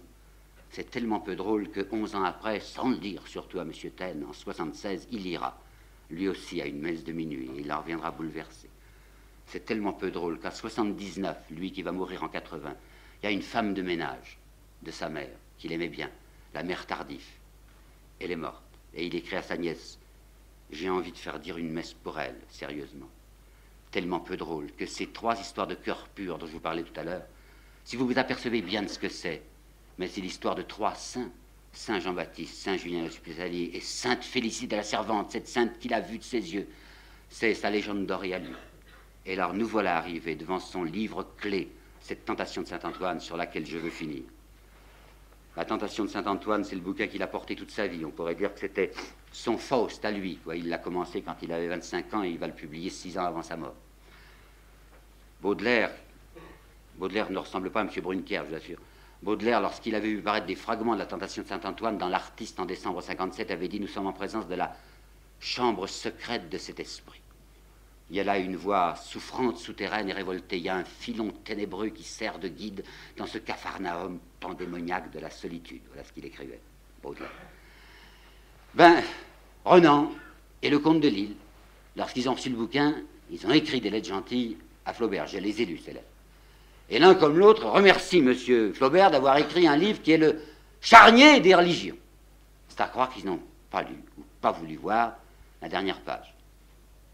[0.72, 3.72] C'est tellement peu drôle que 11 ans après, sans le dire surtout à M.
[3.96, 5.58] Taine, en 76, il ira,
[6.10, 8.70] lui aussi, à une messe de minuit, et il en reviendra bouleversé.
[9.46, 12.74] C'est tellement peu drôle qu'à 79, lui qui va mourir en 80,
[13.22, 14.38] il y a une femme de ménage
[14.82, 16.10] de sa mère, qu'il aimait bien,
[16.54, 17.40] la mère Tardif.
[18.20, 18.64] Elle est morte.
[18.94, 20.00] Et il écrit à sa nièce
[20.72, 23.10] j'ai envie de faire dire une messe pour elle, sérieusement.
[23.96, 27.00] Tellement peu drôle que ces trois histoires de cœur pur dont je vous parlais tout
[27.00, 27.22] à l'heure,
[27.86, 29.42] si vous vous apercevez bien de ce que c'est,
[29.98, 31.32] mais c'est l'histoire de trois saints,
[31.72, 36.18] Saint Jean-Baptiste, Saint Julien l'Hospitalier et Sainte Félicité la Servante, cette sainte qu'il a vue
[36.18, 36.68] de ses yeux.
[37.30, 38.54] C'est sa légende dorée à lui.
[39.26, 41.72] Et alors nous voilà arrivés devant son livre clé,
[42.02, 44.24] cette tentation de Saint Antoine sur laquelle je veux finir.
[45.56, 48.04] La tentation de Saint Antoine, c'est le bouquin qu'il a porté toute sa vie.
[48.04, 48.92] On pourrait dire que c'était
[49.32, 50.38] son Faust à lui.
[50.54, 53.24] Il l'a commencé quand il avait 25 ans et il va le publier six ans
[53.24, 53.74] avant sa mort.
[55.46, 55.92] Baudelaire,
[56.96, 57.92] Baudelaire ne ressemble pas à M.
[58.02, 58.80] Brunker, je vous assure.
[59.22, 62.66] Baudelaire, lorsqu'il avait vu paraître des fragments de la tentation de Saint-Antoine dans l'artiste en
[62.66, 64.76] décembre 57, avait dit Nous sommes en présence de la
[65.40, 67.22] chambre secrète de cet esprit.
[68.10, 70.58] Il y a là une voix souffrante, souterraine et révoltée.
[70.58, 72.84] Il y a un filon ténébreux qui sert de guide
[73.16, 75.82] dans ce capharnaüm pandémoniaque de la solitude.
[75.90, 76.60] Voilà ce qu'il écrivait,
[77.04, 77.30] Baudelaire.
[78.74, 79.04] Ben,
[79.64, 80.12] Renan
[80.64, 81.36] et le comte de Lille,
[81.96, 82.96] lorsqu'ils ont reçu le bouquin,
[83.30, 85.28] ils ont écrit des lettres gentilles à Flaubert.
[85.28, 86.06] Je les ai lues, ces lettres.
[86.90, 88.74] Et l'un comme l'autre remercie M.
[88.74, 90.40] Flaubert d'avoir écrit un livre qui est le
[90.82, 91.96] charnier des religions.
[92.70, 93.40] C'est à croire qu'ils n'ont
[93.72, 95.14] pas lu ou pas voulu voir
[95.62, 96.34] la dernière page.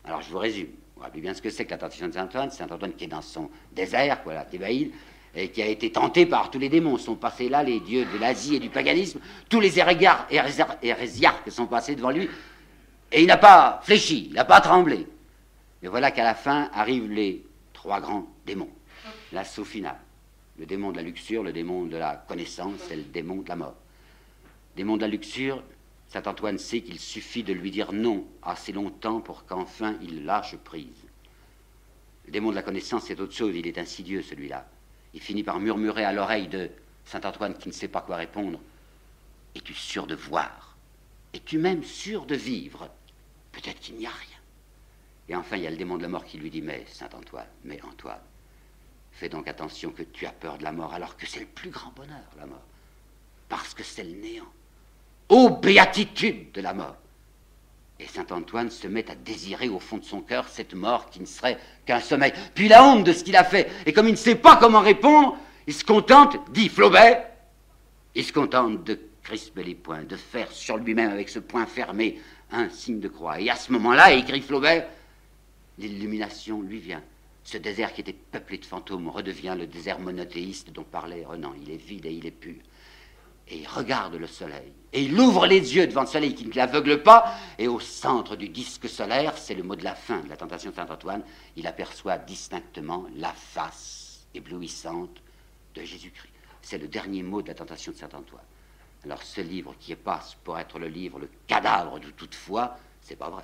[0.03, 0.67] Alors je vous résume.
[0.95, 2.51] Vous rappelez bien ce que c'est que la tentation de Saint-Antoine.
[2.51, 4.91] Saint-Antoine qui est dans son désert, quoi, la Thébaïde,
[5.33, 6.97] et qui a été tenté par tous les démons.
[6.97, 9.19] Sont passés là les dieux de l'Asie et du paganisme.
[9.47, 12.29] Tous les hérésiarques sont passés devant lui.
[13.13, 15.07] Et il n'a pas fléchi, il n'a pas tremblé.
[15.81, 17.43] Mais voilà qu'à la fin arrivent les
[17.81, 18.69] trois grands démons.
[19.31, 19.97] L'assaut final.
[20.59, 23.55] Le démon de la luxure, le démon de la connaissance, c'est le démon de la
[23.55, 23.75] mort.
[24.75, 25.63] Démon de la luxure,
[26.07, 30.55] Saint Antoine sait qu'il suffit de lui dire non assez longtemps pour qu'enfin il lâche
[30.57, 31.07] prise.
[32.27, 34.67] Le démon de la connaissance, c'est autre chose, il est insidieux celui-là.
[35.15, 36.69] Il finit par murmurer à l'oreille de
[37.03, 38.59] Saint Antoine qui ne sait pas quoi répondre.
[39.55, 40.77] Es-tu sûr de voir?
[41.33, 42.91] Es-tu même sûr de vivre?
[43.51, 44.30] Peut-être qu'il n'y a rien.
[45.31, 47.09] Et enfin, il y a le démon de la mort qui lui dit Mais, Saint
[47.17, 48.19] Antoine, mais Antoine,
[49.13, 51.69] fais donc attention que tu as peur de la mort alors que c'est le plus
[51.69, 52.65] grand bonheur, la mort.
[53.47, 54.51] Parce que c'est le néant.
[55.29, 56.97] Ô béatitude de la mort
[57.97, 61.21] Et Saint Antoine se met à désirer au fond de son cœur cette mort qui
[61.21, 62.33] ne serait qu'un sommeil.
[62.53, 63.71] Puis la honte de ce qu'il a fait.
[63.85, 67.25] Et comme il ne sait pas comment répondre, il se contente, dit Flaubert,
[68.15, 72.19] il se contente de crisper les poings, de faire sur lui-même avec ce poing fermé
[72.51, 73.39] un signe de croix.
[73.39, 74.85] Et à ce moment-là, écrit Flaubert,
[75.87, 77.03] l'illumination lui vient.
[77.43, 81.53] Ce désert qui était peuplé de fantômes redevient le désert monothéiste dont parlait Renan.
[81.61, 82.61] Il est vide et il est pur.
[83.47, 84.71] Et il regarde le soleil.
[84.93, 87.35] Et il ouvre les yeux devant le soleil qui ne l'aveugle pas.
[87.57, 90.69] Et au centre du disque solaire, c'est le mot de la fin de la tentation
[90.69, 91.23] de Saint-Antoine,
[91.55, 95.21] il aperçoit distinctement la face éblouissante
[95.75, 96.31] de Jésus-Christ.
[96.61, 98.43] C'est le dernier mot de la tentation de Saint-Antoine.
[99.03, 103.15] Alors ce livre qui passe pour être le livre, le cadavre de toute foi, c'est
[103.15, 103.43] pas vrai.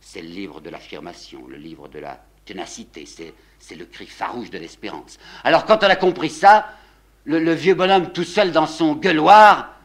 [0.00, 4.58] C'est le livre de l'affirmation, le livre de la ténacité, c'est le cri farouche de
[4.58, 5.18] l'espérance.
[5.44, 6.72] Alors quand on a compris ça,
[7.24, 9.78] le, vieux bonhomme tout seul dans son gueuloir,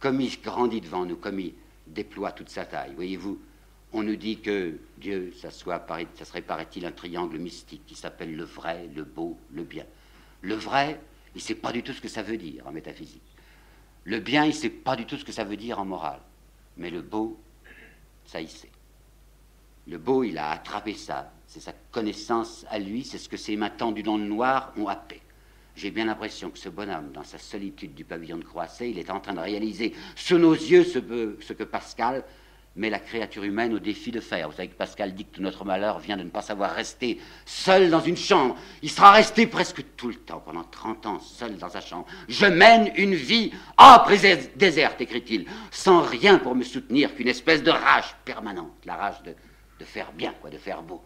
[0.00, 1.54] comme il grandit devant nous, comme il
[1.86, 2.92] déploie toute sa taille.
[2.94, 3.40] Voyez-vous,
[3.92, 8.34] on nous dit que Dieu, ça, soit, ça serait, paraît-il, un triangle mystique qui s'appelle
[8.34, 9.84] le vrai, le beau, le bien.
[10.40, 11.00] Le vrai,
[11.34, 13.22] il ne sait pas du tout ce que ça veut dire en métaphysique.
[14.04, 16.20] Le bien, il ne sait pas du tout ce que ça veut dire en morale.
[16.76, 17.40] Mais le beau,
[18.26, 18.70] ça il sait.
[19.88, 21.32] Le beau, il a attrapé ça.
[21.46, 24.88] C'est sa connaissance à lui, c'est ce que ses mains tendues dans le noir ont
[24.88, 25.20] happé.
[25.74, 29.10] J'ai bien l'impression que ce bonhomme, dans sa solitude du pavillon de Croisset, il est
[29.10, 30.98] en train de réaliser sous nos yeux ce,
[31.40, 32.24] ce que Pascal
[32.74, 34.48] met la créature humaine au défi de faire.
[34.48, 37.90] Vous savez que Pascal dit que notre malheur vient de ne pas savoir rester seul
[37.90, 38.56] dans une chambre.
[38.82, 42.06] Il sera resté presque tout le temps, pendant 30 ans, seul dans sa chambre.
[42.28, 47.62] Je mène une vie âpre et déserte, écrit-il, sans rien pour me soutenir qu'une espèce
[47.62, 49.34] de rage permanente, la rage de,
[49.82, 51.02] de faire bien, quoi, de faire beau.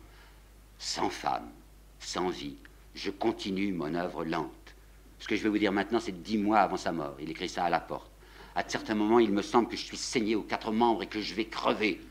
[0.78, 1.50] Sans femme,
[1.98, 2.56] sans vie,
[2.94, 4.74] je continue mon œuvre lente.
[5.18, 7.16] Ce que je vais vous dire maintenant, c'est dix mois avant sa mort.
[7.18, 8.10] Il écrit ça à la porte.
[8.54, 11.22] À certains moments, il me semble que je suis saigné aux quatre membres et que
[11.22, 12.02] je vais crever.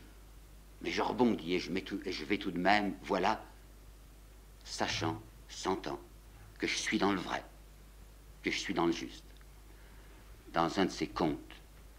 [0.82, 3.44] Mais je rebondis et je, vais tout de même, voilà,
[4.64, 6.00] sachant, sentant
[6.58, 7.44] que je suis dans le vrai,
[8.42, 9.24] que je suis dans le juste.
[10.52, 11.38] Dans un de ses contes,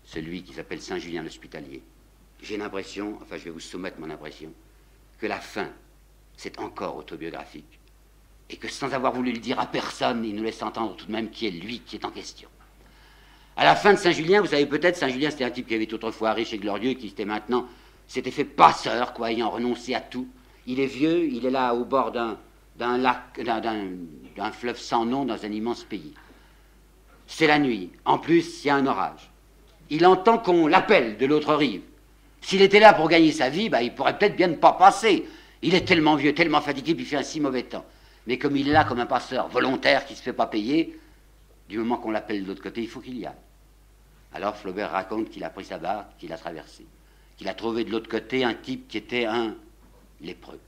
[0.03, 1.81] celui qui s'appelle Saint Julien l'Hospitalier,
[2.41, 4.51] j'ai l'impression, enfin je vais vous soumettre mon impression,
[5.19, 5.69] que la fin,
[6.35, 7.80] c'est encore autobiographique,
[8.49, 11.11] et que sans avoir voulu le dire à personne, il nous laisse entendre tout de
[11.11, 12.49] même qui est lui qui est en question.
[13.55, 16.34] À la fin de Saint-Julien, vous savez peut-être, Saint-Julien, c'était un type qui avait autrefois
[16.34, 17.68] riche et glorieux, qui était maintenant,
[18.07, 20.27] s'était fait passeur, quoi, ayant renoncé à tout.
[20.68, 22.38] Il est vieux, il est là au bord d'un,
[22.80, 26.14] lac, d'un, fleuve sans nom dans un immense pays.
[27.26, 27.89] C'est la nuit.
[28.05, 29.31] En plus, il y a un orage.
[29.89, 31.81] Il entend qu'on l'appelle de l'autre rive.
[32.41, 35.26] S'il était là pour gagner sa vie, bah, il pourrait peut-être bien ne pas passer.
[35.61, 37.85] Il est tellement vieux, tellement fatigué, puis il fait un si mauvais temps.
[38.27, 40.99] Mais comme il est là comme un passeur volontaire qui ne se fait pas payer,
[41.69, 43.34] du moment qu'on l'appelle de l'autre côté, il faut qu'il y aille.
[44.34, 46.85] Alors Flaubert raconte qu'il a pris sa barque, qu'il a traversé,
[47.38, 49.55] qu'il a trouvé de l'autre côté un type qui était un
[50.22, 50.59] lépreux.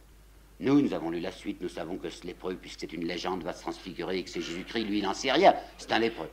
[0.61, 3.43] Nous, nous avons lu la suite, nous savons que ce lépreux, puisque c'est une légende,
[3.43, 6.29] va se transfigurer et que c'est Jésus-Christ, lui, il n'en sait rien, c'est un lépreux.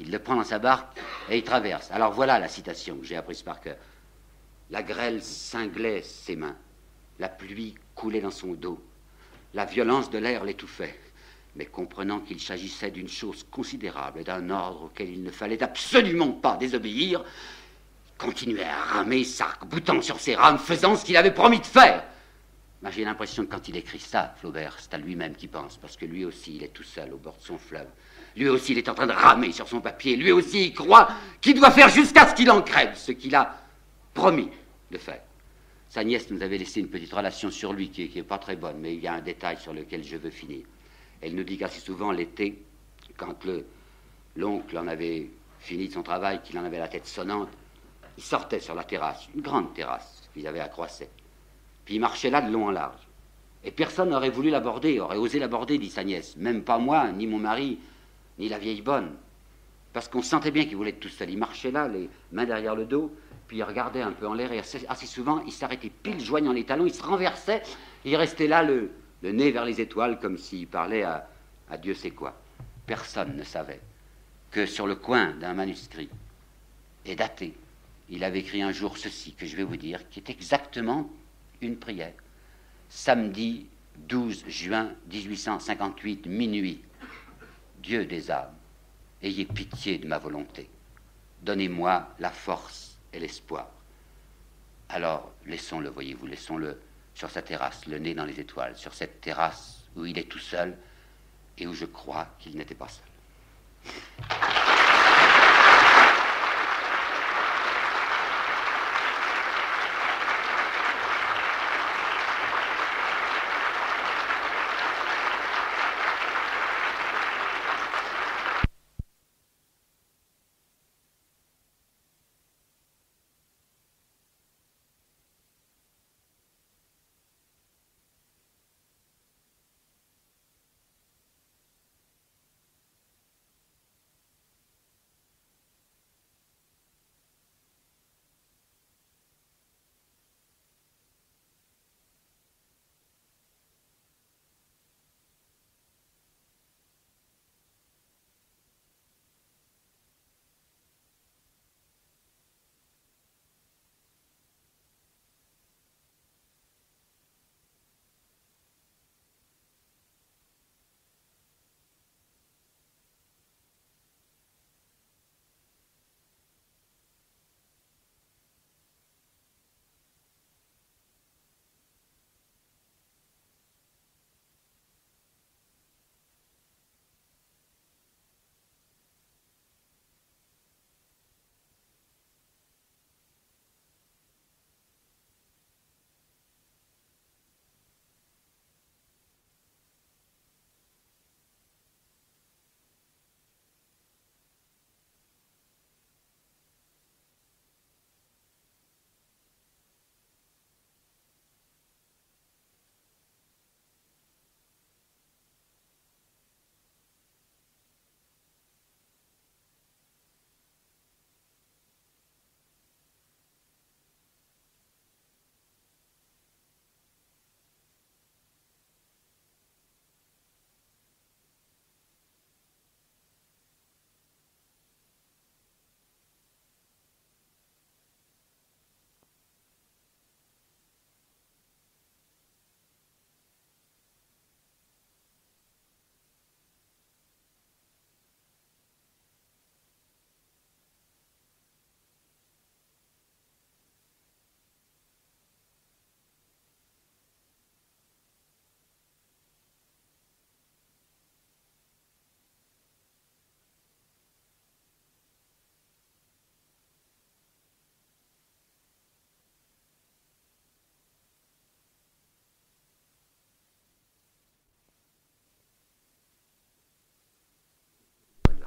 [0.00, 0.98] Il le prend dans sa barque
[1.30, 1.90] et il traverse.
[1.92, 3.76] Alors voilà la citation que j'ai apprise par cœur.
[4.70, 6.56] La grêle cinglait ses mains,
[7.18, 8.82] la pluie coulait dans son dos,
[9.52, 10.98] la violence de l'air l'étouffait
[11.56, 16.56] mais comprenant qu'il s'agissait d'une chose considérable d'un ordre auquel il ne fallait absolument pas
[16.56, 17.24] désobéir,
[18.18, 22.04] continuait à ramer, s'arc-boutant sur ses rames, faisant ce qu'il avait promis de faire.
[22.82, 25.96] Mais j'ai l'impression que quand il écrit ça, Flaubert, c'est à lui-même qu'il pense, parce
[25.96, 27.88] que lui aussi, il est tout seul au bord de son fleuve.
[28.36, 30.16] Lui aussi, il est en train de ramer sur son papier.
[30.16, 31.08] Lui aussi, il croit
[31.40, 33.56] qu'il doit faire jusqu'à ce qu'il en crève, ce qu'il a
[34.14, 34.48] promis
[34.90, 35.20] de faire.
[35.88, 38.78] Sa nièce nous avait laissé une petite relation sur lui qui n'est pas très bonne,
[38.78, 40.64] mais il y a un détail sur lequel je veux finir.
[41.20, 42.62] Elle nous dit qu'assez souvent l'été,
[43.16, 43.36] quand
[44.36, 45.30] l'oncle en avait
[45.60, 47.50] fini son travail, qu'il en avait la tête sonnante,
[48.16, 51.10] il sortait sur la terrasse, une grande terrasse qu'il avait à Croisset.
[51.84, 53.00] Puis il marchait là de long en large.
[53.62, 56.36] Et personne n'aurait voulu l'aborder, aurait osé l'aborder, dit sa nièce.
[56.36, 57.78] Même pas moi, ni mon mari,
[58.38, 59.12] ni la vieille bonne.
[59.92, 61.30] Parce qu'on sentait bien qu'il voulait être tout seul.
[61.30, 63.14] Il marchait là, les mains derrière le dos,
[63.46, 66.64] puis il regardait un peu en l'air, et assez, souvent, il s'arrêtait pile joignant les
[66.64, 67.62] talons, il se renversait,
[68.04, 68.90] il restait là, le,
[69.22, 71.28] nez vers les étoiles, comme s'il parlait à,
[71.82, 72.40] Dieu sait quoi.
[72.86, 73.80] personne ne savait
[74.50, 76.08] que sur le coin d'un manuscrit,
[77.04, 77.54] est daté,
[78.08, 81.10] il avait écrit un jour ceci, que je vais vous dire, qui est exactement
[81.60, 82.12] une prière.
[82.88, 83.66] Samedi
[83.96, 86.82] 12 juin 1858, minuit.
[87.82, 88.54] Dieu des âmes,
[89.22, 90.68] ayez pitié de ma volonté.
[91.42, 92.83] Donnez-moi la force
[93.14, 93.68] et l'espoir.
[94.88, 96.80] Alors, laissons-le, voyez-vous, laissons-le
[97.14, 100.38] sur sa terrasse, le nez dans les étoiles, sur cette terrasse où il est tout
[100.38, 100.76] seul
[101.56, 103.13] et où je crois qu'il n'était pas seul.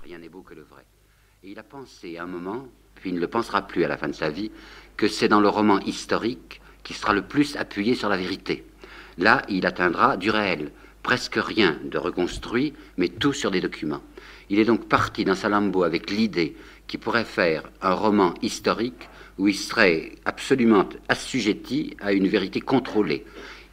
[0.08, 0.86] Rien n'est beau que le vrai.
[1.44, 4.08] Et il a pensé un moment, puis il ne le pensera plus à la fin
[4.08, 4.52] de sa vie,
[4.96, 8.64] que c'est dans le roman historique qui sera le plus appuyé sur la vérité.
[9.18, 10.72] Là, il atteindra du réel,
[11.04, 14.02] presque rien de reconstruit, mais tout sur des documents.
[14.50, 16.56] Il est donc parti dans Salambo avec l'idée
[16.88, 23.26] qu'il pourrait faire un roman historique où il serait absolument assujetti à une vérité contrôlée.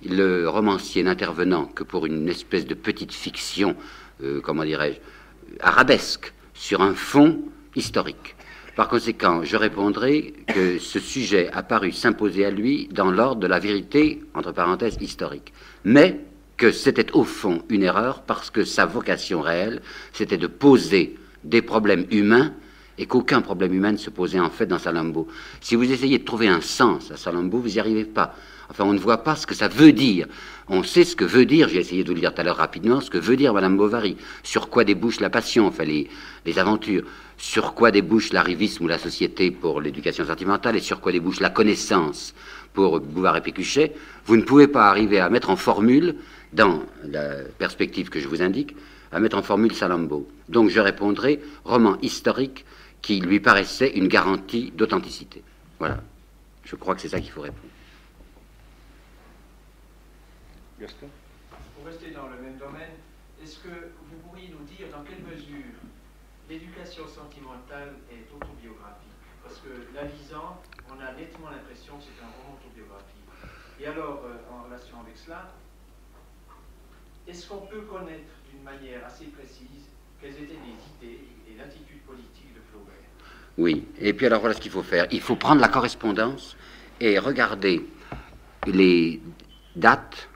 [0.04, 3.76] Le romancier n'intervenant que pour une espèce de petite fiction,
[4.20, 4.98] euh, comment dirais-je,
[5.60, 7.40] arabesque sur un fond
[7.76, 8.36] historique.
[8.76, 13.46] Par conséquent, je répondrai que ce sujet a paru s'imposer à lui dans l'ordre de
[13.46, 15.52] la vérité, entre parenthèses, historique.
[15.84, 16.20] Mais
[16.56, 19.80] que c'était au fond une erreur parce que sa vocation réelle,
[20.12, 22.52] c'était de poser des problèmes humains
[22.98, 25.28] et qu'aucun problème humain ne se posait en fait dans Salambo.
[25.60, 28.34] Si vous essayez de trouver un sens à Salambo, vous n'y arrivez pas.
[28.70, 30.26] Enfin, on ne voit pas ce que ça veut dire.
[30.68, 33.00] On sait ce que veut dire, j'ai essayé de le dire tout à l'heure rapidement,
[33.00, 36.08] ce que veut dire Madame Bovary, sur quoi débouche la passion, enfin les,
[36.46, 37.04] les aventures,
[37.36, 41.50] sur quoi débouche l'arrivisme ou la société pour l'éducation sentimentale et sur quoi débouche la
[41.50, 42.34] connaissance
[42.72, 43.92] pour Bouvard et Pécuchet,
[44.26, 46.16] vous ne pouvez pas arriver à mettre en formule,
[46.54, 48.74] dans la perspective que je vous indique,
[49.12, 50.28] à mettre en formule Salambo.
[50.48, 52.64] Donc je répondrai roman historique
[53.02, 55.42] qui lui paraissait une garantie d'authenticité.
[55.78, 56.00] Voilà.
[56.64, 57.73] Je crois que c'est ça qu'il faut répondre.
[60.92, 62.92] Pour rester dans le même domaine,
[63.42, 65.72] est-ce que vous pourriez nous dire dans quelle mesure
[66.48, 69.16] l'éducation sentimentale est autobiographique?
[69.42, 73.24] Parce que la lisant, on a nettement l'impression que c'est un roman autobiographique.
[73.80, 75.52] Et alors, euh, en relation avec cela,
[77.26, 79.88] est-ce qu'on peut connaître d'une manière assez précise
[80.20, 82.94] quelles étaient les idées et l'attitude politique de Flaubert?
[83.56, 85.06] Oui, et puis alors voilà ce qu'il faut faire.
[85.10, 86.56] Il faut prendre la correspondance
[87.00, 87.86] et regarder
[88.66, 89.20] les
[89.76, 90.28] dates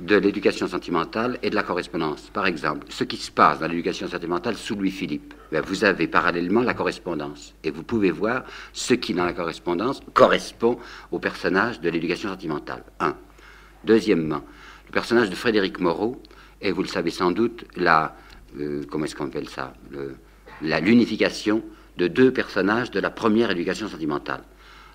[0.00, 2.30] de l'éducation sentimentale et de la correspondance.
[2.32, 6.62] Par exemple, ce qui se passe dans l'éducation sentimentale sous Louis-Philippe, ben, vous avez parallèlement
[6.62, 7.54] la correspondance.
[7.62, 10.78] Et vous pouvez voir ce qui, dans la correspondance, correspond
[11.12, 12.82] au personnage de l'éducation sentimentale.
[12.98, 13.14] Un.
[13.84, 14.42] Deuxièmement,
[14.86, 16.20] le personnage de Frédéric Moreau
[16.60, 18.16] est, vous le savez sans doute, la,
[18.58, 18.82] euh,
[19.48, 19.74] ça,
[20.60, 21.62] l'unification
[21.98, 24.42] de deux personnages de la première éducation sentimentale.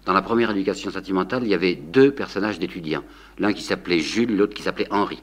[0.10, 3.04] Dans la première éducation sentimentale, il y avait deux personnages d'étudiants,
[3.38, 5.22] l'un qui s'appelait Jules, l'autre qui s'appelait Henri.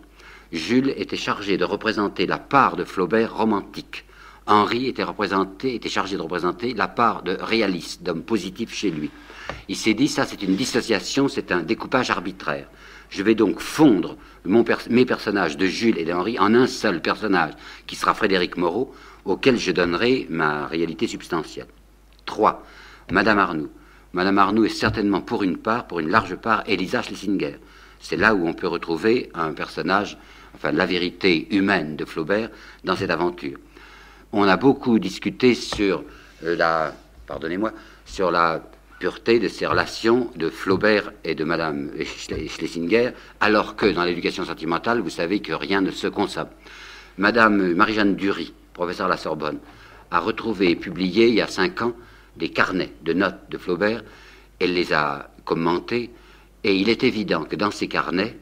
[0.53, 4.05] Jules était chargé de représenter la part de Flaubert romantique.
[4.47, 9.11] Henri était, représenté, était chargé de représenter la part de réaliste, d'homme positif chez lui.
[9.69, 12.69] Il s'est dit, ça c'est une dissociation, c'est un découpage arbitraire.
[13.11, 17.55] Je vais donc fondre mes personnages de Jules et d'Henri en un seul personnage,
[17.89, 18.95] qui sera Frédéric Moreau,
[19.25, 21.67] auquel je donnerai ma réalité substantielle.
[22.27, 22.65] 3.
[23.11, 23.71] Madame Arnoux.
[24.17, 27.57] Madame Arnoux est certainement pour une part, pour une large part, Elisa Schlesinger.
[28.01, 30.17] C'est là où on peut retrouver un personnage,
[30.55, 32.49] enfin la vérité humaine de Flaubert
[32.83, 33.59] dans cette aventure.
[34.33, 36.03] On a beaucoup discuté sur
[36.45, 36.95] euh, la,
[37.27, 37.75] pardonnez-moi,
[38.99, 41.91] pureté de ces relations de Flaubert et de Madame
[42.49, 43.11] Schlesinger,
[43.41, 46.49] alors que dans l'éducation sentimentale, vous savez que rien ne se consomme.
[47.19, 49.59] Madame Marie-Jeanne Dury, professeure à la Sorbonne,
[50.11, 51.93] a retrouvé et publié il y a cinq ans
[52.39, 54.03] des carnets de notes de Flaubert.
[54.59, 56.11] Elle les a commentés
[56.65, 58.37] et il est évident que dans ces carnets,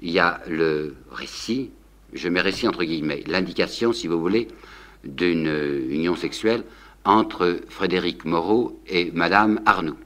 [0.00, 1.70] il y a le récit,
[2.12, 4.48] je mets récit entre guillemets, l'indication, si vous voulez,
[5.04, 5.46] d'une
[5.88, 6.64] union sexuelle
[7.04, 9.98] entre Frédéric Moreau et Madame Arnoux.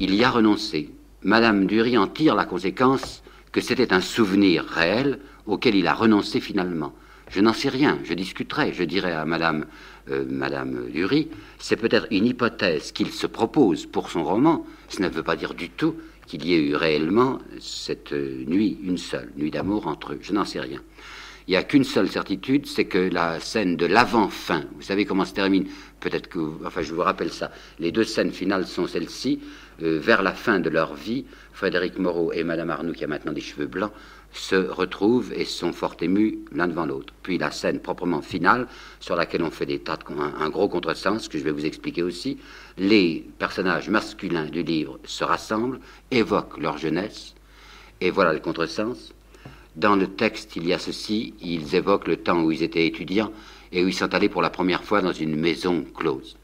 [0.00, 0.90] Il y a renoncé.
[1.22, 6.40] Madame Dury en tire la conséquence que c'était un souvenir réel auquel il a renoncé
[6.40, 6.92] finalement.
[7.28, 9.66] Je n'en sais rien, je discuterai, je dirai à Madame,
[10.10, 11.28] euh, Madame Dury,
[11.58, 15.54] c'est peut-être une hypothèse qu'il se propose pour son roman, ce ne veut pas dire
[15.54, 15.96] du tout
[16.26, 20.32] qu'il y ait eu réellement cette euh, nuit, une seule nuit d'amour entre eux, je
[20.32, 20.80] n'en sais rien.
[21.48, 25.24] Il n'y a qu'une seule certitude, c'est que la scène de l'avant-fin, vous savez comment
[25.24, 25.66] se termine,
[26.00, 29.40] peut-être que, enfin je vous rappelle ça, les deux scènes finales sont celles-ci,
[29.82, 33.32] euh, vers la fin de leur vie, Frédéric Moreau et Madame Arnoux, qui a maintenant
[33.32, 33.92] des cheveux blancs,
[34.38, 37.12] se retrouvent et sont fort émus l'un devant l'autre.
[37.22, 38.68] Puis la scène proprement finale,
[39.00, 42.02] sur laquelle on fait des tas un, un gros contresens, que je vais vous expliquer
[42.02, 42.38] aussi,
[42.78, 45.80] les personnages masculins du livre se rassemblent,
[46.10, 47.34] évoquent leur jeunesse,
[48.00, 49.12] et voilà le contresens.
[49.74, 53.32] Dans le texte, il y a ceci, ils évoquent le temps où ils étaient étudiants
[53.72, 56.36] et où ils sont allés pour la première fois dans une maison close.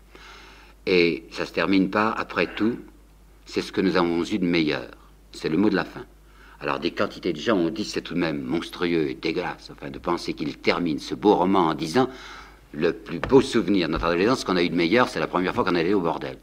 [0.87, 2.77] Et ça se termine par, après tout,
[3.47, 4.91] c'est ce que nous avons eu de meilleur.
[5.33, 6.05] C'est le mot de la fin.
[6.63, 9.91] Alors des quantités de gens ont dit c'est tout de même monstrueux et dégueulasse, enfin
[9.91, 12.09] de penser qu'il termine ce beau roman en disant
[12.73, 15.57] le plus beau souvenir de notre adolescence qu'on a eu de meilleur, c'est la première
[15.57, 16.39] fois qu'on est allé au bordel.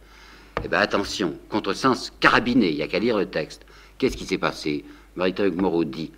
[0.61, 3.65] Eh bien attention, contresens carabiné, il n'y a qu'à lire le texte.
[3.97, 4.83] Qu'est-ce qui s'est passé?
[5.15, 6.11] Marie-Thérèse Moreau dit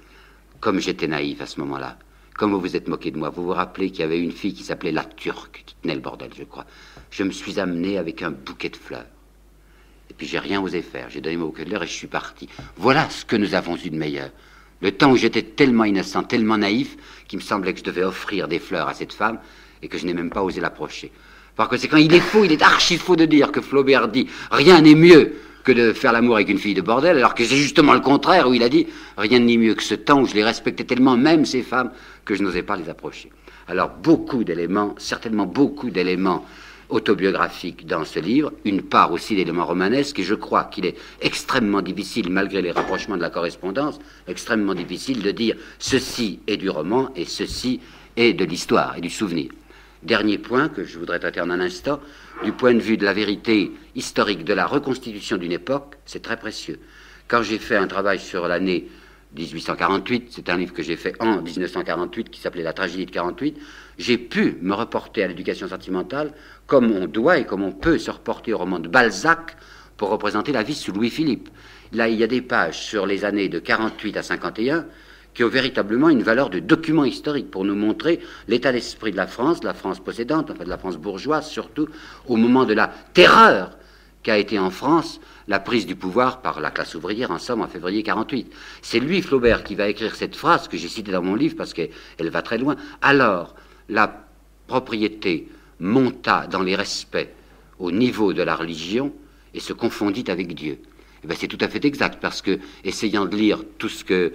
[0.59, 1.99] comme j'étais naïf à ce moment-là.
[2.37, 3.29] Comme vous vous êtes moqué de moi.
[3.29, 6.01] Vous vous rappelez qu'il y avait une fille qui s'appelait la Turque, qui tenait le
[6.01, 6.65] bordel, je crois.
[7.11, 9.05] Je me suis amené avec un bouquet de fleurs.
[10.11, 11.07] Et puis j'ai rien osé faire.
[11.09, 12.49] J'ai donné mon fleurs et je suis parti.
[12.75, 14.29] Voilà ce que nous avons eu de meilleur.
[14.81, 16.97] Le temps où j'étais tellement innocent, tellement naïf,
[17.29, 19.39] qu'il me semblait que je devais offrir des fleurs à cette femme
[19.81, 21.13] et que je n'ai même pas osé l'approcher.
[21.55, 24.81] Par conséquent, il est faux, il est archi faux de dire que Flaubert dit rien
[24.81, 27.93] n'est mieux que de faire l'amour avec une fille de bordel, alors que c'est justement
[27.93, 30.43] le contraire, où il a dit rien n'est mieux que ce temps où je les
[30.43, 31.91] respectais tellement, même ces femmes,
[32.25, 33.31] que je n'osais pas les approcher.
[33.69, 36.45] Alors beaucoup d'éléments, certainement beaucoup d'éléments
[36.91, 41.81] autobiographiques dans ce livre, une part aussi d'éléments romanesques, et je crois qu'il est extrêmement
[41.81, 47.09] difficile, malgré les rapprochements de la correspondance, extrêmement difficile de dire ceci est du roman
[47.15, 47.79] et ceci
[48.17, 49.51] est de l'histoire et du souvenir.
[50.03, 51.99] Dernier point que je voudrais traiter en un instant,
[52.43, 56.37] du point de vue de la vérité historique de la reconstitution d'une époque, c'est très
[56.37, 56.79] précieux.
[57.27, 58.87] Quand j'ai fait un travail sur l'année
[59.35, 63.57] 1848, c'est un livre que j'ai fait en 1948 qui s'appelait La tragédie de 48,
[63.97, 66.33] j'ai pu me reporter à l'éducation sentimentale
[66.71, 69.57] comme on doit et comme on peut se reporter au roman de Balzac
[69.97, 71.49] pour représenter la vie sous Louis-Philippe.
[71.91, 74.85] Là, il y a des pages sur les années de 48 à 51
[75.33, 79.27] qui ont véritablement une valeur de document historique pour nous montrer l'état d'esprit de la
[79.27, 81.89] France, de la France possédante, enfin de la France bourgeoise surtout,
[82.25, 83.77] au moment de la terreur
[84.23, 85.19] qu'a été en France
[85.49, 88.49] la prise du pouvoir par la classe ouvrière en somme en février 48.
[88.81, 91.73] C'est lui, Flaubert, qui va écrire cette phrase que j'ai citée dans mon livre parce
[91.73, 92.77] qu'elle va très loin.
[93.01, 93.55] Alors,
[93.89, 94.23] la
[94.67, 95.49] propriété
[95.81, 97.27] monta dans les respects
[97.79, 99.11] au niveau de la religion
[99.53, 100.77] et se confondit avec Dieu.
[101.23, 104.33] Eh ben, c'est tout à fait exact, parce que, essayant de lire tout ce que,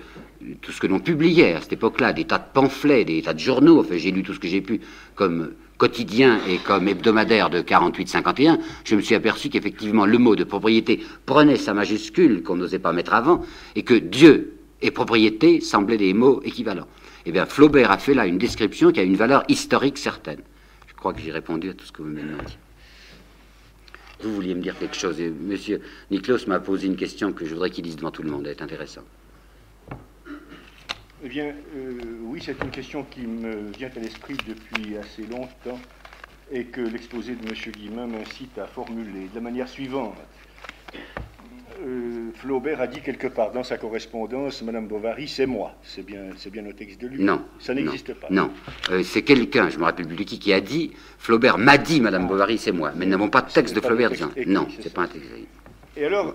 [0.81, 3.97] que l'on publiait à cette époque-là, des tas de pamphlets, des tas de journaux, enfin,
[3.97, 4.81] j'ai lu tout ce que j'ai pu
[5.15, 10.45] comme quotidien et comme hebdomadaire de 48-51, je me suis aperçu qu'effectivement le mot de
[10.45, 13.43] propriété prenait sa majuscule qu'on n'osait pas mettre avant,
[13.75, 16.87] et que Dieu et propriété semblaient des mots équivalents.
[17.25, 20.41] Eh bien, Flaubert a fait là une description qui a une valeur historique certaine.
[20.97, 22.57] Je crois que j'ai répondu à tout ce que vous m'avez dit.
[24.23, 25.21] Vous vouliez me dire quelque chose.
[25.21, 28.47] monsieur Niklos m'a posé une question que je voudrais qu'il dise devant tout le monde.
[28.47, 29.05] Elle est intéressante.
[31.23, 35.79] Eh bien, euh, oui, c'est une question qui me vient à l'esprit depuis assez longtemps
[36.51, 37.55] et que l'exposé de M.
[37.73, 40.17] Guillemin m'incite à formuler de la manière suivante.
[41.85, 45.75] Euh, Flaubert a dit quelque part dans sa correspondance, Madame Bovary, c'est moi.
[45.83, 47.23] C'est bien, c'est bien au texte de lui.
[47.23, 47.43] Non.
[47.59, 48.29] Ça n'existe pas.
[48.31, 48.51] Non.
[48.91, 52.01] Euh, c'est quelqu'un, je me rappelle plus de qui, qui a dit, Flaubert m'a dit,
[52.01, 52.93] Madame Bovary, c'est moi.
[52.97, 54.31] Mais nous n'avons pas de texte de Flaubert disant.
[54.47, 55.31] Non, c'est pas un texte.
[55.97, 56.35] Et alors,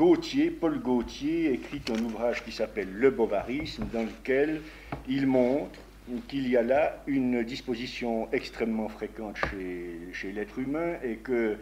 [0.00, 4.62] Gauthier, Paul Gauthier, écrit un ouvrage qui s'appelle Le Bovarisme, dans lequel
[5.08, 5.78] il montre
[6.26, 9.36] qu'il y a là une disposition extrêmement fréquente
[10.12, 11.56] chez, l'être humain et que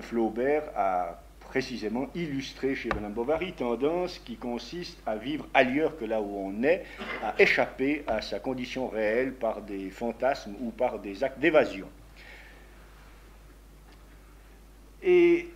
[0.00, 6.22] Flaubert a précisément illustré chez Madame Bovary, tendance qui consiste à vivre ailleurs que là
[6.22, 6.84] où on est,
[7.22, 11.88] à échapper à sa condition réelle par des fantasmes ou par des actes d'évasion.
[15.02, 15.48] Et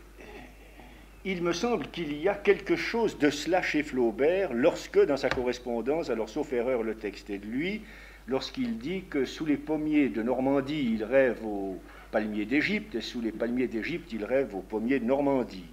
[1.25, 5.29] il me semble qu'il y a quelque chose de cela chez Flaubert lorsque, dans sa
[5.29, 7.83] correspondance, alors sauf erreur, le texte est de lui,
[8.27, 11.81] lorsqu'il dit que sous les pommiers de Normandie, il rêve aux
[12.17, 15.67] palmiers d'Égypte, et sous les palmiers d'Égypte, il rêve aux pommiers de Normandie.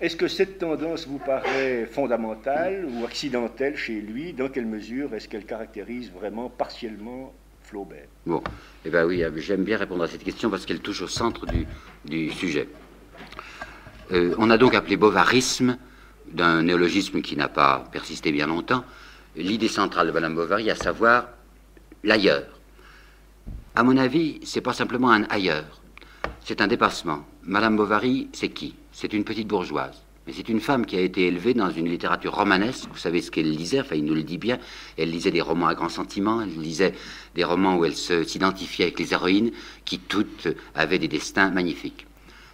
[0.00, 4.32] Est-ce que cette tendance vous paraît fondamentale ou accidentelle chez lui?
[4.32, 8.06] Dans quelle mesure est-ce qu'elle caractérise vraiment partiellement Flaubert?
[8.26, 8.44] Bon,
[8.84, 11.44] eh bien oui, j'aime bien répondre à cette question parce qu'elle touche au centre
[12.04, 12.68] du sujet.
[14.12, 15.78] Euh, on a donc appelé bovarisme,
[16.30, 18.84] d'un néologisme qui n'a pas persisté bien longtemps,
[19.34, 21.30] l'idée centrale de Madame Bovary, à savoir
[22.04, 22.59] l'ailleurs.
[23.80, 25.80] À mon avis, c'est pas simplement un ailleurs,
[26.44, 27.24] c'est un dépassement.
[27.44, 28.74] Madame Bovary, c'est qui?
[28.92, 30.04] C'est une petite bourgeoise.
[30.26, 32.90] Mais c'est une femme qui a été élevée dans une littérature romanesque.
[32.92, 34.58] Vous savez ce qu'elle lisait, enfin, il nous le dit bien.
[34.98, 36.92] Elle lisait des romans à grands sentiments, elle lisait
[37.34, 39.50] des romans où elle s'identifiait avec les héroïnes,
[39.86, 42.06] qui toutes avaient des destins magnifiques.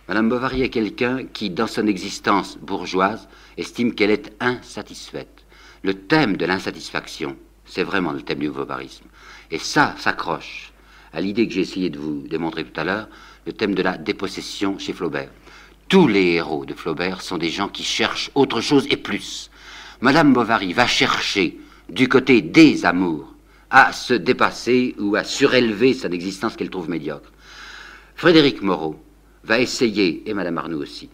[0.06, 3.26] Madame Bovary est quelqu'un qui, dans son existence bourgeoise,
[3.58, 5.44] estime qu'elle est insatisfaite.
[5.82, 9.06] Le thème de l'insatisfaction, c'est vraiment le thème du bovarisme.
[9.50, 10.72] Et ça s'accroche
[11.12, 13.08] à l'idée que j'ai essayé de vous démontrer tout à l'heure,
[13.46, 15.30] le thème de la dépossession chez Flaubert.
[15.88, 19.50] Tous les héros de Flaubert sont des gens qui cherchent autre chose et plus.
[20.00, 21.58] Madame Bovary va chercher
[21.88, 23.32] du côté des amours
[23.70, 27.30] à se dépasser ou à surélever son existence qu'elle trouve médiocre.
[28.14, 28.96] Frédéric Moreau
[29.44, 31.08] va essayer, et Madame Arnoux aussi,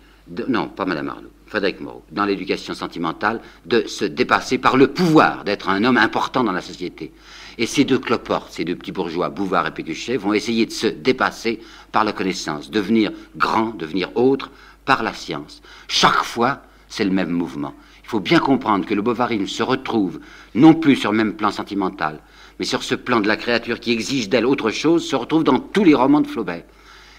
[0.48, 5.44] non, pas Madame Arnoux, Frédéric Moreau, dans l'éducation sentimentale, de se dépasser par le pouvoir
[5.44, 7.12] d'être un homme important dans la société.
[7.59, 10.87] Et ces deux cloportes, ces deux petits bourgeois, Bouvard et Pécuchet, vont essayer de se
[10.87, 11.61] dépasser
[11.91, 14.51] par la connaissance, devenir grand, devenir autre,
[14.85, 15.62] par la science.
[15.89, 17.74] Chaque fois, c'est le même mouvement.
[18.05, 20.20] Il faut bien comprendre que le bovarisme se retrouve
[20.55, 22.20] non plus sur le même plan sentimental,
[22.59, 25.59] mais sur ce plan de la créature qui exige d'elle autre chose, se retrouve dans
[25.59, 26.65] tous les romans de Flaubert.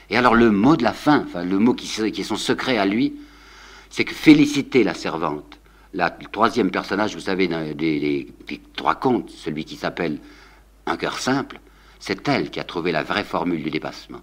[0.09, 2.85] Et alors le mot de la fin, enfin le mot qui, est son secret à
[2.85, 3.15] lui,
[3.89, 5.59] c'est que féliciter la servante,
[5.93, 8.27] la, le troisième personnage, vous savez, des,
[8.75, 10.19] trois contes, celui qui s'appelle
[10.85, 11.59] Un cœur simple,
[11.99, 14.21] c'est elle qui a trouvé la vraie formule du dépassement.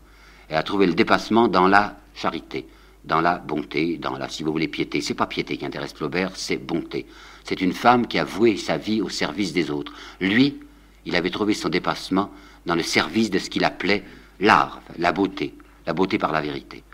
[0.49, 2.67] Elle a trouvé le dépassement dans la charité,
[3.05, 5.01] dans la bonté, dans la, si vous voulez, piété.
[5.01, 7.07] C'est pas piété qui intéresse Flaubert, c'est bonté.
[7.45, 9.93] C'est une femme qui a voué sa vie au service des autres.
[10.21, 10.61] Lui,
[11.07, 12.31] il avait trouvé son dépassement
[12.67, 14.05] dans le service de ce qu'il appelait
[14.41, 15.55] l'art, la beauté
[15.87, 16.85] la beauté par la vérité.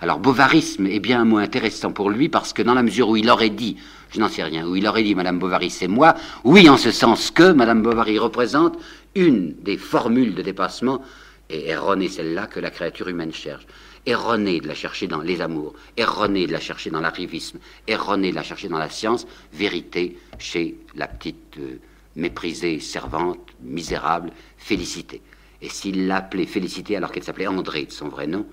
[0.00, 3.16] Alors bovarisme est bien un mot intéressant pour lui parce que dans la mesure où
[3.16, 3.76] il aurait dit,
[4.16, 6.90] je n'en sais rien, où il aurait dit Madame Bovary c'est moi, oui en ce
[6.90, 8.78] sens que Madame Bovary représente
[9.14, 11.02] une des formules de dépassement,
[11.50, 13.66] et erronée celle-là que la créature humaine cherche.
[14.06, 18.36] Erronée de la chercher dans les amours, erronée de la chercher dans l'arrivisme, erronée de
[18.36, 21.78] la chercher dans la science, vérité chez la petite euh,
[22.14, 25.20] méprisée, servante, misérable, félicité.
[25.60, 28.46] Et s'il l'appelait Félicité alors qu'elle s'appelait André de son vrai nom,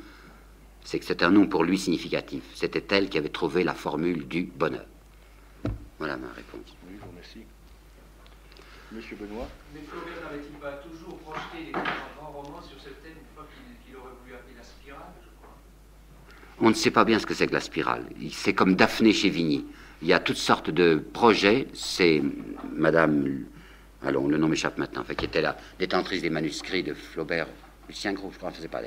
[0.83, 2.43] c'est que c'est un nom pour lui significatif.
[2.53, 4.85] C'était elle qui avait trouvé la formule du bonheur.
[6.03, 6.75] Voilà ma réponse.
[6.85, 7.43] Oui, je vous remercie.
[8.91, 13.33] Monsieur Benoît Mais Flaubert n'avait-il pas toujours projeté des grands romans sur ce thème une
[13.33, 13.47] fois
[13.85, 15.55] qu'il aurait voulu appeler la spirale, je crois?
[16.59, 18.03] On ne sait pas bien ce que c'est que la spirale.
[18.33, 19.65] C'est comme Daphné chez Vigny.
[20.01, 21.69] Il y a toutes sortes de projets.
[21.73, 22.21] C'est
[22.73, 23.45] Madame
[24.03, 27.47] alors le nom m'échappe maintenant, qui était la détentrice des manuscrits de Flaubert,
[27.87, 28.81] Lucien Gros, je crois, je ne sais pas,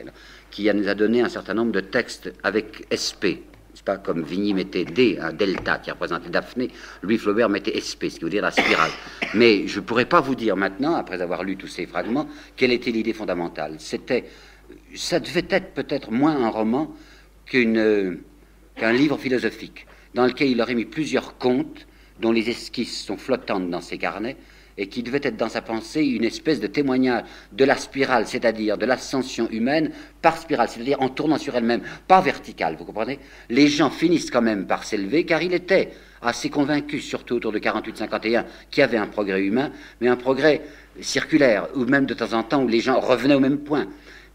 [0.50, 3.40] qui nous a donné un certain nombre de textes avec SP,
[3.82, 6.70] pas comme Vigny mettait D, un delta qui représentait Daphné,
[7.02, 8.90] Louis Flaubert mettait SP, ce qui veut dire la spirale.
[9.34, 12.72] Mais je ne pourrais pas vous dire maintenant, après avoir lu tous ces fragments, quelle
[12.72, 13.76] était l'idée fondamentale.
[13.78, 14.24] C'était,
[14.94, 16.94] ça devait être peut-être moins un roman
[17.44, 18.20] qu'une,
[18.76, 21.86] qu'un livre philosophique, dans lequel il aurait mis plusieurs contes
[22.20, 24.36] dont les esquisses sont flottantes dans ses carnets,
[24.78, 28.76] et qui devait être dans sa pensée une espèce de témoignage de la spirale, c'est-à-dire
[28.76, 29.90] de l'ascension humaine
[30.22, 33.18] par spirale, c'est-à-dire en tournant sur elle-même, pas verticale, vous comprenez?
[33.48, 35.90] Les gens finissent quand même par s'élever, car il était
[36.22, 39.70] assez convaincu, surtout autour de 48-51, qu'il y avait un progrès humain,
[40.00, 40.62] mais un progrès
[41.00, 43.86] circulaire, ou même de temps en temps où les gens revenaient au même point.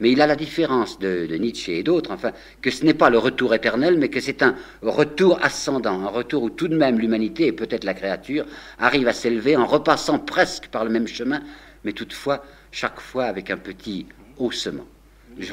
[0.01, 3.19] Mais il a la différence de, Nietzsche et d'autres, enfin, que ce n'est pas le
[3.19, 7.45] retour éternel, mais que c'est un retour ascendant, un retour où tout de même l'humanité
[7.45, 8.45] et peut-être la créature
[8.79, 11.41] arrive à s'élever en repassant presque par le même chemin,
[11.83, 14.07] mais toutefois chaque fois avec un petit
[14.39, 14.87] haussement.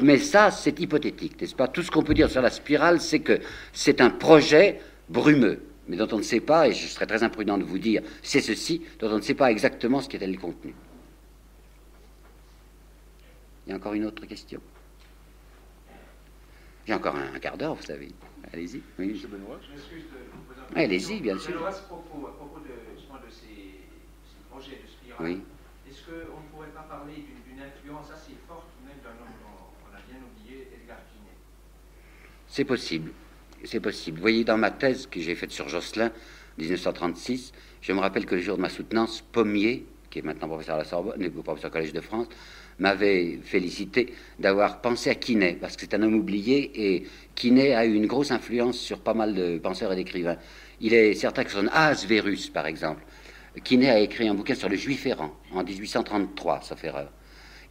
[0.01, 1.67] Mais ça, c'est hypothétique, n'est-ce pas?
[1.67, 3.39] Tout ce qu'on peut dire sur la spirale, c'est que
[3.71, 7.59] c'est un projet brumeux, mais dont on ne sait pas, et je serais très imprudent
[7.59, 10.73] de vous dire, c'est ceci, dont on ne sait pas exactement ce qu'est le contenu.
[13.69, 14.59] Il y a encore une autre question.
[16.87, 18.11] J'ai encore un, quart d'heure, vous savez.
[18.51, 18.81] Allez-y.
[18.97, 19.09] Oui.
[19.09, 19.59] Monsieur Benoît.
[19.61, 21.63] Je m'excuse de vous un Allez-y, bien sûr.
[21.63, 23.45] à ce propos, à propos de, de ces,
[24.25, 25.41] ces, projets de spirale, oui.
[25.87, 30.01] est-ce qu'on ne pourrait pas parler d'une influence assez forte, même d'un homme qu'on a
[30.01, 31.37] bien oublié, Edgar Quinet?
[32.47, 33.11] C'est possible.
[33.65, 34.17] C'est possible.
[34.17, 36.11] Vous voyez, dans ma thèse que j'ai faite sur Jocelyn,
[36.57, 37.51] 1936,
[37.81, 40.79] je me rappelle que le jour de ma soutenance, Pommier, qui est maintenant professeur à
[40.79, 42.25] la Sorbonne, professeur au Collège de France,
[42.79, 47.03] m'avait félicité d'avoir pensé à Quinet, parce que c'est un homme oublié, et
[47.35, 50.37] Quinet a eu une grosse influence sur pas mal de penseurs et d'écrivains.
[50.81, 53.03] Il est certain que son Asverus, par exemple,
[53.63, 57.11] Quinet a écrit un bouquin sur le juif errant, en 1833, sauf erreur.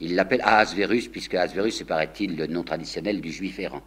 [0.01, 3.83] Il l'appelle Asverus, puisque Asverus, c'est, paraît-il, le nom traditionnel du juif errant.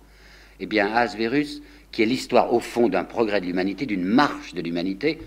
[0.60, 1.62] Eh bien, Asverus,
[1.92, 5.20] qui est l'histoire, au fond, d'un progrès de l'humanité, d'une marche de l'humanité,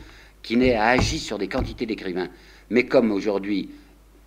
[0.43, 2.29] Quinet a agi sur des quantités d'écrivains.
[2.71, 3.71] Mais comme aujourd'hui,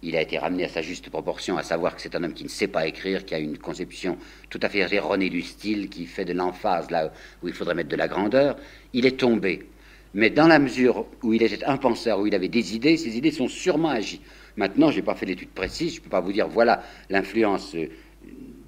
[0.04, 2.44] il a été ramené à sa juste proportion, à savoir que c'est un homme qui
[2.44, 4.18] ne sait pas écrire, qui a une conception
[4.50, 7.12] tout à fait erronée du style, qui fait de l'emphase là
[7.42, 8.58] où il faudrait mettre de la grandeur,
[8.94, 9.68] il est tombé.
[10.14, 13.18] Mais dans la mesure où il était un penseur, où il avait des idées, ces
[13.18, 14.22] idées sont sûrement agies.
[14.56, 17.76] Maintenant, je n'ai pas fait d'études précises, je ne peux pas vous dire voilà l'influence
[17.76, 17.88] euh,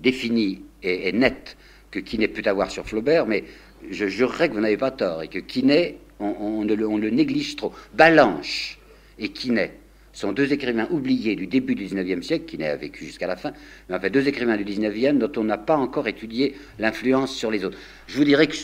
[0.02, 1.58] définie et, nette
[1.92, 3.44] que Quinet peut avoir sur Flaubert, mais
[3.90, 7.56] je jurerais que vous n'avez pas tort et que Quinet, on, le, on le néglige
[7.56, 7.74] trop.
[7.94, 8.78] Balanche
[9.18, 9.79] et Quinet
[10.14, 13.54] sont deux écrivains oubliés du début du XIXe siècle, qui n'a vécu jusqu'à la fin,
[13.88, 17.52] mais en fait deux écrivains du XIXe dont on n'a pas encore étudié l'influence sur
[17.52, 17.78] les autres.
[18.08, 18.56] Je vous dirais que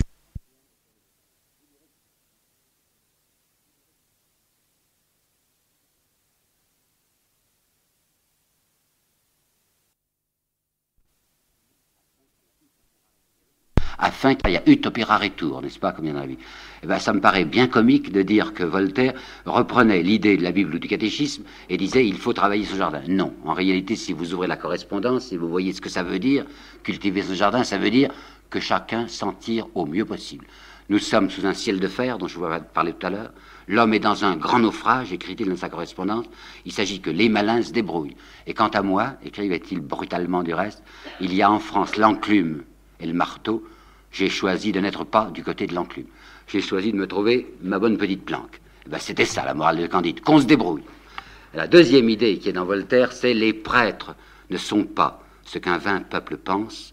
[14.25, 16.99] afin qu'il y ait utopia retour, n'est-ce pas, comme il y en a eh ben,
[16.99, 19.13] ça me paraît bien comique de dire que Voltaire
[19.45, 23.01] reprenait l'idée de la Bible ou du catéchisme et disait il faut travailler ce jardin.
[23.07, 26.19] Non, en réalité, si vous ouvrez la correspondance, si vous voyez ce que ça veut
[26.19, 26.45] dire,
[26.83, 28.11] cultiver ce jardin, ça veut dire
[28.49, 30.45] que chacun s'en tire au mieux possible.
[30.89, 33.31] Nous sommes sous un ciel de fer, dont je vous parler tout à l'heure.
[33.67, 36.25] L'homme est dans un grand naufrage, écrit-il dans sa correspondance.
[36.65, 38.15] Il s'agit que les malins se débrouillent.
[38.45, 40.83] Et quant à moi, écrivait-il brutalement du reste,
[41.19, 42.63] il y a en France l'enclume
[42.99, 43.63] et le marteau.
[44.15, 46.07] J'ai choisi de n'être pas du côté de l'enclume
[46.47, 48.59] j'ai choisi de me trouver ma bonne petite planque.
[48.85, 50.83] Eh ben, C'était ça la morale de Candide, qu'on se débrouille.
[51.53, 54.15] La deuxième idée qui est dans Voltaire, c'est les prêtres
[54.49, 56.91] ne sont pas ce qu'un vain peuple pense,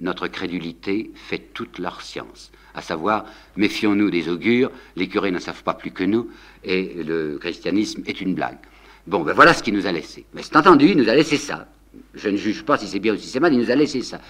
[0.00, 2.50] notre crédulité fait toute leur science.
[2.74, 3.24] À savoir,
[3.56, 6.28] méfions-nous des augures, les curés ne savent pas plus que nous,
[6.64, 8.58] et le christianisme est une blague.
[9.06, 10.24] Bon, ben voilà ce qu'il nous a laissé.
[10.34, 11.68] Mais c'est entendu, il nous a laissé ça.
[12.14, 14.02] Je ne juge pas si c'est bien ou si c'est mal, il nous a laissé
[14.02, 14.20] ça.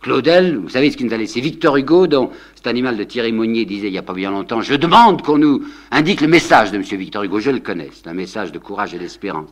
[0.00, 3.32] Claudel, vous savez ce qu'il nous a laissé Victor Hugo, dont cet animal de Thierry
[3.32, 6.70] Monnier disait il n'y a pas bien longtemps Je demande qu'on nous indique le message
[6.70, 6.82] de M.
[6.82, 7.38] Victor Hugo.
[7.38, 9.50] Je le connais, c'est un message de courage et d'espérance.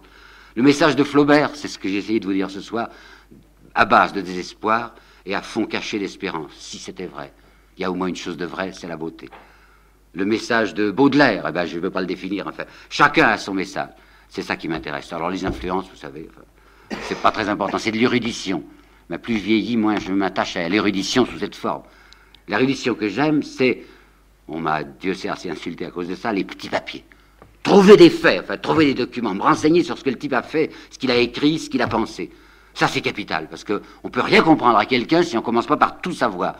[0.54, 2.88] Le message de Flaubert, c'est ce que j'ai essayé de vous dire ce soir,
[3.74, 4.94] à base de désespoir
[5.26, 6.52] et à fond caché d'espérance.
[6.58, 7.30] Si c'était vrai,
[7.76, 9.28] il y a au moins une chose de vrai, c'est la beauté.
[10.14, 13.36] Le message de Baudelaire, eh ben, je ne veux pas le définir, enfin, chacun a
[13.36, 13.90] son message.
[14.30, 15.12] C'est ça qui m'intéresse.
[15.12, 16.26] Alors les influences, vous savez,
[17.02, 18.64] c'est pas très important, c'est de l'érudition
[19.08, 21.82] mais plus vieilli, moins je m'attache à l'érudition sous cette forme.
[22.48, 23.84] L'érudition que j'aime, c'est,
[24.48, 27.04] on m'a, Dieu sait, assez insulté à cause de ça, les petits papiers.
[27.62, 30.42] Trouver des faits, enfin, trouver des documents, me renseigner sur ce que le type a
[30.42, 32.30] fait, ce qu'il a écrit, ce qu'il a pensé.
[32.74, 35.66] Ça, c'est capital, parce qu'on ne peut rien comprendre à quelqu'un si on ne commence
[35.66, 36.56] pas par tout savoir.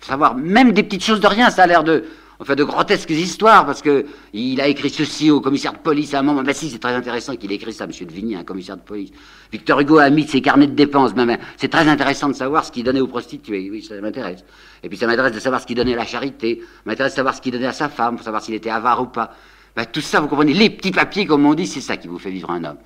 [0.00, 2.04] Savoir même des petites choses de rien, ça a l'air de...
[2.38, 6.20] enfin de grotesques histoires, parce que il a écrit ceci au commissaire de police à
[6.20, 6.42] un moment.
[6.42, 7.90] Ben si, c'est très intéressant qu'il ait écrit ça, M.
[7.90, 9.10] de Vigny, un commissaire de police.
[9.52, 12.72] Victor Hugo a mis ses carnets de dépenses, ben, c'est très intéressant de savoir ce
[12.72, 14.44] qu'il donnait aux prostituées, oui, ça m'intéresse.
[14.82, 17.34] Et puis ça m'intéresse de savoir ce qu'il donnait à la charité, m'intéresse de savoir
[17.34, 19.34] ce qu'il donnait à sa femme, pour savoir s'il était avare ou pas.
[19.74, 22.18] Ben, tout ça, vous comprenez, les petits papiers, comme on dit, c'est ça qui vous
[22.18, 22.78] fait vivre un homme.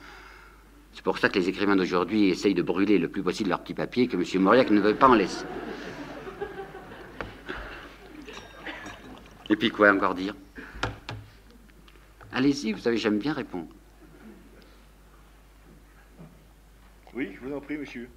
[0.93, 3.75] C'est pour ça que les écrivains d'aujourd'hui essayent de brûler le plus possible leurs petits
[3.75, 4.43] papiers, que M.
[4.43, 5.45] Mauriac ne veut pas en laisser.
[9.51, 10.35] Et puis quoi encore dire?
[12.33, 13.67] Allez-y, vous savez, j'aime bien répondre.
[17.13, 18.09] Oui, je vous en prie, monsieur.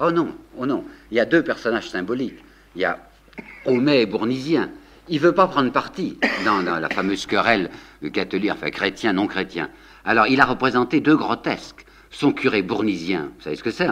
[0.00, 0.84] Oh non, oh non.
[1.10, 2.38] Il y a deux personnages symboliques.
[2.76, 3.00] Il y a
[3.64, 4.70] Homais et Bournisien.
[5.08, 7.70] Il ne veut pas prendre parti dans, la fameuse querelle
[8.12, 9.68] catholique, enfin chrétien, non chrétien.
[10.04, 13.88] Alors, il a représenté deux grotesques son curé bournisien, vous savez ce que c'est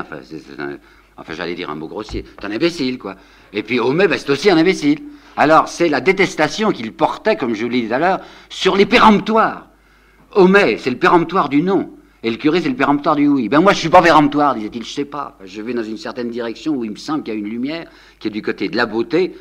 [1.17, 3.17] enfin, j'allais dire un mot grossier, c'est un imbécile, quoi.
[3.53, 4.99] Et puis Homais, ben, c'est aussi un imbécile.
[5.37, 8.77] Alors c'est la détestation qu'il portait, comme je vous l'ai dit tout à l'heure, sur
[8.77, 9.69] les péremptoires.
[10.33, 11.91] Homais, c'est le péremptoire du non.
[12.23, 13.49] Et le curé, c'est le péremptoire du oui.
[13.49, 15.39] Ben moi, je suis pas péremptoire, disait-il, je sais pas.
[15.45, 17.89] Je vais dans une certaine direction où il me semble qu'il y a une lumière
[18.19, 19.35] qui est du côté de la beauté,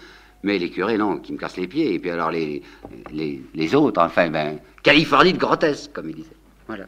[0.43, 1.93] mais les curés, non, qui me cassent les pieds.
[1.93, 6.35] Et puis alors les autres, enfin, ben, Californie de grotesque, comme il disait.
[6.67, 6.85] Voilà.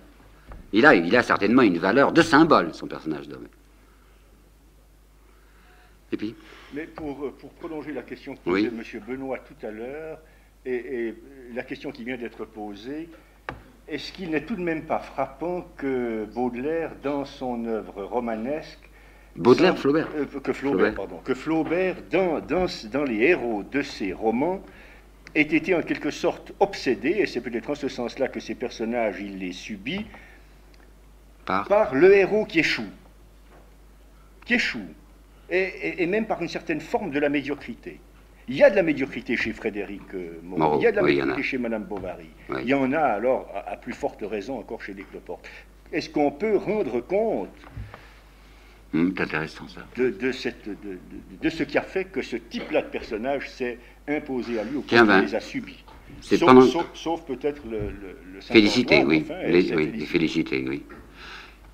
[0.74, 3.48] Il a, il a certainement une valeur de symbole, son personnage d'homme.
[6.12, 6.36] Et puis
[6.74, 8.84] Mais pour, euh, pour prolonger la question que posait M.
[9.08, 10.20] Benoît tout à l'heure,
[10.66, 11.14] et,
[11.54, 13.08] la question qui vient d'être posée,
[13.88, 18.90] est-ce qu'il n'est tout de même pas frappant que Baudelaire, dans son œuvre romanesque,
[19.38, 20.08] Baudelaire, Flaubert.
[20.16, 21.20] Euh, que Flaubert, pardon.
[21.24, 24.64] Que Flaubert, dans, dans, dans, les héros de ses romans,
[25.36, 29.22] ait été en quelque sorte obsédé, et c'est peut-être en ce sens-là que ces personnages,
[29.22, 30.06] il les subit,
[31.48, 32.90] par, le héros qui échoue.
[34.46, 34.88] Qui échoue.
[35.50, 38.00] Et, même par une certaine forme de la médiocrité.
[38.50, 41.04] Il y a de la médiocrité chez Frédéric euh, Moreau, il y a de la
[41.04, 42.30] médiocrité chez Madame Bovary.
[42.62, 45.48] Il y en a alors, à, plus forte raison, encore chez Descloportes.
[45.92, 47.50] Est-ce qu'on peut rendre compte
[48.94, 49.86] hum, intéressant, ça.
[49.98, 54.64] De, cette, de, ce qui a fait que ce type-là de personnage s'est imposé à
[54.64, 55.84] lui, ou qu'il ben, les a subis?
[56.22, 57.80] Sauf, peut-être le,
[58.34, 59.26] le, Félicité, oui.
[59.46, 59.62] les.
[59.62, 60.84] Les oui.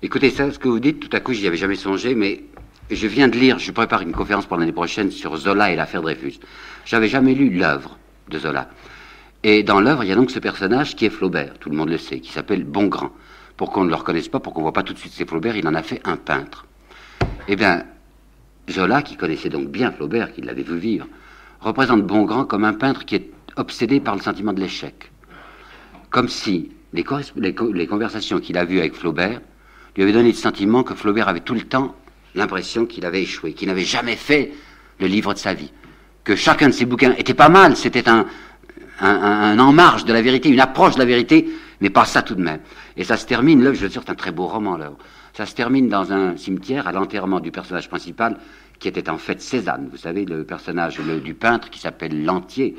[0.04, 2.44] Écoutez, ça, ce que vous dites, tout à coup, j'y avais jamais songé, mais
[2.90, 6.02] je viens de lire, je prépare une conférence pour l'année prochaine sur Zola et l'affaire
[6.02, 6.40] Dreyfus.
[6.84, 7.96] J'avais jamais lu l'œuvre
[8.28, 8.68] de Zola.
[9.44, 11.88] Et dans l'œuvre, il y a donc ce personnage qui est Flaubert, tout le monde
[11.88, 13.12] le sait, qui s'appelle Bongrand.
[13.56, 15.26] Pour qu'on ne le reconnaisse pas, pour qu'on ne voit pas tout de suite c'est
[15.26, 16.66] Flaubert, il en a fait un peintre.
[17.48, 17.84] Eh bien,
[18.70, 21.06] Zola, qui connaissait donc bien Flaubert, qui l'avait vu vivre,
[21.60, 25.10] représente Bongrand comme un peintre qui est obsédé par le sentiment de l'échec.
[26.10, 27.06] Comme si les,
[27.36, 29.40] les conversations qu'il a vues avec Flaubert
[29.96, 31.94] lui avait donné le sentiment que Flaubert avait tout le temps
[32.34, 34.52] l'impression qu'il avait échoué, qu'il n'avait jamais fait
[34.98, 35.72] le livre de sa vie,
[36.24, 38.26] que chacun de ses bouquins était pas mal, c'était un,
[39.00, 41.48] en marge de la vérité, une approche de la vérité,
[41.80, 42.60] mais pas ça tout de même.
[42.96, 44.92] Et ça se termine, l'œuvre, je veux dire, c'est un très beau roman, là.
[45.32, 48.38] Ça se termine dans un cimetière à l'enterrement du personnage principal,
[48.78, 49.88] qui était en fait Cézanne.
[49.90, 52.76] Vous savez, le personnage du peintre qui s'appelle Lantier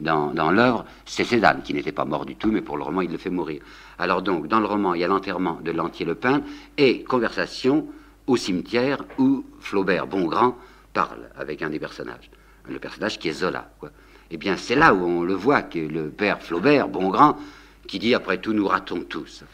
[0.00, 3.00] dans, dans l'œuvre, c'est Cézanne, qui n'était pas mort du tout, mais pour le roman,
[3.00, 3.60] il le fait mourir.
[3.98, 6.42] Alors donc, dans le roman, il y a l'enterrement de Lantier-le-Pin
[6.76, 7.86] et conversation
[8.26, 10.56] au cimetière où Flaubert Bongrand
[10.92, 12.30] parle avec un des personnages,
[12.68, 13.70] le personnage qui est Zola.
[14.30, 17.36] Eh bien, c'est là où on le voit, que le père Flaubert Bongrand,
[17.86, 19.44] qui dit après tout, nous ratons tous.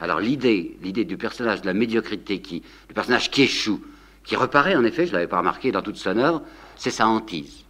[0.00, 3.80] alors l'idée, l'idée du personnage de la médiocrité, qui, du personnage qui échoue,
[4.24, 6.42] qui reparaît en effet, je ne l'avais pas remarqué dans toute son œuvre,
[6.76, 7.64] c'est sa hantise.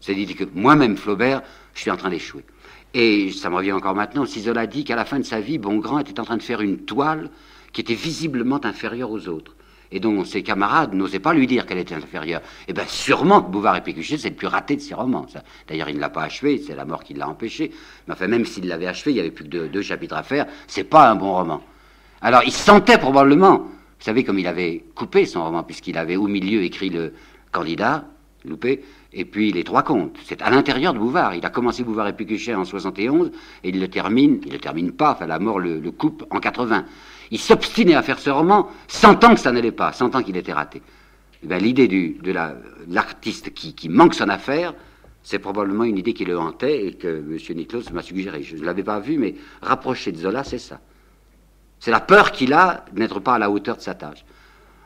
[0.00, 1.42] C'est l'idée que moi-même, Flaubert,
[1.74, 2.44] je suis en train d'échouer.
[2.94, 5.58] Et ça me revient encore maintenant, si Zola dit qu'à la fin de sa vie,
[5.58, 7.30] Bongrand était en train de faire une toile
[7.72, 9.54] qui était visiblement inférieure aux autres,
[9.92, 12.42] et dont ses camarades n'osaient pas lui dire qu'elle était inférieure.
[12.66, 15.26] Eh bien, sûrement que Bouvard et Pécuchet, c'est le plus raté de ses romans.
[15.68, 17.70] D'ailleurs, il ne l'a pas achevé, c'est la mort qui l'a empêché.
[18.08, 20.24] Mais enfin, même s'il l'avait achevé, il n'y avait plus que deux, deux chapitres à
[20.24, 21.62] faire, c'est pas un bon roman.
[22.22, 26.26] Alors, il sentait probablement, vous savez, comme il avait coupé son roman, puisqu'il avait au
[26.26, 27.14] milieu écrit le
[27.52, 28.04] candidat,
[28.44, 30.16] loupé, et puis les trois contes.
[30.24, 31.34] C'est à l'intérieur de Bouvard.
[31.34, 33.30] Il a commencé Bouvard et Pécuchet en 71
[33.64, 36.84] et il le termine, il le termine pas, enfin la mort le, coupe en 80.
[37.30, 40.82] Il s'obstinait à faire ce roman, sentant que ça n'allait pas, sentant qu'il était raté.
[41.42, 42.32] Eh ben, l'idée de
[42.88, 44.74] l'artiste qui, qui, manque son affaire,
[45.22, 47.56] c'est probablement une idée qui le hantait et que M.
[47.56, 48.42] Nicklaus m'a suggéré.
[48.42, 50.80] Je ne l'avais pas vu, mais rapproché de Zola, c'est ça.
[51.78, 54.24] C'est la peur qu'il a d'être pas à la hauteur de sa tâche.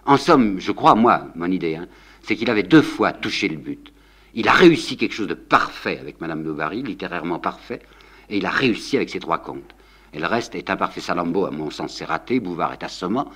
[0.07, 1.89] En somme, je crois, moi, mon idée, hein,
[2.23, 3.94] c'est qu'il avait deux fois touché le but.
[4.35, 7.81] Il a réussi quelque chose de parfait avec Madame Bovary, littérairement parfait,
[8.29, 9.75] et il a réussi avec ses trois contes.
[10.13, 11.01] Et le reste est imparfait.
[11.01, 12.41] Salambo, à mon sens, c'est raté.
[12.41, 13.31] Bouvard est assommant.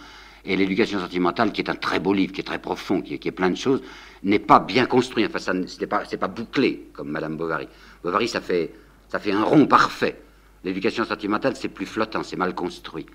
[0.45, 3.33] Et l'éducation sentimentale, qui est un très beau livre, qui est très profond, qui, est
[3.33, 3.83] plein de choses,
[4.23, 5.27] n'est pas bien construit.
[5.27, 7.69] Enfin, ça n'est pas, bouclé comme Madame Bovary.
[8.03, 8.73] Bovary, ça fait,
[9.13, 10.21] un rond parfait.
[10.65, 13.07] L'éducation sentimentale, c'est plus flottant, c'est mal construit.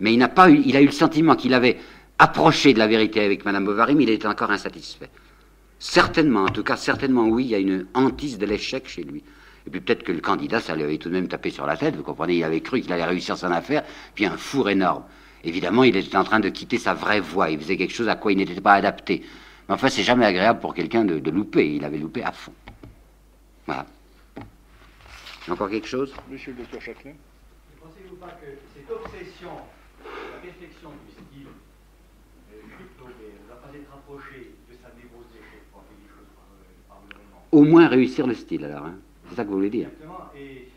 [0.00, 1.78] Mais il pas eu, il a eu le sentiment qu'il avait
[2.18, 5.10] approché de la vérité avec Madame Bovary, mais il était encore insatisfait.
[5.78, 9.22] Certainement, en tout cas, certainement, oui, il y a une hantise de l'échec chez lui.
[9.66, 11.76] Et puis peut-être que le candidat, ça lui avait tout de même tapé sur la
[11.76, 13.82] tête, vous comprenez, il avait cru qu'il allait réussir son affaire,
[14.14, 15.04] puis un four énorme.
[15.44, 18.16] Évidemment, il était en train de quitter sa vraie voie, il faisait quelque chose à
[18.16, 19.22] quoi il n'était pas adapté.
[19.68, 22.52] Mais enfin, c'est jamais agréable pour quelqu'un de, de, louper, il avait loupé à fond.
[23.66, 23.86] Voilà.
[25.48, 26.14] Encore quelque chose?
[26.30, 29.50] Monsieur le docteur Châtelain Ne pensez-vous pas que cette obsession
[30.04, 31.48] la perfection du style
[32.52, 36.46] euh, ne va pas être rapprochée de sa névrose d'échec pour faire des choses par,
[36.88, 38.86] par le moment Au moins réussir le style, alors.
[38.86, 38.96] Hein
[39.28, 40.68] c'est ça que vous voulez dire Exactement, et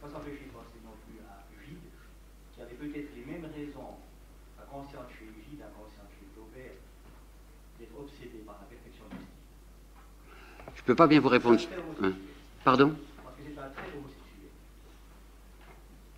[0.00, 1.76] pas s'empêcher de penser non plus à Gide,
[2.54, 4.00] qui avait peut-être les mêmes raisons,
[4.60, 6.72] inconscientes chez Gide, inconscientes chez Flaubert,
[7.78, 10.74] d'être obsédé par la perfection du style.
[10.74, 11.60] Je ne peux pas bien vous répondre.
[12.02, 12.12] Hein?
[12.64, 12.94] Pardon?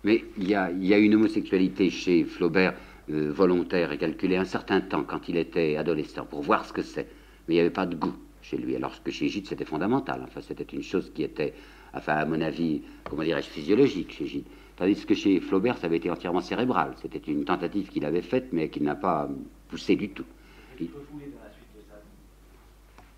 [0.03, 2.75] Mais il y, a, il y a une homosexualité chez Flaubert
[3.09, 6.81] euh, volontaire et calculée un certain temps quand il était adolescent pour voir ce que
[6.81, 7.07] c'est.
[7.47, 8.15] Mais il n'y avait pas de goût
[8.49, 8.75] chez lui.
[8.75, 10.21] Alors que chez Gide, c'était fondamental.
[10.23, 11.53] Enfin, c'était une chose qui était,
[11.93, 14.45] à mon avis, comment dirais-je, physiologique chez Gide.
[14.75, 16.93] Tandis que chez Flaubert, ça avait été entièrement cérébral.
[17.01, 19.27] C'était une tentative qu'il avait faite, mais qui n'a pas
[19.69, 20.25] poussé du tout.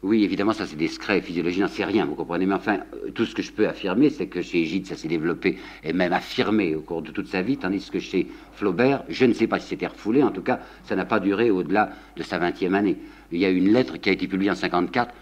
[0.02, 2.46] Oui, évidemment, ça c'est discret, physiologie, n'en sait rien, vous comprenez.
[2.46, 5.10] Mais enfin, euh, tout ce que je peux affirmer, c'est que chez Gide, ça s'est
[5.10, 9.26] développé et même affirmé au cours de toute sa vie, tandis que chez Flaubert, je
[9.26, 12.24] ne sais pas si c'était refoulé, en tout cas, ça n'a pas duré au-delà de
[12.24, 12.96] sa vingtième année.
[13.34, 15.14] Il y a une lettre qui a été publiée en 54.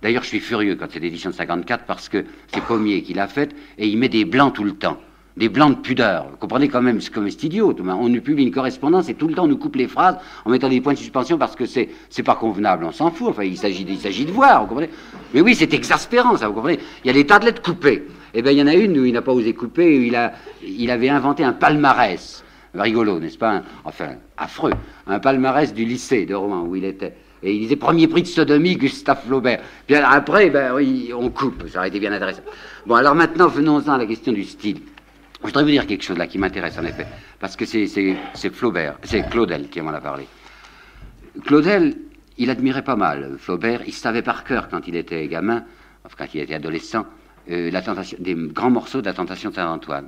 [0.00, 3.28] D'ailleurs, je suis furieux quand c'est l'édition de 54 parce que c'est Pommier qui l'a
[3.28, 4.98] faite et il met des blancs tout le temps
[5.36, 6.26] des blancs de pudeur.
[6.30, 7.74] Vous comprenez quand même, c'est comme c'est idiot.
[7.80, 10.50] On nous publie une correspondance et tout le temps on nous coupe les phrases en
[10.50, 12.84] mettant des points de suspension parce que c'est, c'est pas convenable.
[12.84, 13.28] On s'en fout.
[13.30, 14.90] Enfin, il s'agit, il s'agit de voir, vous comprenez
[15.34, 18.06] Mais oui, c'est exaspérant, ça, vous comprenez Il y a des tas de lettres coupées.
[18.34, 20.32] Eh bien, il y en a une où il n'a pas osé couper, il, a,
[20.66, 22.42] il avait inventé un palmarès.
[22.74, 24.72] Rigolo, n'est-ce pas Enfin, affreux.
[25.06, 27.14] Un palmarès du lycée de Rouen où il était.
[27.42, 29.60] Et il disait premier prix de sodomie, Gustave Flaubert.
[29.86, 31.68] Puis après, ben oui, on coupe.
[31.68, 32.40] Ça aurait été bien adressé.
[32.86, 34.80] Bon, alors maintenant, venons-en à la question du style.
[35.42, 37.06] Je voudrais vous dire quelque chose là qui m'intéresse en effet,
[37.40, 40.28] parce que c'est Flaubert, c'est Claudel qui m'en a parlé.
[41.44, 41.96] Claudel,
[42.38, 45.64] il admirait pas mal Flaubert, il savait par cœur quand il était gamin,
[46.04, 47.04] enfin quand il était adolescent,
[47.50, 47.72] euh,
[48.20, 50.06] des grands morceaux de la tentation de Saint-Antoine.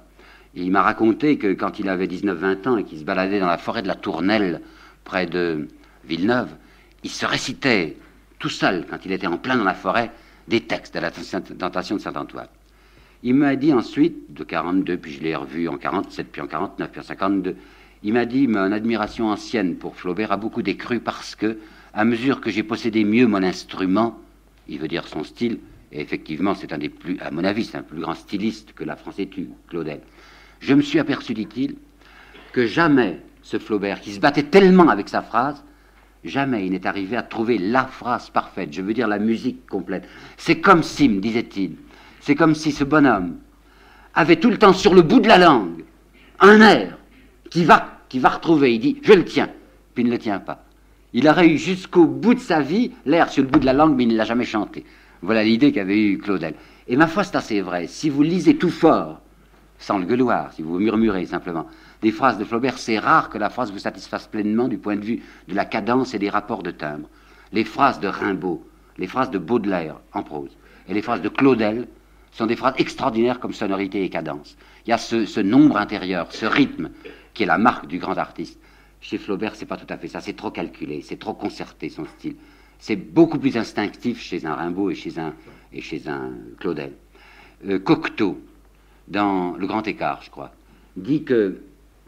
[0.54, 3.58] Il m'a raconté que quand il avait 19-20 ans et qu'il se baladait dans la
[3.58, 4.60] forêt de la Tournelle,
[5.02, 5.66] près de
[6.04, 6.50] Villeneuve,
[7.02, 7.96] il se récitait
[8.38, 10.12] tout seul, quand il était en plein dans la forêt,
[10.46, 12.46] des textes de la tentation de Saint-Antoine.
[13.26, 16.90] Il m'a dit ensuite, de 42, puis je l'ai revu en 47, puis en 49,
[16.90, 17.56] puis en 52,
[18.02, 21.56] il m'a dit, mon admiration ancienne pour Flaubert a beaucoup décru parce que,
[21.94, 24.20] à mesure que j'ai possédé mieux mon instrument,
[24.68, 25.58] il veut dire son style,
[25.90, 28.84] et effectivement, c'est un des plus, à mon avis, c'est un plus grand styliste que
[28.84, 30.00] la France ait eu, Claudel.
[30.60, 31.76] Je me suis aperçu, dit-il,
[32.52, 35.64] que jamais ce Flaubert, qui se battait tellement avec sa phrase,
[36.24, 40.06] jamais il n'est arrivé à trouver la phrase parfaite, je veux dire la musique complète.
[40.36, 41.76] C'est comme si, disait-il,
[42.24, 43.36] c'est comme si ce bonhomme
[44.14, 45.84] avait tout le temps sur le bout de la langue
[46.40, 46.96] un air
[47.50, 48.74] qui va, qui va retrouver.
[48.74, 49.50] Il dit, je le tiens,
[49.94, 50.64] puis il ne le tient pas.
[51.12, 53.94] Il aurait eu jusqu'au bout de sa vie l'air sur le bout de la langue,
[53.94, 54.86] mais il ne l'a jamais chanté.
[55.20, 56.54] Voilà l'idée qu'avait eue Claudel.
[56.88, 57.88] Et ma foi, c'est assez vrai.
[57.88, 59.20] Si vous lisez tout fort,
[59.78, 61.66] sans le gueuloir, si vous murmurez simplement,
[62.00, 65.04] des phrases de Flaubert, c'est rare que la phrase vous satisfasse pleinement du point de
[65.04, 67.08] vue de la cadence et des rapports de timbre.
[67.52, 70.56] Les phrases de Rimbaud, les phrases de Baudelaire en prose,
[70.88, 71.86] et les phrases de Claudel
[72.34, 74.56] sont des phrases extraordinaires comme sonorité et cadence.
[74.86, 76.90] Il y a ce, nombre intérieur, ce rythme,
[77.32, 78.58] qui est la marque du grand artiste.
[79.00, 80.20] Chez Flaubert, c'est pas tout à fait ça.
[80.20, 82.34] C'est trop calculé, c'est trop concerté son style.
[82.78, 85.34] C'est beaucoup plus instinctif chez un Rimbaud et chez un,
[85.72, 86.92] et chez un Claudel.
[87.68, 88.40] Euh, Cocteau,
[89.06, 90.52] dans Le Grand Écart, je crois,
[90.96, 91.60] dit que,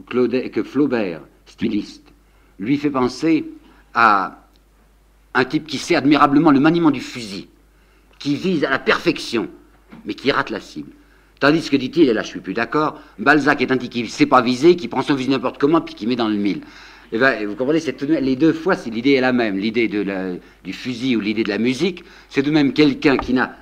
[0.08, 2.12] Claudel, que Flaubert, styliste,
[2.58, 3.48] lui fait penser
[3.94, 4.42] à
[5.34, 7.48] un type qui sait admirablement le maniement du fusil,
[8.18, 9.48] qui vise à la perfection
[10.04, 10.92] mais qui rate la cible.
[11.38, 14.08] Tandis que dit-il, et là je suis plus d'accord, Balzac est un type qui ne
[14.08, 16.62] sait pas viser, qui prend son fusil n'importe comment, puis qui met dans le mille.
[17.12, 17.80] Eh ben, vous comprenez,
[18.20, 19.58] les deux fois, l'idée est la même.
[19.58, 19.88] L'idée
[20.64, 23.56] du fusil ou l'idée de la musique, c'est de même quelqu'un qui n'a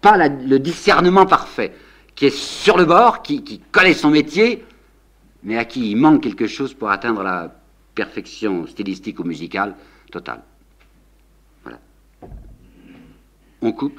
[0.00, 1.72] pas le discernement parfait,
[2.14, 4.64] qui est sur le bord, qui, qui connaît son métier,
[5.42, 7.54] mais à qui il manque quelque chose pour atteindre la
[7.94, 9.74] perfection stylistique ou musicale
[10.12, 10.42] totale.
[11.64, 11.78] Voilà.
[13.60, 13.98] On coupe?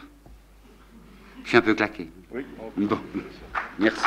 [1.46, 2.10] Je suis un peu claqué.
[2.32, 2.44] Oui.
[2.76, 3.00] Bon,
[3.80, 4.02] merci.